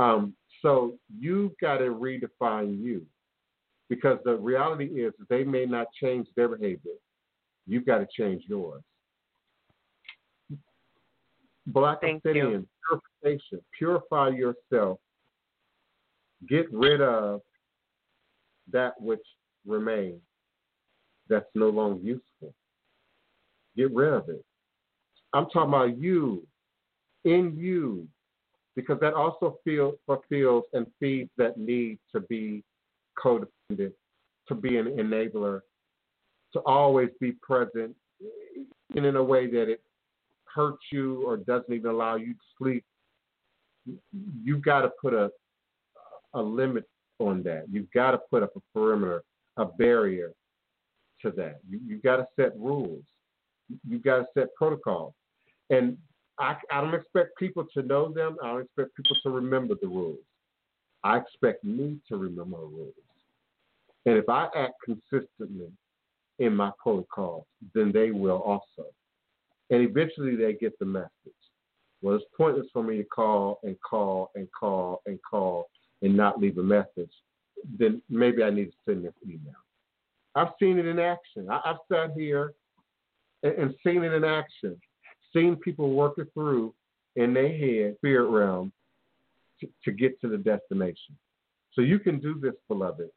[0.01, 3.05] Um, so you've got to redefine you
[3.89, 6.93] because the reality is they may not change their behavior.
[7.67, 8.81] You've got to change yours.
[11.67, 12.67] Black Thank obsidian,
[13.21, 14.99] purification, purify yourself.
[16.47, 17.41] Get rid of
[18.71, 19.19] that which
[19.65, 20.21] remains
[21.27, 22.21] that's no longer useful.
[23.75, 24.43] Get rid of it.
[25.33, 26.45] I'm talking about you,
[27.25, 28.07] in you,
[28.75, 32.63] because that also feel, fulfills and feeds that need to be
[33.21, 33.93] codependent,
[34.47, 35.61] to be an enabler,
[36.53, 37.95] to always be present,
[38.95, 39.81] and in a way that it
[40.53, 42.85] hurts you or doesn't even allow you to sleep.
[44.43, 45.29] You've got to put a
[46.35, 46.83] a limit
[47.19, 47.63] on that.
[47.71, 49.23] You've got to put up a perimeter,
[49.57, 50.33] a barrier
[51.21, 51.59] to that.
[51.67, 53.03] You, you've got to set rules.
[53.87, 55.13] You've got to set protocols.
[55.69, 55.97] And
[56.39, 58.37] I, I don't expect people to know them.
[58.43, 60.19] I don't expect people to remember the rules.
[61.03, 62.93] I expect me to remember the rules.
[64.05, 65.71] And if I act consistently
[66.39, 68.89] in my protocols, then they will also.
[69.69, 71.09] And eventually they get the message.
[72.01, 75.69] Well, it's pointless for me to call and call and call and call
[76.01, 77.11] and not leave a message.
[77.79, 79.55] Then maybe I need to send this email.
[80.35, 81.49] I've seen it in action.
[81.49, 82.53] I, I've sat here
[83.45, 84.75] and, and seen it in action
[85.35, 86.73] seen people work it through
[87.15, 88.71] in their head, spirit realm,
[89.59, 91.15] to, to get to the destination.
[91.73, 93.09] So you can do this, beloved,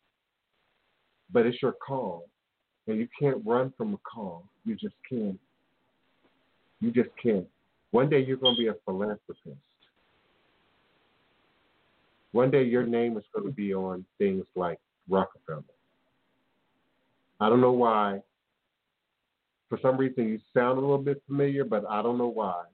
[1.32, 2.28] but it's your call.
[2.86, 4.44] And you can't run from a call.
[4.64, 5.38] You just can't.
[6.80, 7.46] You just can't.
[7.90, 9.58] One day you're going to be a philanthropist.
[12.32, 14.78] One day your name is going to be on things like
[15.08, 15.62] Rockefeller.
[17.40, 18.20] I don't know why
[19.68, 22.64] for some reason you sound a little bit familiar, but I don't know why.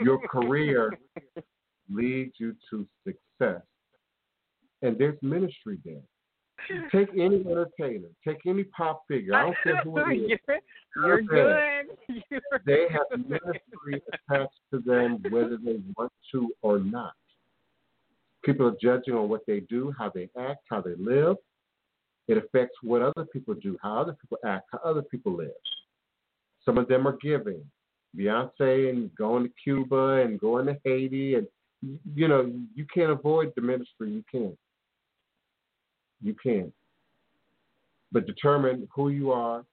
[0.00, 0.96] Your career
[1.90, 3.62] leads you to success.
[4.82, 6.02] And there's ministry there.
[6.90, 9.34] Take any entertainer, take any pop figure.
[9.34, 10.38] I don't care who it is.
[10.96, 11.96] You're, you're good.
[12.30, 17.12] You're They have ministry attached to them whether they want to or not.
[18.44, 21.36] People are judging on what they do, how they act, how they live.
[22.28, 25.50] It affects what other people do, how other people act, how other people live.
[26.64, 27.62] Some of them are giving.
[28.16, 31.46] Beyonce and going to Cuba and going to Haiti and
[32.14, 34.10] you know, you can't avoid the ministry.
[34.10, 34.58] You can't.
[36.22, 36.72] You can't.
[38.12, 39.64] But determine who you are,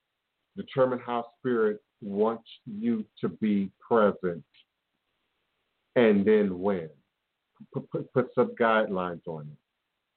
[0.57, 4.43] determine how spirit wants you to be present
[5.95, 6.89] and then when.
[7.73, 9.57] Put, put, put some guidelines on it.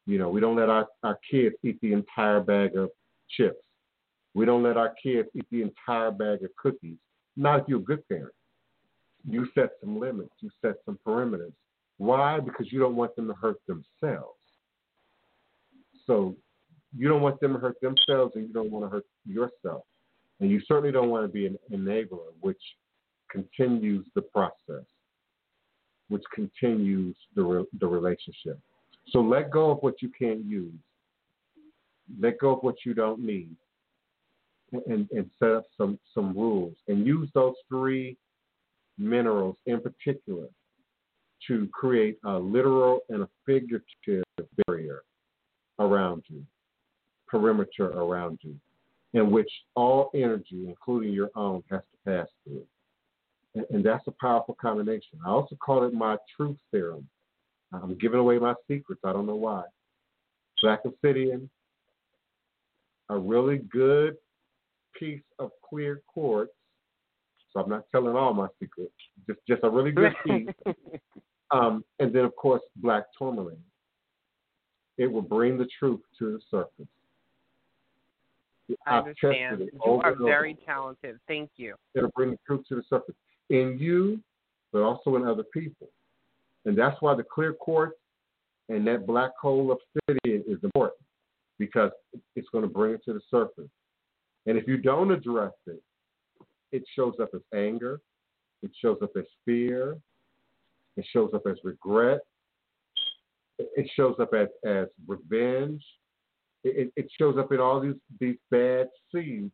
[0.06, 2.90] You know, we don't let our, our kids eat the entire bag of
[3.28, 3.64] chips.
[4.34, 6.98] We don't let our kids eat the entire bag of cookies.
[7.36, 8.32] Not if you're a good parent.
[9.28, 11.52] You set some limits, you set some perimeters.
[11.98, 12.38] Why?
[12.38, 14.38] Because you don't want them to hurt themselves.
[16.06, 16.36] So
[16.96, 19.82] you don't want them to hurt themselves and you don't want to hurt yourself.
[20.40, 22.60] And you certainly don't want to be an enabler, which
[23.30, 24.84] continues the process,
[26.08, 28.60] which continues the, re- the relationship.
[29.08, 30.72] So let go of what you can't use.
[32.20, 33.54] Let go of what you don't need.
[34.86, 36.74] And, and set up some, some rules.
[36.88, 38.16] And use those three
[38.98, 40.48] minerals in particular
[41.46, 44.24] to create a literal and a figurative
[44.66, 45.02] barrier
[45.78, 46.42] around you,
[47.28, 48.56] perimeter around you,
[49.12, 52.64] in which all energy, including your own, has to pass through.
[53.54, 55.18] And, and that's a powerful combination.
[55.24, 57.06] I also call it my truth serum.
[57.72, 59.01] I'm giving away my secrets.
[59.05, 59.64] I don't know why.
[60.62, 61.51] Black Obsidian,
[63.09, 64.16] a really good
[64.98, 66.52] piece of clear quartz.
[67.52, 68.93] So I'm not telling all my secrets.
[69.26, 70.48] Just just a really good piece.
[71.51, 73.56] um, and then of course black tourmaline.
[74.98, 76.88] It will bring the truth to the surface.
[78.86, 79.70] I I've understand.
[79.72, 80.24] You are over.
[80.24, 81.18] very talented.
[81.28, 81.74] Thank you.
[81.94, 83.14] It'll bring the truth to the surface
[83.51, 84.20] in you,
[84.72, 85.88] but also in other people.
[86.66, 87.97] And that's why the clear quartz
[88.68, 91.01] and that black hole obsidian is important
[91.59, 91.90] because
[92.34, 93.70] it's going to bring it to the surface.
[94.47, 95.82] And if you don't address it,
[96.72, 98.01] it shows up as anger,
[98.62, 99.97] it shows up as fear,
[100.97, 102.20] it shows up as regret,
[103.59, 105.84] it shows up as, as revenge,
[106.64, 109.52] it, it shows up in all these, these bad seeds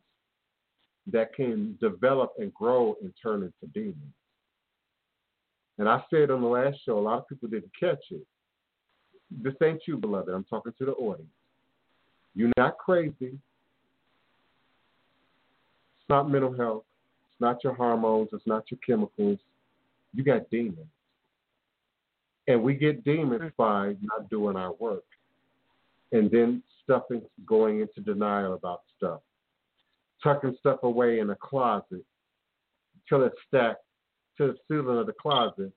[1.10, 4.14] that can develop and grow and turn into demons.
[5.78, 8.22] And I said on the last show, a lot of people didn't catch it.
[9.30, 10.28] This ain't you, beloved.
[10.28, 11.28] I'm talking to the audience.
[12.34, 13.14] You're not crazy.
[13.20, 13.40] It's
[16.08, 16.84] not mental health.
[17.30, 18.28] It's not your hormones.
[18.32, 19.38] It's not your chemicals.
[20.14, 20.86] You got demons.
[22.48, 23.52] And we get demons mm.
[23.56, 25.04] by not doing our work.
[26.12, 29.20] And then stuffing, going into denial about stuff
[30.22, 32.04] tucking stuff away in a closet
[33.08, 33.84] till it's stacked
[34.38, 35.72] to the ceiling of the closet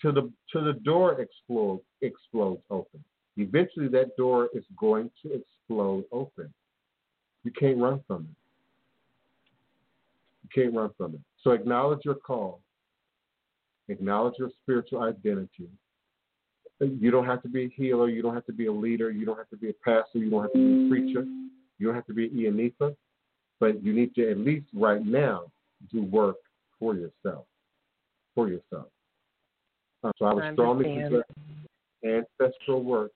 [0.00, 3.02] to the till the door explodes explodes open.
[3.36, 6.52] Eventually that door is going to explode open.
[7.42, 8.36] You can't run from it.
[10.44, 11.20] You can't run from it.
[11.42, 12.60] So acknowledge your call.
[13.88, 15.68] Acknowledge your spiritual identity.
[16.80, 18.08] You don't have to be a healer.
[18.08, 19.10] You don't have to be a leader.
[19.10, 20.18] You don't have to be a pastor.
[20.18, 21.24] You don't have to be a preacher.
[21.78, 22.94] You don't have to be an Iyanifa
[23.60, 25.44] but you need to at least right now
[25.90, 26.36] do work
[26.78, 27.46] for yourself.
[28.34, 28.86] For yourself.
[30.02, 31.24] Uh, so I would I strongly suggest
[32.04, 33.12] ancestral work.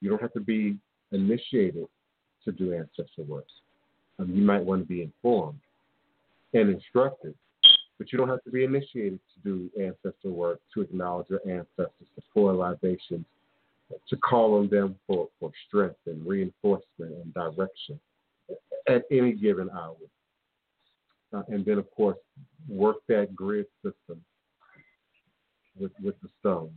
[0.00, 0.76] You don't have to be
[1.12, 1.86] initiated
[2.44, 3.46] to do ancestral work.
[4.18, 5.60] Um, you might want to be informed
[6.52, 7.34] and instructed,
[7.98, 12.08] but you don't have to be initiated to do ancestral work to acknowledge your ancestors,
[12.14, 13.24] to pour libations,
[14.08, 17.98] to call on them for, for strength and reinforcement and direction
[18.88, 19.96] at any given hour.
[21.32, 22.18] Uh, and then, of course,
[22.68, 24.20] work that grid system
[25.78, 26.72] with, with the stones.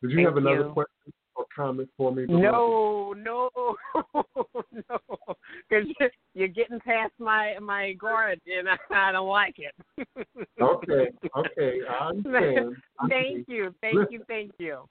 [0.00, 0.72] Did you Thank have another you.
[0.72, 2.26] question or comment for me?
[2.28, 3.50] No, no,
[4.14, 4.98] no,
[5.70, 9.74] because you're getting past my my guard, and I, I don't like it.
[10.60, 12.76] Okay, okay, I understand.
[13.00, 14.12] I thank you, thank Listen.
[14.12, 14.88] you, thank you.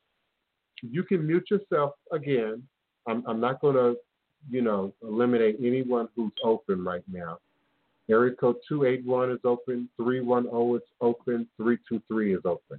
[0.82, 2.64] you can mute yourself again.
[3.08, 3.96] I'm, I'm not going to,
[4.50, 7.38] you know, eliminate anyone who's open right now.
[8.12, 12.78] Area code 281 is open, 310 is open, 323 is open,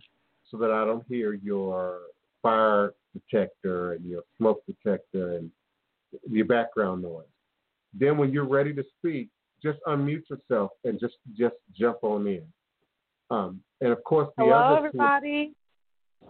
[0.50, 2.00] so that I don't hear your
[2.42, 5.50] fire detector and your smoke detector and
[6.28, 7.24] your background noise.
[7.98, 9.28] Then when you're ready to speak,
[9.62, 12.42] just unmute yourself and just just jump on in.
[13.30, 15.54] Um, and of course, the Hello, other everybody.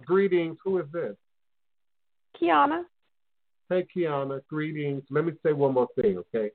[0.05, 0.59] greetings.
[0.65, 1.17] Who is this?
[2.41, 2.85] Kiona.
[3.69, 5.03] Hey, Kiona, greetings.
[5.11, 6.51] Let me say one more thing, okay?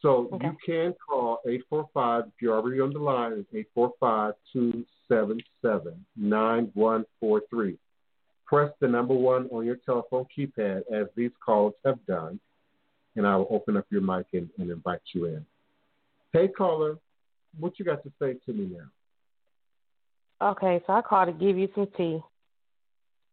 [0.00, 0.46] So Okay.
[0.46, 7.78] you can call 845, if you're already on the line, it's 845 277 9143.
[8.46, 12.38] Press the number one on your telephone keypad, as these calls have done,
[13.16, 15.46] and I will open up your mic and, and invite you in.
[16.32, 16.98] Hey, caller,
[17.58, 20.50] what you got to say to me now?
[20.50, 22.20] Okay, so I called to give you some tea.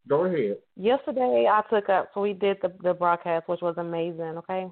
[0.07, 0.57] Go ahead.
[0.77, 4.37] Yesterday I took up, so we did the the broadcast, which was amazing.
[4.37, 4.67] Okay,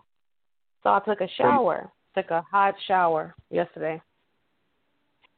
[0.83, 1.91] so I took a shower.
[2.15, 4.01] took a hot shower yesterday,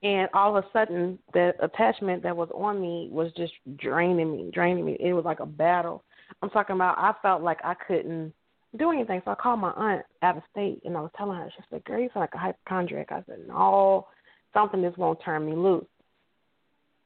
[0.03, 4.49] and all of a sudden, the attachment that was on me was just draining me,
[4.53, 4.97] draining me.
[4.99, 6.03] It was like a battle.
[6.41, 6.97] I'm talking about.
[6.97, 8.33] I felt like I couldn't
[8.77, 11.51] do anything, so I called my aunt out of state, and I was telling her.
[11.55, 14.07] She said, "Girl, you feel like a hypochondriac." I said, "No,
[14.53, 15.85] something just won't turn me loose."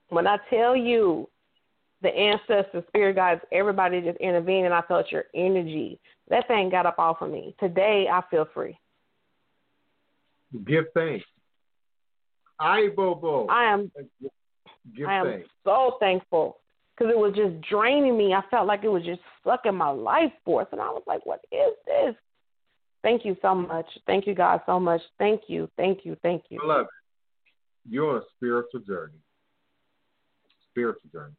[0.09, 1.27] When I tell you,
[2.05, 5.99] the ancestors, spirit guides, everybody just intervened, and I felt your energy.
[6.29, 7.55] That thing got up off of me.
[7.59, 8.77] Today, I feel free.
[10.67, 11.25] Give thanks.
[12.59, 13.47] I Bobo.
[13.47, 13.91] I am.
[14.95, 15.09] Give thanks.
[15.09, 15.49] I am thanks.
[15.63, 16.57] so thankful
[16.95, 18.33] because it was just draining me.
[18.33, 21.43] I felt like it was just sucking my life force, and I was like, "What
[21.51, 22.15] is this?"
[23.01, 23.87] Thank you so much.
[24.05, 25.01] Thank you, God, so much.
[25.17, 26.59] Thank you, thank you, thank you.
[26.59, 26.89] I Beloved,
[27.89, 29.19] you're on a spiritual journey.
[30.71, 31.35] Spiritual journey.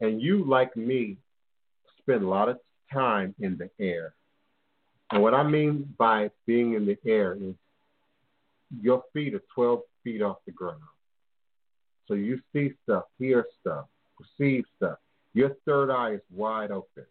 [0.00, 1.18] And you, like me,
[1.98, 2.58] spend a lot of
[2.92, 4.14] time in the air.
[5.10, 7.54] And what I mean by being in the air is
[8.80, 10.80] your feet are 12 feet off the ground.
[12.06, 13.86] So you see stuff, hear stuff,
[14.18, 14.98] perceive stuff.
[15.32, 17.04] Your third eye is wide open.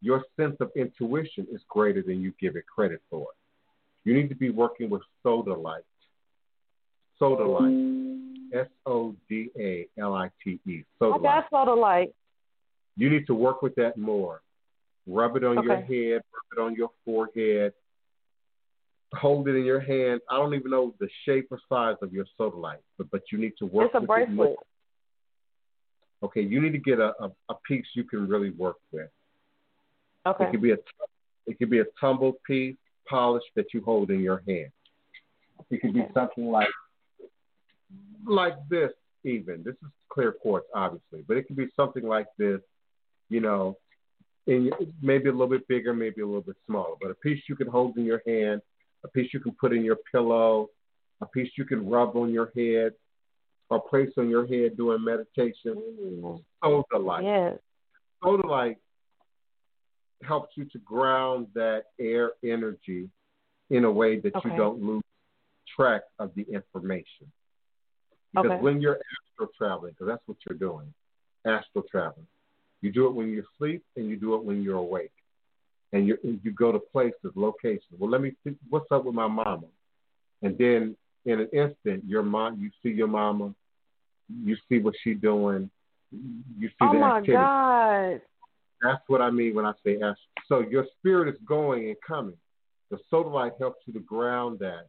[0.00, 3.26] Your sense of intuition is greater than you give it credit for.
[4.04, 5.84] You need to be working with sodalite.
[7.18, 8.31] Soda light.
[8.52, 10.80] S O D A L I T E.
[10.80, 11.44] I Soda light.
[11.50, 12.12] got sodalite.
[12.96, 14.42] You need to work with that more.
[15.06, 16.10] Rub it on your Okay.
[16.12, 17.72] head, rub it on your forehead.
[19.14, 20.20] Hold it in your hand.
[20.30, 23.52] I don't even know the shape or size of your sodalite, but, but you need
[23.58, 24.46] to work It's a with it more.
[24.46, 24.58] bracelet.
[26.22, 29.08] Okay, you need to get a, a, a piece you can really work with.
[30.26, 30.44] Okay.
[30.44, 30.76] It could be a
[31.46, 32.76] it could be a tumbled piece,
[33.08, 34.70] polished that you hold in your hand.
[35.70, 36.68] It could be something like
[38.26, 38.92] like this
[39.24, 39.62] even.
[39.64, 42.60] This is clear quartz, obviously, but it could be something like this.
[43.28, 43.76] You know,
[44.46, 47.42] in your, maybe a little bit bigger, maybe a little bit smaller, but a piece
[47.48, 48.60] you can hold in your hand,
[49.04, 50.68] a piece you can put in your pillow,
[51.20, 52.92] a piece you can rub on your head,
[53.70, 55.80] or place on your head during meditation.
[56.62, 57.58] Sodalite yes.
[58.22, 58.76] sodalite
[60.22, 63.08] helps you to ground that air energy
[63.70, 64.50] in a way that Okay.
[64.50, 65.02] you don't lose
[65.74, 67.32] track of the information.
[68.32, 68.62] Because Okay.
[68.62, 70.92] when you're astral traveling, because that's what you're doing,
[71.44, 72.26] astral traveling,
[72.80, 75.12] you do it when you're asleep and you do it when you're awake.
[75.92, 77.98] And you you go to places, locations.
[77.98, 79.66] Well, let me see what's up with my mama,
[80.40, 80.96] and then
[81.26, 83.54] in an instant, your mom, you see your mama,
[84.42, 85.70] you see what she's doing,
[86.10, 87.20] you see Oh the my.
[87.20, 88.22] God.
[88.82, 90.16] That's what I mean when I say astral.
[90.48, 92.36] So your spirit is going and coming.
[92.90, 94.86] The sodalite helps you to ground that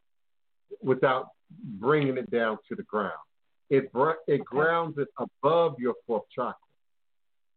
[0.82, 1.30] without
[1.80, 3.12] bringing it down to the ground.
[3.70, 6.56] It br- it grounds it above your fourth chakra,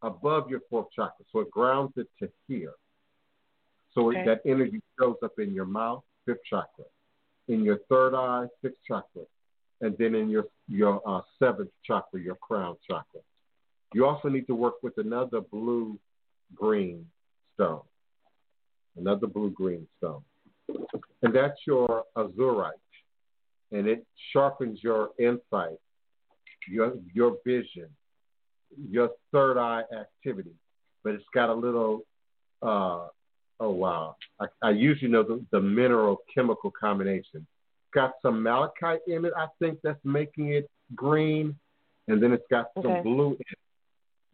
[0.03, 1.25] above your fourth chakra.
[1.33, 2.75] So it grounds it to here.
[3.93, 4.21] So Okay.
[4.21, 6.85] it, that energy shows up in your mouth, fifth chakra,
[7.49, 9.23] in your third eye, sixth chakra,
[9.81, 13.21] and then in your your uh, seventh chakra, your crown chakra.
[13.95, 15.99] You also need to work with another blue
[16.55, 17.07] green
[17.55, 17.83] stone,
[18.97, 20.23] another blue green stone,
[21.23, 22.73] and that's your azurite,
[23.73, 25.79] and it sharpens your insight,
[26.69, 27.89] your your vision,
[28.91, 30.55] your third eye activity.
[31.05, 32.03] But it's got a little,
[32.63, 33.09] uh,
[33.61, 34.17] oh wow!
[34.41, 37.47] I, I usually know the, the mineral chemical combination.
[37.95, 41.57] Got some malachite in it, I think that's making it green,
[42.09, 43.03] and then it's got some Okay.
[43.03, 43.59] blue in it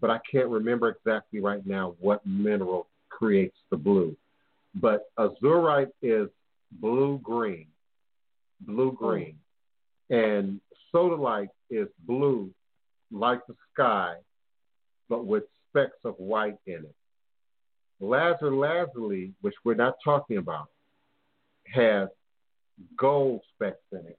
[0.02, 4.14] but I can't remember exactly right now what mineral creates the blue.
[4.74, 6.28] But azurite is
[6.72, 7.68] blue green,
[8.60, 9.38] blue green,
[10.10, 10.60] and
[10.92, 12.50] sodalite is blue
[13.10, 14.14] like the sky,
[15.08, 16.94] but with specks of white in it.
[18.00, 20.68] Lazar lazuli, which we're not talking about,
[21.72, 22.08] has
[22.96, 24.18] gold specks in it.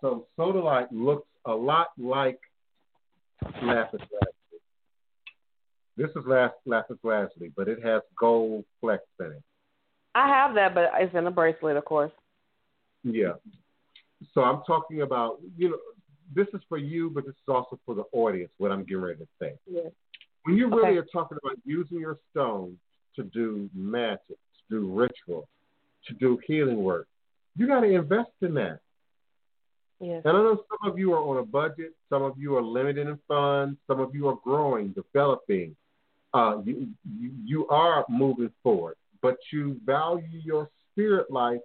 [0.00, 2.38] So sodalite looks a lot like
[3.62, 4.60] lapis lazuli.
[5.96, 9.42] This is lapis lazuli, but it has gold flecks in it.
[10.14, 12.12] I have that, but it's in a bracelet, of course.
[13.02, 13.34] Yeah.
[14.32, 15.78] So I'm talking about, you know,
[16.34, 19.18] this is for you, but this is also for the audience, what I'm getting ready
[19.18, 19.54] to say.
[19.70, 19.92] Yes.
[20.44, 20.98] When you really Okay.
[20.98, 22.78] are talking about using your stones
[23.16, 25.48] to do magic, to do ritual,
[26.06, 27.06] to do healing work,
[27.56, 28.80] you got to invest in that.
[30.00, 30.22] Yes.
[30.24, 33.06] And I know some of you are on a budget, some of you are limited
[33.06, 35.76] in funds, some of you are growing, developing.
[36.34, 36.88] Uh, you,
[37.18, 41.60] you, you are moving forward, but you value your spirit life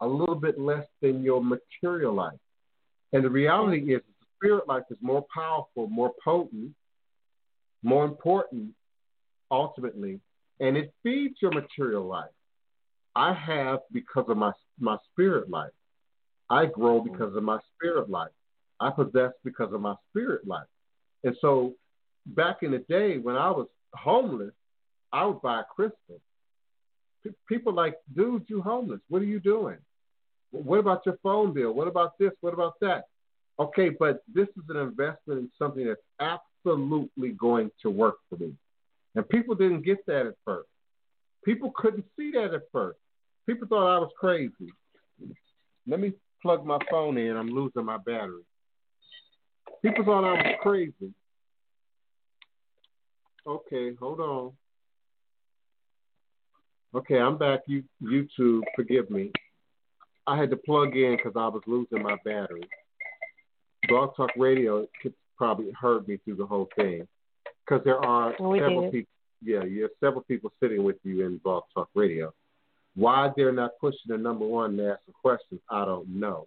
[0.00, 2.38] a little bit less than your material life.
[3.12, 3.90] And the reality mm-hmm.
[3.90, 6.72] is, the spirit life is more powerful, more potent,
[7.82, 8.70] more important,
[9.50, 10.20] ultimately,
[10.60, 12.30] and it feeds your material life.
[13.16, 15.70] I have because of my my spirit life.
[16.50, 17.12] I grow mm-hmm.
[17.12, 18.32] because of my spirit life.
[18.80, 20.66] I possess because of my spirit life.
[21.22, 21.74] And so
[22.26, 24.52] back in the day when I was homeless,
[25.12, 26.20] I would buy crystal.
[27.48, 29.00] People like, dude, you homeless.
[29.08, 29.78] What are you doing?
[30.50, 31.72] What about your phone bill?
[31.72, 32.32] What about this?
[32.40, 33.04] What about that?
[33.58, 38.52] Okay, but this is an investment in something that's absolutely going to work for me.
[39.14, 40.68] And people didn't get that at first.
[41.44, 42.98] People couldn't see that at first.
[43.46, 44.72] People thought I was crazy.
[45.86, 47.36] Let me plug my phone in.
[47.36, 48.42] I'm losing my battery.
[49.82, 51.12] People thought I was crazy.
[53.46, 54.52] Okay, hold on.
[56.94, 57.62] Okay, I'm back.
[57.66, 59.32] You YouTube, forgive me.
[60.28, 62.68] I had to plug in because I was losing my battery.
[63.88, 67.06] Blog Talk Radio could probably heard me through the whole thing
[67.66, 69.10] because there are we several people.
[69.42, 72.32] Yeah, you have several people sitting with you in Blog Talk Radio.
[72.94, 76.46] Why they're not pushing the number one and asking questions, I don't know.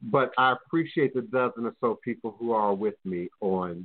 [0.00, 3.84] But I appreciate the dozen or so people who are with me online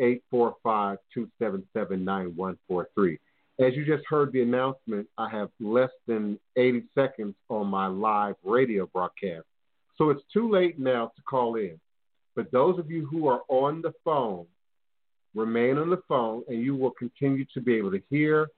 [0.00, 3.18] at 845-277-9143.
[3.60, 8.36] As you just heard the announcement, I have less than 80 seconds on my live
[8.44, 9.46] radio broadcast.
[9.96, 11.80] So it's too late now to call in.
[12.36, 14.46] But those of you who are on the phone,
[15.34, 18.48] remain on the phone and you will continue to be able to hear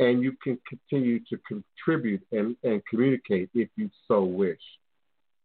[0.00, 4.58] and you can continue to contribute and, and communicate if you so wish.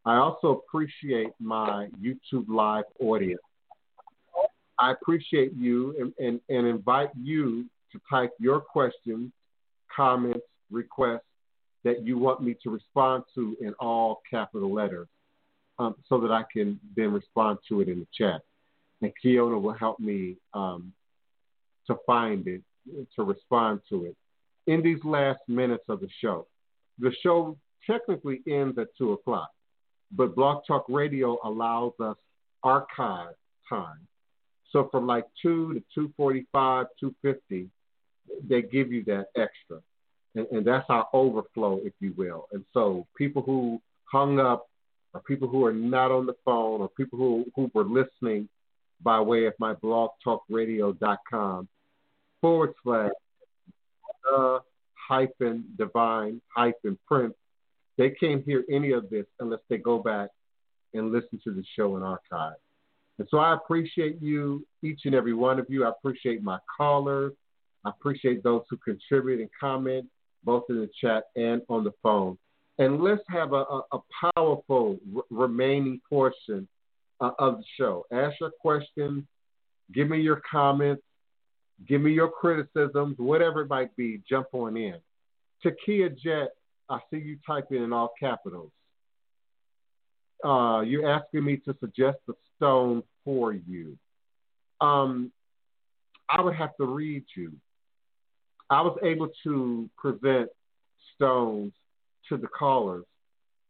[0.04, 3.40] I also appreciate my YouTube live audience.
[4.78, 9.32] I appreciate you and, and, and invite you to type your questions,
[9.94, 11.22] comments, requests
[11.84, 15.08] that you want me to respond to in all capital letters
[15.78, 18.42] um, so that I can then respond to it in the chat.
[19.02, 20.92] And Kiona will help me um,
[21.86, 22.62] to find it,
[23.14, 24.16] to respond to it
[24.66, 26.46] in these last minutes of the show.
[26.98, 27.56] The show
[27.88, 29.50] technically ends at 2 o'clock,
[30.10, 32.16] but Blog Talk Radio allows us
[32.62, 33.34] archive
[33.68, 34.08] time.
[34.72, 37.70] So from like 2 to 245, 250,
[38.48, 39.80] they give you that extra.
[40.34, 42.46] And, and that's our overflow, if you will.
[42.52, 44.68] And so people who hung up,
[45.14, 48.48] or people who are not on the phone, or people who, who were listening
[49.02, 51.68] by way of my blog talkradio.com
[52.40, 53.10] forward slash
[54.34, 54.58] uh,
[55.08, 57.34] hyphen divine hyphen prince,
[57.96, 60.30] they can't hear any of this unless they go back
[60.92, 62.56] and listen to the show in archive.
[63.18, 65.84] And so I appreciate you, each and every one of you.
[65.84, 67.32] I appreciate my callers.
[67.84, 70.06] I appreciate those who contribute and comment,
[70.44, 72.36] both in the chat and on the phone.
[72.78, 73.98] And let's have a, a, a
[74.34, 76.68] powerful r- remaining portion
[77.20, 78.04] uh, of the show.
[78.12, 79.24] Ask your questions,
[79.94, 81.02] give me your comments,
[81.88, 84.96] give me your criticisms, whatever it might be, jump on in.
[85.64, 86.50] Takia Jet,
[86.90, 88.70] I see you typing in all capitals.
[90.44, 93.96] Uh, you're asking me to suggest a stone for you.
[94.80, 95.32] Um,
[96.28, 97.52] I would have to read you.
[98.68, 100.50] I was able to present
[101.14, 101.72] stones
[102.28, 103.04] to the callers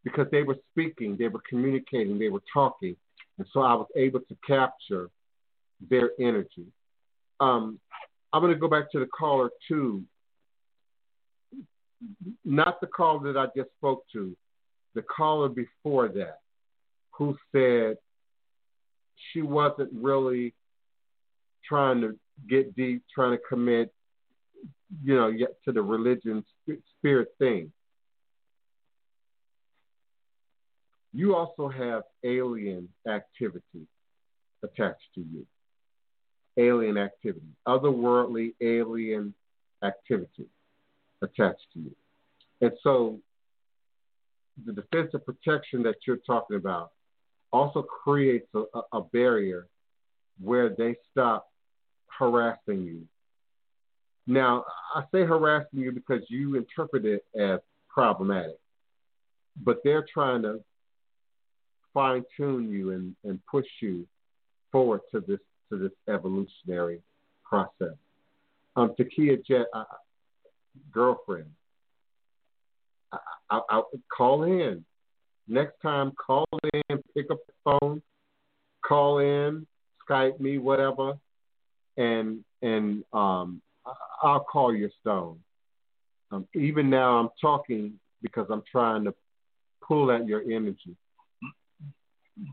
[0.05, 2.97] because they were speaking, they were communicating, they were talking,
[3.39, 5.11] and so I was able to capture
[5.91, 6.67] their energy.
[7.41, 7.79] Um,
[8.33, 10.03] I'm going to go back to the caller two,
[12.45, 14.35] not the caller that I just spoke to,
[14.95, 16.41] the caller before that,
[17.11, 17.97] who said
[19.33, 20.55] she wasn't really
[21.65, 22.19] trying to
[22.49, 23.93] get deep, trying to commit,
[25.03, 26.45] you know, yet to the religion
[26.99, 27.73] spirit thing.
[31.13, 33.87] You also have alien activity
[34.63, 35.47] attached to you.
[36.59, 39.35] Alien activity, otherworldly alien
[39.83, 40.47] activity
[41.23, 41.95] attached to you.
[42.61, 43.21] And so
[44.65, 46.93] the defensive protection that you're talking about
[47.53, 49.67] also creates a, a barrier
[50.41, 51.49] where they stop
[52.19, 53.03] harassing you.
[54.27, 54.65] Now,
[54.95, 58.59] I say harassing you because you interpret it as problematic,
[59.63, 60.61] but they're trying to
[61.95, 64.07] fine tune you and, and push you
[64.71, 65.41] forward to this
[65.71, 67.01] to this evolutionary
[67.43, 67.97] process.
[68.77, 69.85] Um, Takia Jet, uh,
[70.93, 71.51] girlfriend,
[73.13, 73.19] I,
[73.51, 73.83] I, I,
[74.15, 74.85] call in.
[75.49, 78.03] Next time, call in, pick up the phone,
[78.85, 79.67] call in,
[80.09, 81.15] Skype me, whatever,
[81.97, 83.61] and and um,
[84.23, 85.41] I'll call your stone.
[86.31, 89.15] Um, even now, I'm talking because I'm trying to
[89.87, 90.97] pull at your energy,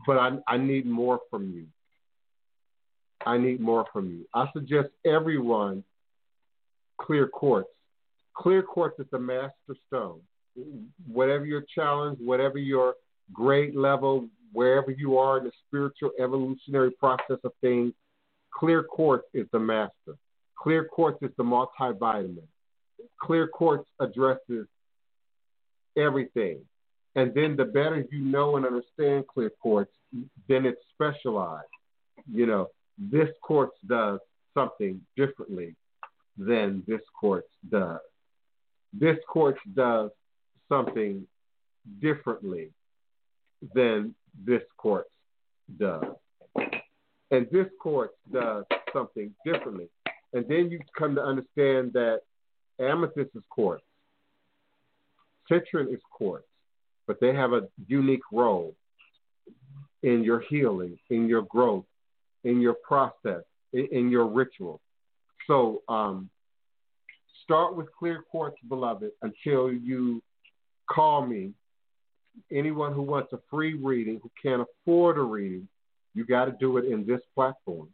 [0.06, 1.66] but I, I need more from you.
[3.26, 4.26] I need more from you.
[4.34, 5.82] I suggest everyone
[7.00, 7.68] clear quartz.
[8.36, 10.20] Clear quartz is the master stone.
[11.06, 12.94] Whatever your challenge, whatever your
[13.32, 17.92] grade level, wherever you are in the spiritual evolutionary process of things,
[18.52, 20.16] clear quartz is the master.
[20.56, 22.38] Clear quartz is the multivitamin.
[23.20, 24.66] Clear quartz addresses
[25.96, 26.60] everything.
[27.16, 29.92] And then the better you know and understand clear quartz,
[30.48, 31.68] then it's specialized.
[32.32, 34.20] You know, this quartz does
[34.54, 35.74] something differently
[36.36, 38.00] than this quartz does.
[38.92, 40.10] This quartz does
[40.68, 41.26] something
[42.00, 42.70] differently
[43.74, 44.14] than
[44.44, 45.08] this quartz
[45.78, 46.04] does.
[47.30, 49.88] And this quartz does something differently.
[50.32, 52.20] And then you come to understand that
[52.78, 53.84] amethyst is quartz,
[55.50, 56.46] citrine is quartz,
[57.06, 58.74] but they have a unique role
[60.02, 61.84] in your healing, in your growth,
[62.42, 63.42] in your process,
[63.72, 64.80] in, in your ritual.
[65.46, 66.30] So um,
[67.44, 70.22] start with clear quartz, beloved, until you
[70.90, 71.52] call me.
[72.50, 75.68] Anyone who wants a free reading, who can't afford a reading,
[76.14, 77.88] you got to do it in this platform.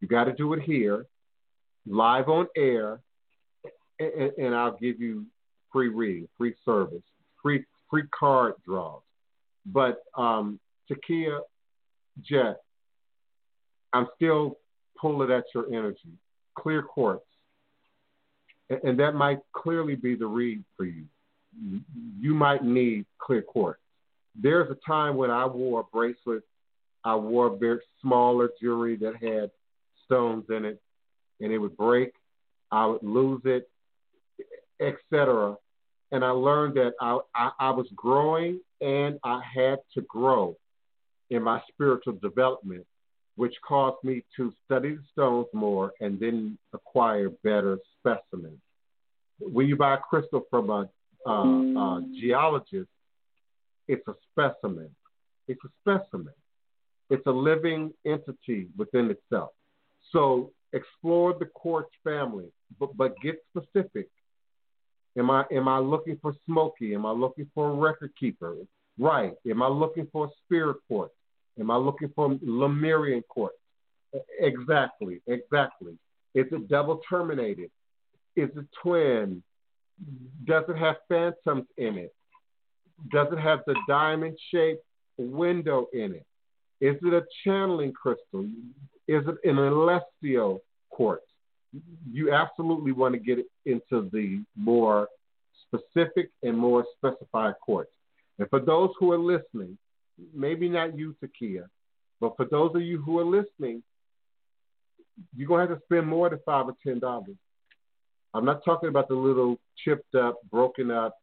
[0.00, 1.06] You got to do it here,
[1.86, 3.00] live on air,
[3.98, 5.26] and, and I'll give you
[5.72, 7.02] free reading, free service,
[7.42, 9.02] free free card draws.
[9.64, 10.58] But um,
[10.90, 11.40] Takia
[12.22, 12.60] Jet,
[13.92, 14.58] I'm still
[15.00, 16.12] pulling at your energy.
[16.58, 17.24] Clear quartz.
[18.70, 21.04] And, and that might clearly be the read for you.
[22.20, 23.80] You might need clear quartz.
[24.34, 26.42] There's a time when I wore a bracelet,
[27.04, 29.50] I wore a very smaller jewelry that had
[30.04, 30.80] stones in it,
[31.40, 32.12] and it would break.
[32.70, 33.68] I would lose it,
[34.80, 35.56] etc.
[36.12, 40.56] And I learned that I, I, I was growing and I had to grow
[41.30, 42.86] in my spiritual development,
[43.36, 48.58] which caused me to study the stones more and then acquire better specimens.
[49.38, 50.88] When you buy a crystal from a,
[51.30, 52.88] a geologist,
[53.88, 54.90] it's a specimen.
[55.48, 56.34] It's a specimen.
[57.10, 59.50] It's a living entity within itself.
[60.12, 62.46] So explore the quartz family,
[62.78, 64.08] but, but get specific.
[65.18, 66.94] Am I am I looking for smoky?
[66.94, 68.54] Am I looking for a record keeper?
[68.98, 69.32] Right.
[69.48, 71.14] Am I looking for a spirit quartz?
[71.58, 73.56] Am I looking for Lemurian quartz?
[74.40, 75.98] Exactly, exactly.
[76.34, 77.70] Is it double terminated?
[78.36, 79.42] Is it twin?
[80.44, 82.14] Does it have phantoms in it?
[83.10, 84.84] Does it have the diamond shaped
[85.18, 86.26] window in it?
[86.80, 88.44] Is it a channeling crystal?
[89.08, 91.24] Is it an celestial quartz?
[92.10, 95.08] You absolutely want to get into the more
[95.66, 97.90] specific and more specified quartz.
[98.38, 99.78] And for those who are listening,
[100.34, 101.68] maybe not you, Takia,
[102.20, 103.82] but for those of you who are listening,
[105.34, 107.36] you're gonna have to spend more than five or ten dollars.
[108.36, 111.16] I'm not talking about the little chipped up, broken up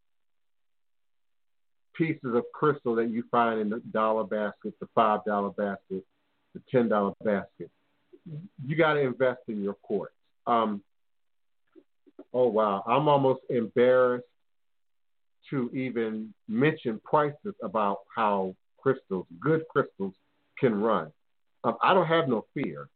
[1.95, 6.03] pieces of crystal that you find in the dollar basket, the five dollar basket,
[6.53, 7.69] the ten dollar basket.
[8.65, 10.13] You got to invest in your quartz.
[10.47, 10.81] Um,
[12.33, 14.25] oh wow, I'm almost embarrassed
[15.49, 20.13] to even mention prices about how crystals, good crystals,
[20.57, 21.11] can run.
[21.63, 22.87] Um, I don't have no fear.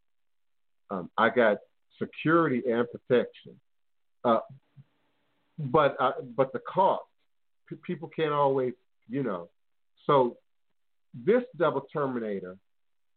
[0.90, 1.58] Um, I got
[2.02, 3.60] security and protection,
[4.24, 4.40] uh,
[5.58, 7.04] but uh, but the cost,
[7.70, 8.74] p- people can't always,
[9.10, 9.50] you know.
[10.06, 10.38] So
[11.14, 12.58] this double terminator,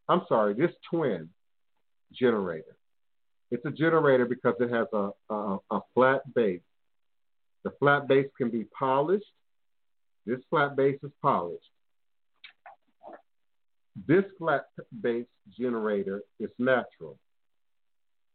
[0.08, 1.28] I'm sorry, this twin
[2.12, 2.76] generator.
[3.50, 6.60] It's a generator because it has a, a, a flat base.
[7.64, 9.24] The flat base can be polished.
[10.24, 11.64] This flat base is polished.
[14.06, 14.66] This flat
[15.02, 15.26] base
[15.58, 17.18] generator is natural.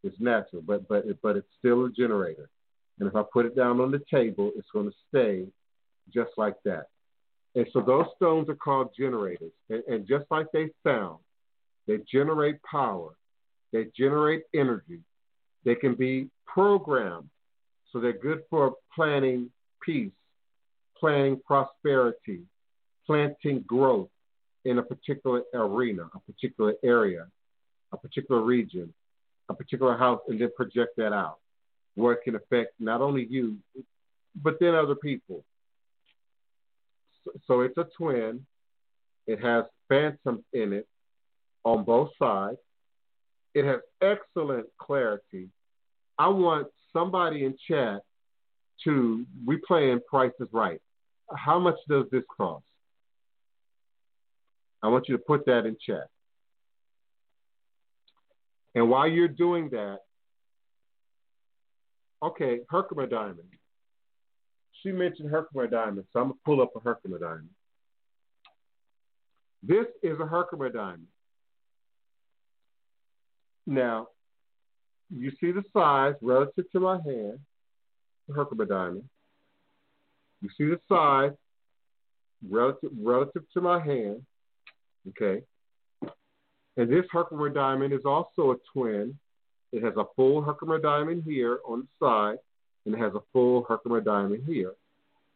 [0.03, 2.49] It's natural, but but but it's still a generator.
[2.99, 5.45] And if I put it down on the table, it's going to stay
[6.13, 6.87] just like that.
[7.55, 9.51] And so those stones are called generators.
[9.69, 11.19] And, and just like they sound,
[11.87, 13.15] they generate power,
[13.71, 15.01] they generate energy,
[15.63, 17.29] they can be programmed.
[17.91, 19.51] So they're good for planning
[19.81, 20.11] peace,
[20.99, 22.41] planning prosperity,
[23.05, 24.09] planting growth,
[24.65, 27.27] in a particular arena, a particular area,
[27.91, 28.91] a particular region,
[29.47, 31.37] a particular house, and then project that out
[31.95, 33.57] where it can affect not only you,
[34.41, 35.43] but then other people.
[37.47, 38.45] So, it's a twin.
[39.25, 40.87] It has phantoms in it
[41.63, 42.59] on both sides.
[43.55, 45.49] It has excellent clarity.
[46.19, 48.01] I want somebody in chat
[48.83, 50.81] to, we playing prices right.
[51.35, 52.65] How much does this cost?
[54.83, 56.07] I want you to put that in chat.
[58.75, 59.99] And while you're doing that,
[62.23, 63.49] okay, Herkimer diamond.
[64.81, 67.49] She mentioned Herkimer diamond, so I'm gonna pull up a Herkimer diamond.
[69.63, 71.07] This is a Herkimer diamond.
[73.65, 74.07] Now,
[75.09, 77.39] you see the size relative to my hand,
[78.27, 79.09] the Herkimer diamond.
[80.41, 81.35] You see the size
[82.47, 84.23] relative relative to my hand,
[85.09, 85.43] okay.
[86.77, 89.17] And this Herkimer diamond is also a twin.
[89.75, 92.37] It has a full Herkimer diamond here on the side,
[92.85, 94.71] and it has a full Herkimer diamond here.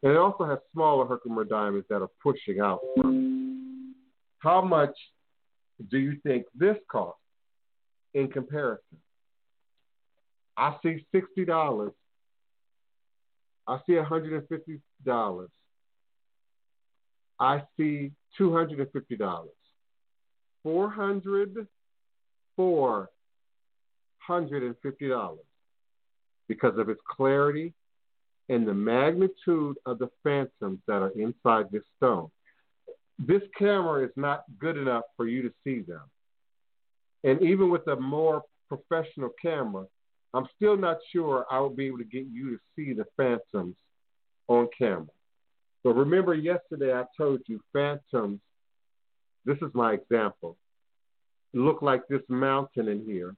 [0.01, 3.93] And it also has smaller Herkimer diamonds that are pushing out from.
[4.37, 4.95] How much
[5.91, 7.19] do you think this costs
[8.13, 8.97] in comparison?
[10.55, 11.91] I see sixty dollars.
[13.67, 15.47] I see $150.
[17.39, 19.47] I see $250.
[20.63, 21.67] 400
[24.29, 25.37] $450
[26.47, 27.73] because of its clarity
[28.49, 32.29] and the magnitude of the phantoms that are inside this stone.
[33.19, 36.03] This camera is not good enough for you to see them.
[37.23, 39.85] And even with a more professional camera,
[40.33, 43.75] I'm still not sure I will be able to get you to see the phantoms
[44.47, 45.07] on camera.
[45.83, 48.39] But remember, yesterday I told you phantoms,
[49.45, 50.57] this is my example,
[51.53, 53.35] look like this mountain in here,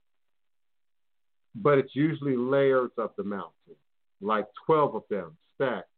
[1.55, 3.75] but it's usually layers of the mountain,
[4.21, 5.89] like 12 of them stacked,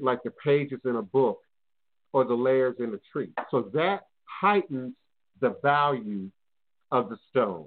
[0.00, 1.40] like the pages in a book
[2.12, 3.30] or the layers in a tree.
[3.50, 4.94] So that heightens
[5.40, 6.30] the value
[6.90, 7.66] of the stone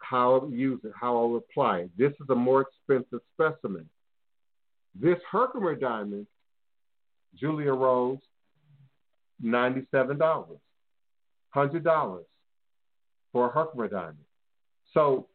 [0.00, 1.90] how I use it, how I'll apply it.
[1.96, 3.88] This is a more expensive specimen.
[5.00, 6.26] This Herkimer diamond,
[7.36, 8.18] Julia Rose,
[9.44, 10.58] $97,
[11.54, 12.18] $100
[13.32, 14.18] for a Herkimer diamond.
[14.92, 15.28] So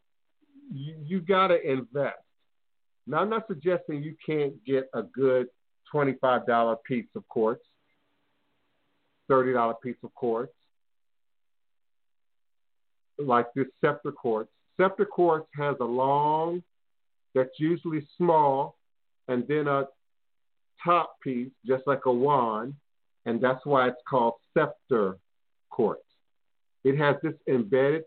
[0.73, 2.17] you, you got to invest.
[3.07, 5.47] Now, I'm not suggesting you can't get a good
[5.93, 7.61] $25 piece of quartz,
[9.29, 10.53] $30 piece of quartz,
[13.17, 14.49] like this scepter quartz.
[14.77, 16.63] Scepter quartz has a long,
[17.33, 18.75] that's usually small,
[19.27, 19.85] and then a
[20.83, 22.73] top piece, just like a wand,
[23.25, 25.17] and that's why it's called scepter
[25.69, 26.01] quartz.
[26.83, 28.03] It has this embedded,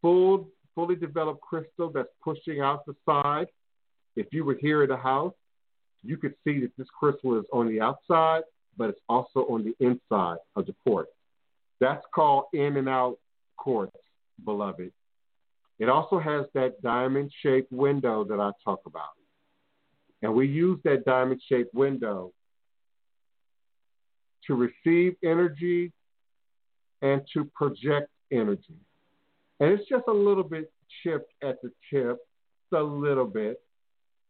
[0.00, 0.48] full,
[0.80, 3.48] fully developed crystal that's pushing out the side.
[4.16, 5.34] If you were here at the house,
[6.02, 8.44] you could see that this crystal is on the outside,
[8.78, 11.10] but it's also on the inside of the quartz.
[11.80, 13.18] That's called in and out
[13.58, 13.94] quartz,
[14.42, 14.90] beloved.
[15.78, 19.10] It also has that diamond shaped window that I talk about.
[20.22, 22.32] And we use that diamond shaped window
[24.46, 25.92] to receive energy
[27.02, 28.78] and to project energy.
[29.60, 30.72] And it's just a little bit
[31.02, 32.18] chipped at the tip,
[32.70, 33.60] just a little bit.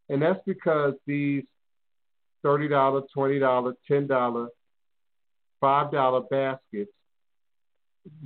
[0.09, 1.45] And that's because these
[2.45, 2.69] $30,
[3.17, 4.49] $20, $10,
[5.63, 6.91] $5 baskets,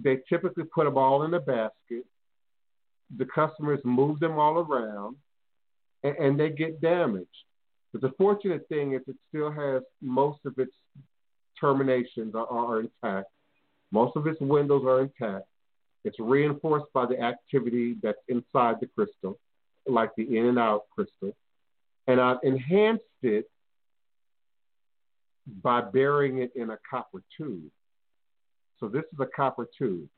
[0.02, 2.04] they typically put them all in a basket
[3.16, 5.16] the customers move them all around
[6.02, 7.28] and, and they get damaged.
[7.92, 10.72] But the fortunate thing is it still has most of its
[11.60, 13.28] terminations are, are intact.
[13.92, 15.46] Most of its windows are intact.
[16.04, 19.38] It's reinforced by the activity that's inside the crystal,
[19.86, 21.34] like the in and out crystal.
[22.06, 23.48] And I've enhanced it
[25.62, 27.70] by burying it in a copper tube.
[28.80, 30.08] So this is a copper tube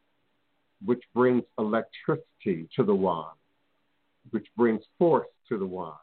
[0.84, 3.36] which brings electricity to the wand,
[4.30, 5.94] which brings force to the wand,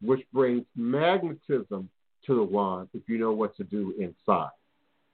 [0.00, 1.90] which brings magnetism
[2.26, 4.50] to the wand if you know what to do inside.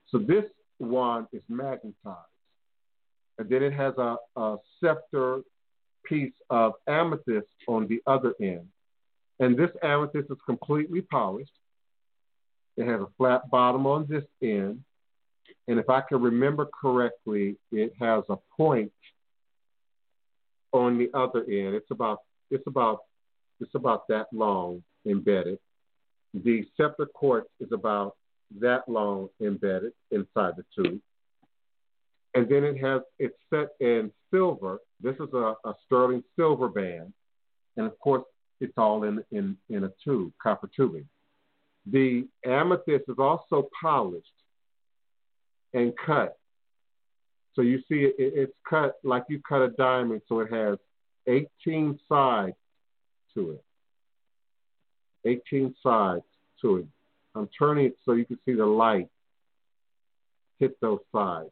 [0.08, 0.44] So this
[0.78, 2.35] wand is magnetized.
[3.38, 5.40] And then it has a, a scepter
[6.04, 8.68] piece of amethyst on the other end.
[9.40, 11.50] And this amethyst is completely polished.
[12.76, 14.82] It has a flat bottom on this end
[15.68, 18.92] and if I can remember correctly, it has a point
[20.72, 21.74] on the other end.
[21.74, 23.00] It's about it's about
[23.60, 25.58] it's about that long embedded.
[26.34, 28.16] The scepter quartz is about
[28.60, 31.00] that long embedded inside the tube.
[32.36, 34.78] And then it has it's set in silver.
[35.00, 37.14] This is a, a sterling silver band.
[37.78, 38.24] And of course
[38.60, 41.08] it's all in, in, in a tube, copper tubing.
[41.90, 44.26] The amethyst is also polished
[45.72, 46.36] and cut.
[47.54, 50.76] So you see it, it's cut like you cut a diamond, so it has
[51.26, 52.56] 18 sides
[53.32, 53.64] to it.
[55.24, 56.24] 18 sides
[56.60, 56.86] to it.
[57.34, 59.08] I'm turning it so you can see the light
[60.58, 61.50] hit those sides.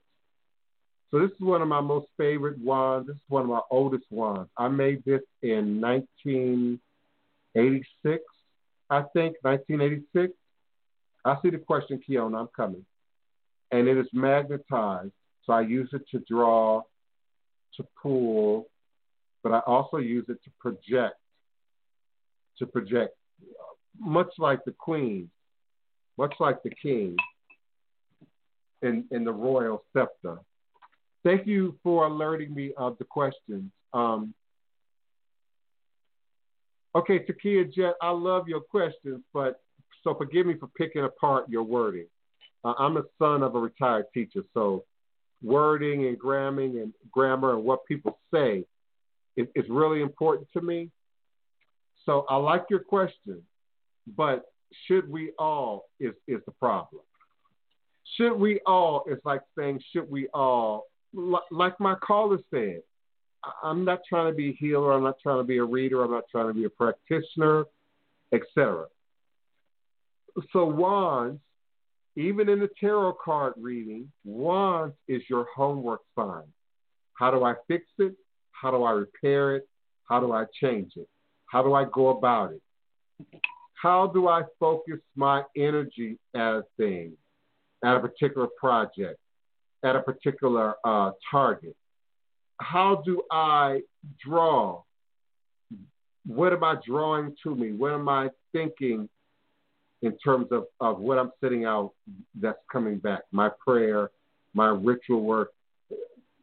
[1.15, 3.07] So this is one of my most favorite wands.
[3.07, 4.51] This is one of my oldest wands.
[4.57, 8.25] I made this in 1986,
[8.91, 10.33] I think, 1986.
[11.25, 12.85] I see the question, Keon, I'm coming.
[13.71, 15.13] And it is magnetized,
[15.45, 16.83] so I use it to draw,
[17.77, 18.67] to pull,
[19.45, 21.15] but I also use it to project,
[22.59, 23.15] to project,
[24.01, 25.31] much like the queen,
[26.19, 27.15] much like the king
[28.83, 30.41] in, in the royal scepter.
[31.25, 33.71] Thank you for alerting me of the questions.
[33.95, 34.35] Um,
[36.95, 39.61] okay, Takia Jet, I love your questions, but
[40.03, 42.07] so forgive me for picking apart your wording.
[42.63, 44.85] Uh, I'm a son of a retired teacher, so
[45.43, 48.65] wording and grammar and grammar and what people say
[49.37, 50.91] is, is really important to me.
[52.05, 53.43] So I like your question,
[54.17, 54.45] but
[54.87, 57.03] should we all is is the problem.
[58.17, 60.85] Should we all is like saying should we all
[61.15, 62.83] like my caller said.
[63.63, 64.93] I'm not trying to be a healer.
[64.93, 66.03] I'm not trying to be a reader.
[66.03, 67.65] I'm not trying to be a practitioner,
[68.33, 68.87] etc.
[70.53, 71.41] So wands,
[72.17, 76.45] even in the tarot card reading, wands is your homework sign.
[77.15, 78.15] How do I fix it?
[78.53, 79.69] How do I repair it?
[80.09, 81.09] How do I change it?
[81.47, 82.63] How do I go about it?
[83.81, 87.13] How do I focus my energy at a thing,
[87.85, 89.19] at a particular project,
[89.85, 91.77] at a particular uh, target?
[92.61, 93.83] How do I
[94.25, 94.83] draw?
[96.27, 97.73] What am I drawing to me?
[97.73, 99.09] What am I thinking
[100.03, 101.93] in terms of, of what I'm sitting out
[102.41, 103.23] that's coming back?
[103.31, 104.11] My prayer,
[104.55, 105.51] my ritual work.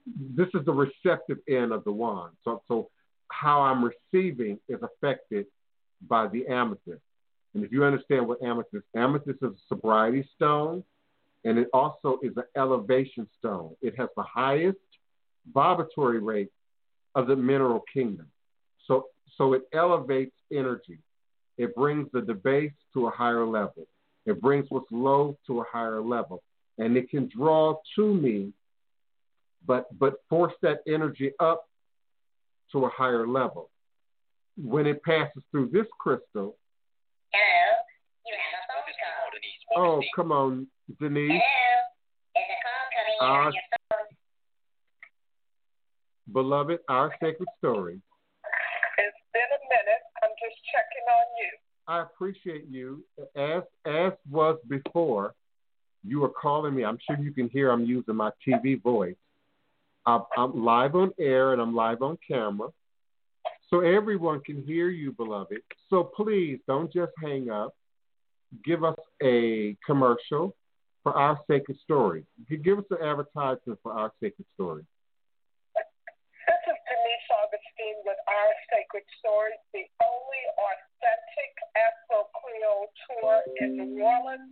[0.06, 2.34] This is the receptive end of the wand.
[2.44, 2.90] So, so
[3.30, 5.48] how I'm receiving is affected
[6.08, 7.02] by the amethyst.
[7.54, 10.84] And if you understand what amethyst, amethyst is a sobriety stone,
[11.44, 13.76] and it also is an elevation stone.
[13.82, 14.78] It has the highest
[15.54, 16.52] vibratory rate
[17.16, 18.28] of the mineral kingdom.
[18.88, 19.08] So,
[19.38, 21.00] so it elevates energy.
[21.58, 23.88] It brings the debase to a higher level.
[24.26, 26.44] It brings what's low to a higher level.
[26.78, 28.54] And it can draw to me,
[29.66, 31.68] but, but force that energy up
[32.72, 33.70] to a higher level.
[34.58, 36.56] When it passes through this crystal,
[39.76, 40.68] Oh, come on,
[41.00, 41.32] Denise.
[41.32, 41.42] Hello,
[42.36, 44.08] there's a call Uh, on your phone.
[46.34, 48.02] Beloved, our sacred story.
[48.98, 50.04] It's been a minute.
[50.24, 51.52] I'm just checking on you.
[51.88, 53.04] I appreciate you.
[53.36, 55.34] As as was before,
[56.04, 56.84] you were calling me.
[56.86, 59.16] I'm sure you can hear I'm using my TV voice.
[60.06, 62.70] I'm, I'm live on air and I'm live on camera.
[63.70, 65.62] So everyone can hear you, beloved.
[65.90, 67.74] So please don't just hang up.
[68.60, 70.56] Give us a commercial
[71.04, 72.28] for our sacred story.
[72.52, 74.84] Give us an advertisement for our sacred story.
[75.72, 83.80] This is Denise Augustine with Our Sacred Stories, the only authentic Afro Creole tour in
[83.80, 84.52] New Orleans.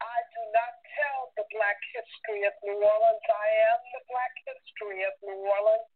[0.00, 3.24] I do not tell the black history of New Orleans.
[3.28, 5.92] I am the black history of New Orleans.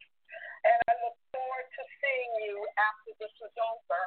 [0.69, 4.03] And I look forward to seeing you after this is over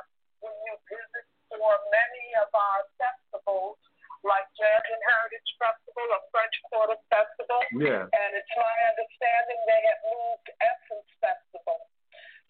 [0.46, 1.26] when you visit
[1.58, 3.78] for many of our festivals
[4.24, 7.62] like Jazz and Heritage Festival or French Quarter Festival.
[7.76, 8.08] Yeah.
[8.08, 11.80] And it's my understanding they have moved Essence Festival.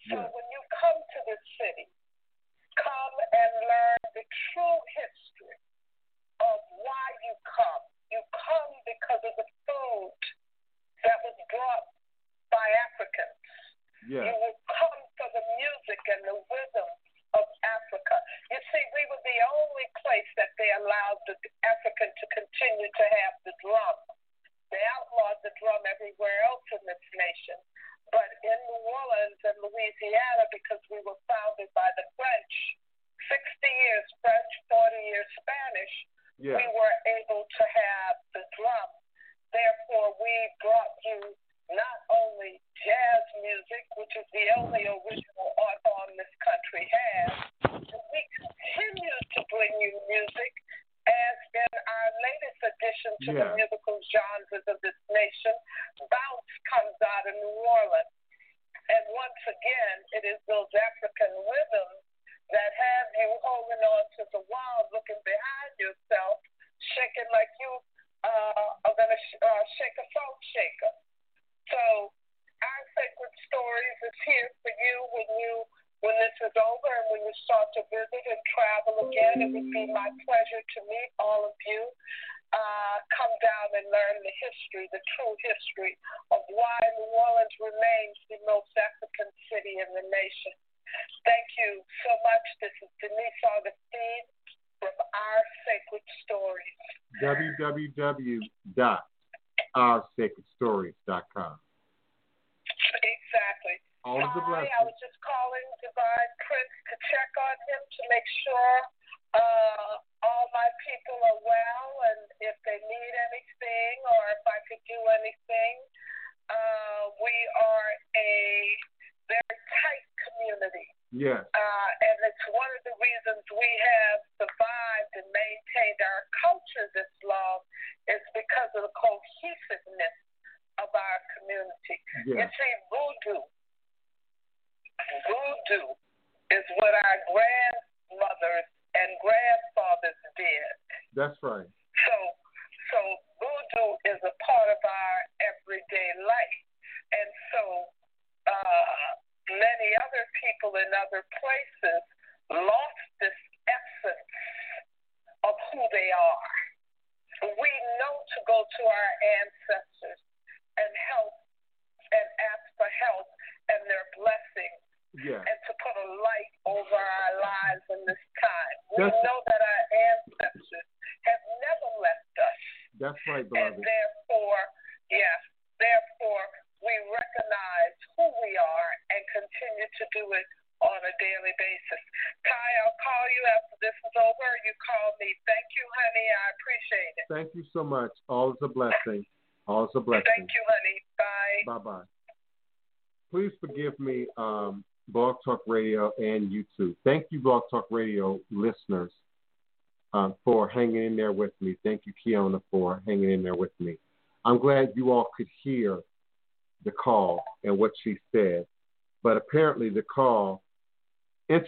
[0.06, 0.28] So Yeah.
[0.30, 1.90] when you come to this city,
[2.78, 5.58] come and learn the true history
[6.38, 7.84] of why you come.
[8.14, 10.20] You come because of the food
[11.02, 11.86] that was brought
[12.54, 13.42] by Africans.
[14.06, 14.30] Yeah.
[14.30, 16.90] You will come for the music and the rhythm
[17.34, 18.16] of Africa.
[18.50, 21.36] You see, we were the only place that they allowed the
[21.66, 23.98] African to continue to have the drum.
[24.70, 27.58] They outlawed the drum everywhere else in this nation.
[28.10, 32.54] But in New Orleans and Louisiana, because we were founded by the French,
[33.26, 35.94] 60 years French, 40 years Spanish,
[36.38, 36.58] Yeah.
[36.58, 38.90] we were able to have the drum.
[39.50, 41.18] Therefore, we brought you
[41.70, 45.33] not only jazz music, which is the only original
[53.26, 53.73] Yeah.
[97.88, 98.33] www.oursacredstories.com.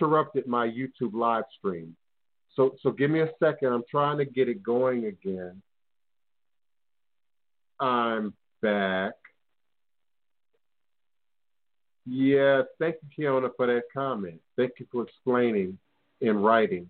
[0.07, 1.97] interrupted my YouTube live stream.
[2.55, 3.73] So, so give me a second.
[3.73, 5.61] I'm trying to get it going again.
[7.79, 9.13] I'm back.
[12.07, 14.41] Yeah, thank you, Kiona, for that comment.
[14.57, 15.77] Thank you for explaining
[16.21, 16.89] in writing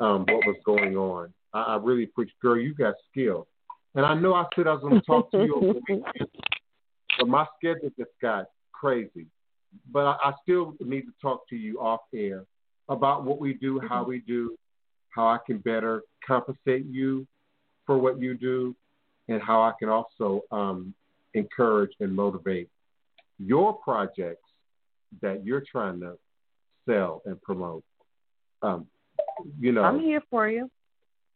[0.00, 1.32] um, what was going on.
[1.54, 3.46] I, I really appreciate, girl, you got skill.
[3.94, 6.04] And I know I said I was going to talk to you over the weekend,
[7.18, 9.26] but my schedule just got crazy.
[9.90, 12.44] But I, I still need to talk to you off air
[12.88, 14.56] about what we do, how we do,
[15.10, 17.26] how I can better compensate you
[17.86, 18.74] for what you do,
[19.28, 20.94] and how I can also um,
[21.34, 22.68] encourage and motivate
[23.38, 24.44] your projects
[25.20, 26.16] that you're trying to
[26.86, 27.84] sell and promote.
[28.62, 28.86] Um,
[29.58, 30.70] you know, I'm here for you.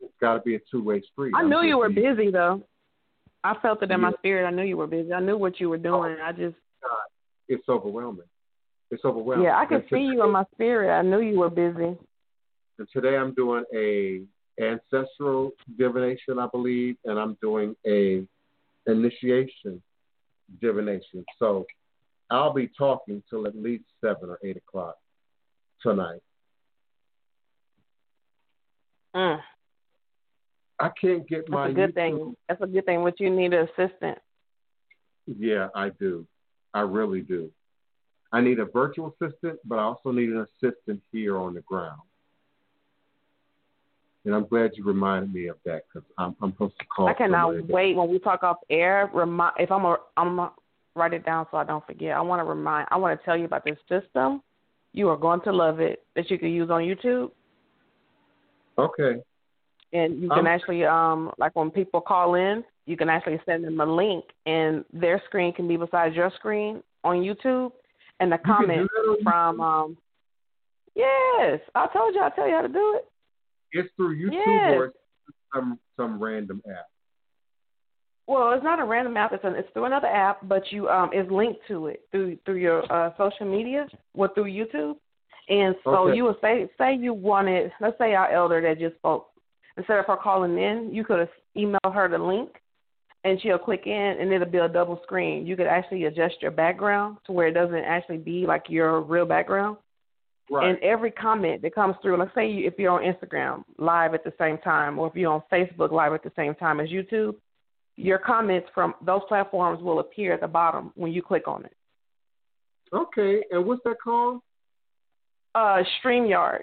[0.00, 1.32] it's got to be a two way street.
[1.36, 2.62] I knew you were busy though.
[3.42, 4.46] I felt it in my spirit.
[4.46, 5.12] I knew you were busy.
[5.12, 6.16] I knew what you were doing.
[6.22, 6.56] I just
[7.48, 8.26] It's overwhelming.
[8.90, 9.46] It's overwhelming.
[9.46, 10.96] yeah, I could see you in my spirit.
[10.96, 11.96] I knew you were busy.
[12.78, 14.22] And today I'm doing a
[14.62, 18.26] ancestral divination, I believe, and I'm doing a
[18.86, 19.82] initiation
[20.60, 21.24] divination.
[21.38, 21.66] So
[22.30, 24.96] I'll be talking till at least seven or eight o'clock
[25.82, 26.20] tonight.
[29.14, 29.40] Mm,
[30.78, 32.36] I can't get that's my That's a good YouTube- thing.
[32.48, 33.02] That's a good thing.
[33.02, 34.18] What you need an assistant.
[35.26, 36.26] Yeah, I do.
[36.76, 37.50] I really do.
[38.32, 42.02] I need a virtual assistant, but I also need an assistant here on the ground.
[44.26, 47.08] And I'm glad you reminded me of that because I'm, I'm supposed to call.
[47.08, 49.08] I cannot wait when we talk off air.
[49.14, 50.52] Remind if I'm a I'm a,
[50.94, 52.10] write it down so I don't forget.
[52.14, 52.88] I want to remind.
[52.90, 54.42] I want to tell you about this system.
[54.92, 57.30] You are going to love it that you can use on YouTube,
[58.76, 59.22] Okay.
[59.94, 63.64] and you can Um, actually um like when people call in, you can actually send
[63.64, 67.72] them a link, and their screen can be beside your screen on YouTube,
[68.20, 68.92] and the comments
[69.22, 69.96] from um.
[70.94, 72.22] Yes, I told you.
[72.22, 73.06] I tell you how to do it.
[73.72, 74.78] It's through YouTube Yes.
[74.78, 74.92] or
[75.54, 76.86] some some random app.
[78.26, 79.32] Well, it's not a random app.
[79.32, 82.56] It's an, it's through another app, but you um is linked to it through through
[82.56, 84.94] your uh, social media or through YouTube.
[85.48, 86.16] And so Okay.
[86.16, 89.28] you would say say you wanted, let's say our elder that just spoke,
[89.76, 92.50] instead of her calling in, you could email her the link,
[93.24, 95.46] and she'll click in, and it'll be a double screen.
[95.46, 99.26] You could actually adjust your background to where it doesn't actually be like your real
[99.26, 99.78] background.
[100.48, 100.68] Right.
[100.70, 104.22] And every comment that comes through, let's say you, if you're on Instagram live at
[104.22, 107.34] the same time, or if you're on Facebook live at the same time as YouTube,
[107.96, 111.72] your comments from those platforms will appear at the bottom when you click on it.
[112.92, 113.42] okay.
[113.50, 114.40] And what's that called?
[115.54, 116.60] Uh, StreamYard,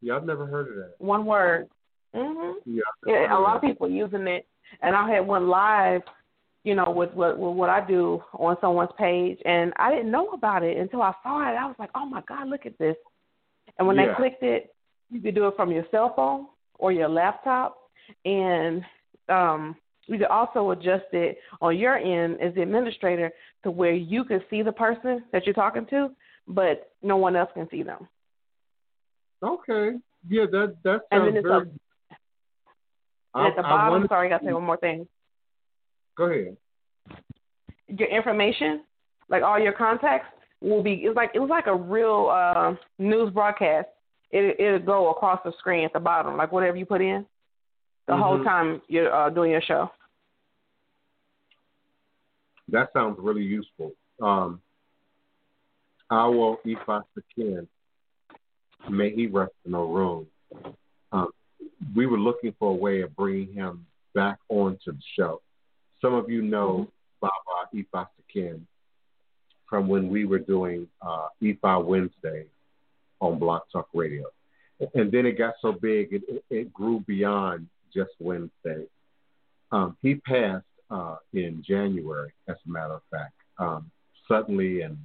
[0.00, 0.94] Yeah, I've never heard of that.
[0.98, 1.68] one word.
[2.16, 2.54] Mhm.
[2.64, 2.82] Yeah.
[3.06, 4.46] Yeah, a lot of people using it,
[4.80, 6.02] and I had one live
[6.66, 10.30] you know, with what with what I do on someone's page, and I didn't know
[10.30, 11.54] about it until I saw it.
[11.54, 12.96] I was like, oh my god, look at this!
[13.78, 14.10] And when Yeah.
[14.10, 14.74] I clicked it,
[15.08, 16.48] you could do it from your cell phone
[16.80, 17.78] or your laptop,
[18.24, 18.84] and
[19.28, 23.30] um, you could also adjust it on your end as the administrator
[23.62, 26.10] to where you can see the person that you're talking to,
[26.48, 28.08] but no one else can see them.
[29.40, 29.98] Okay.
[30.28, 31.70] Yeah, that that sounds very.
[33.36, 35.06] And at the I, I bottom, wanted- sorry, I got to say one more thing.
[36.16, 36.56] Go ahead.
[37.88, 38.82] Your information,
[39.28, 40.28] like all your contacts,
[40.60, 40.94] will be.
[40.94, 43.88] It's like it was like a real uh, news broadcast.
[44.30, 47.24] It it'll go across the screen at the bottom, like whatever you put in,
[48.08, 48.44] the whole Mhm.
[48.44, 49.90] time you're uh, doing your show.
[52.68, 53.92] That sounds really useful.
[54.20, 54.60] Um,
[56.10, 57.68] our Ifa Sakin,
[58.90, 60.26] may he rest in Orun.
[61.12, 61.28] Um,
[61.94, 65.40] we were looking for a way of bringing him back onto the show.
[66.00, 66.88] Some of you know
[67.20, 68.66] Baba Ifa Sakin
[69.68, 72.46] from when we were doing uh, Ifa Wednesday
[73.20, 74.24] on Blog Talk Radio.
[74.94, 78.84] And then it got so big, it, it, it grew beyond just Wednesday.
[79.72, 83.90] Um, he passed uh, in January, as a matter of fact, um,
[84.28, 84.98] suddenly and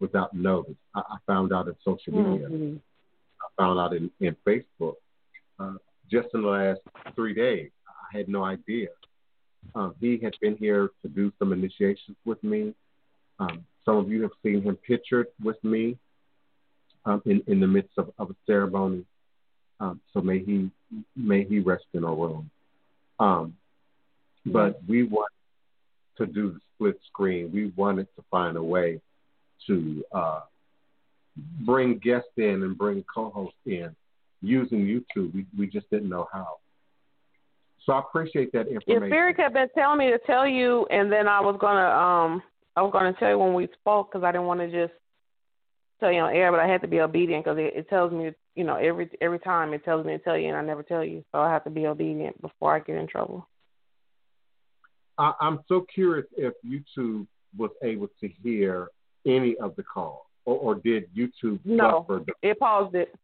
[0.00, 0.74] without notice.
[0.94, 2.48] I, I found out in social media.
[2.48, 2.76] Mm-hmm.
[3.40, 4.94] I found out in, in Facebook
[5.58, 5.74] uh,
[6.10, 6.80] just in the last
[7.14, 7.70] three days.
[7.88, 8.88] I had no idea.
[9.74, 12.74] Um, he had been here to do some initiations with me.
[13.38, 15.96] Um, some of you have seen him pictured with me
[17.04, 19.04] um, in, in the midst of, of a ceremony.
[19.80, 20.70] Um, so may he
[21.16, 22.44] may he rest in Orun.
[23.18, 23.54] Um,
[24.46, 25.32] but we want
[26.18, 27.50] to do the split screen.
[27.52, 29.00] We wanted to find a way
[29.66, 30.40] to uh,
[31.60, 33.94] bring guests in and bring co-hosts in
[34.46, 35.34] using YouTube.
[35.34, 36.58] We we just didn't know how.
[37.84, 39.10] So I appreciate that If information.
[39.10, 42.42] Barry had been telling me to tell you, and then I was gonna um
[42.76, 44.98] I was gonna tell you when we spoke because I didn't want to just
[46.00, 48.32] tell you on air, but I had to be obedient because it, it tells me
[48.54, 51.04] you know every every time it tells me to tell you, and I never tell
[51.04, 53.48] you, so I have to be obedient before I get in trouble.
[55.18, 58.88] I, I'm so curious if YouTube was able to hear
[59.26, 63.14] any of the call, or, or did YouTube No, buffer the, it paused it.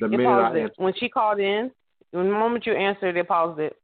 [0.00, 1.70] The it minute paused I it when she called in.
[2.12, 3.76] The moment you answered, it paused it.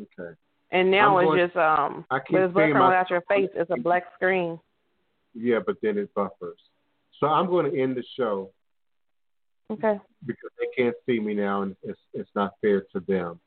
[0.00, 0.36] Okay.
[0.70, 3.50] and now I'm it's going- just um, I keep it's buffering my- without your face.
[3.54, 4.58] It's a black screen.
[5.34, 6.58] Yeah, but then it buffers.
[7.18, 8.50] So I'm going to end the show
[9.70, 9.98] Okay.
[10.26, 13.40] because they can't see me now, and it's it's not fair to them.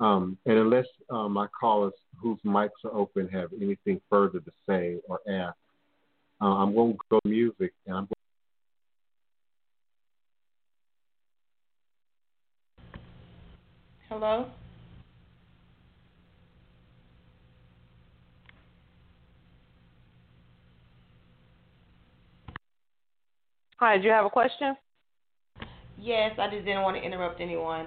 [0.00, 4.96] Um, and unless uh, my callers whose mics are open have anything further to say
[5.08, 5.56] or ask,
[6.40, 8.08] uh, I'm going to go music, and I'm.
[14.10, 14.46] Hello?
[23.78, 24.76] Hi, do you have a question?
[25.98, 27.86] Yes, I just didn't want to interrupt anyone.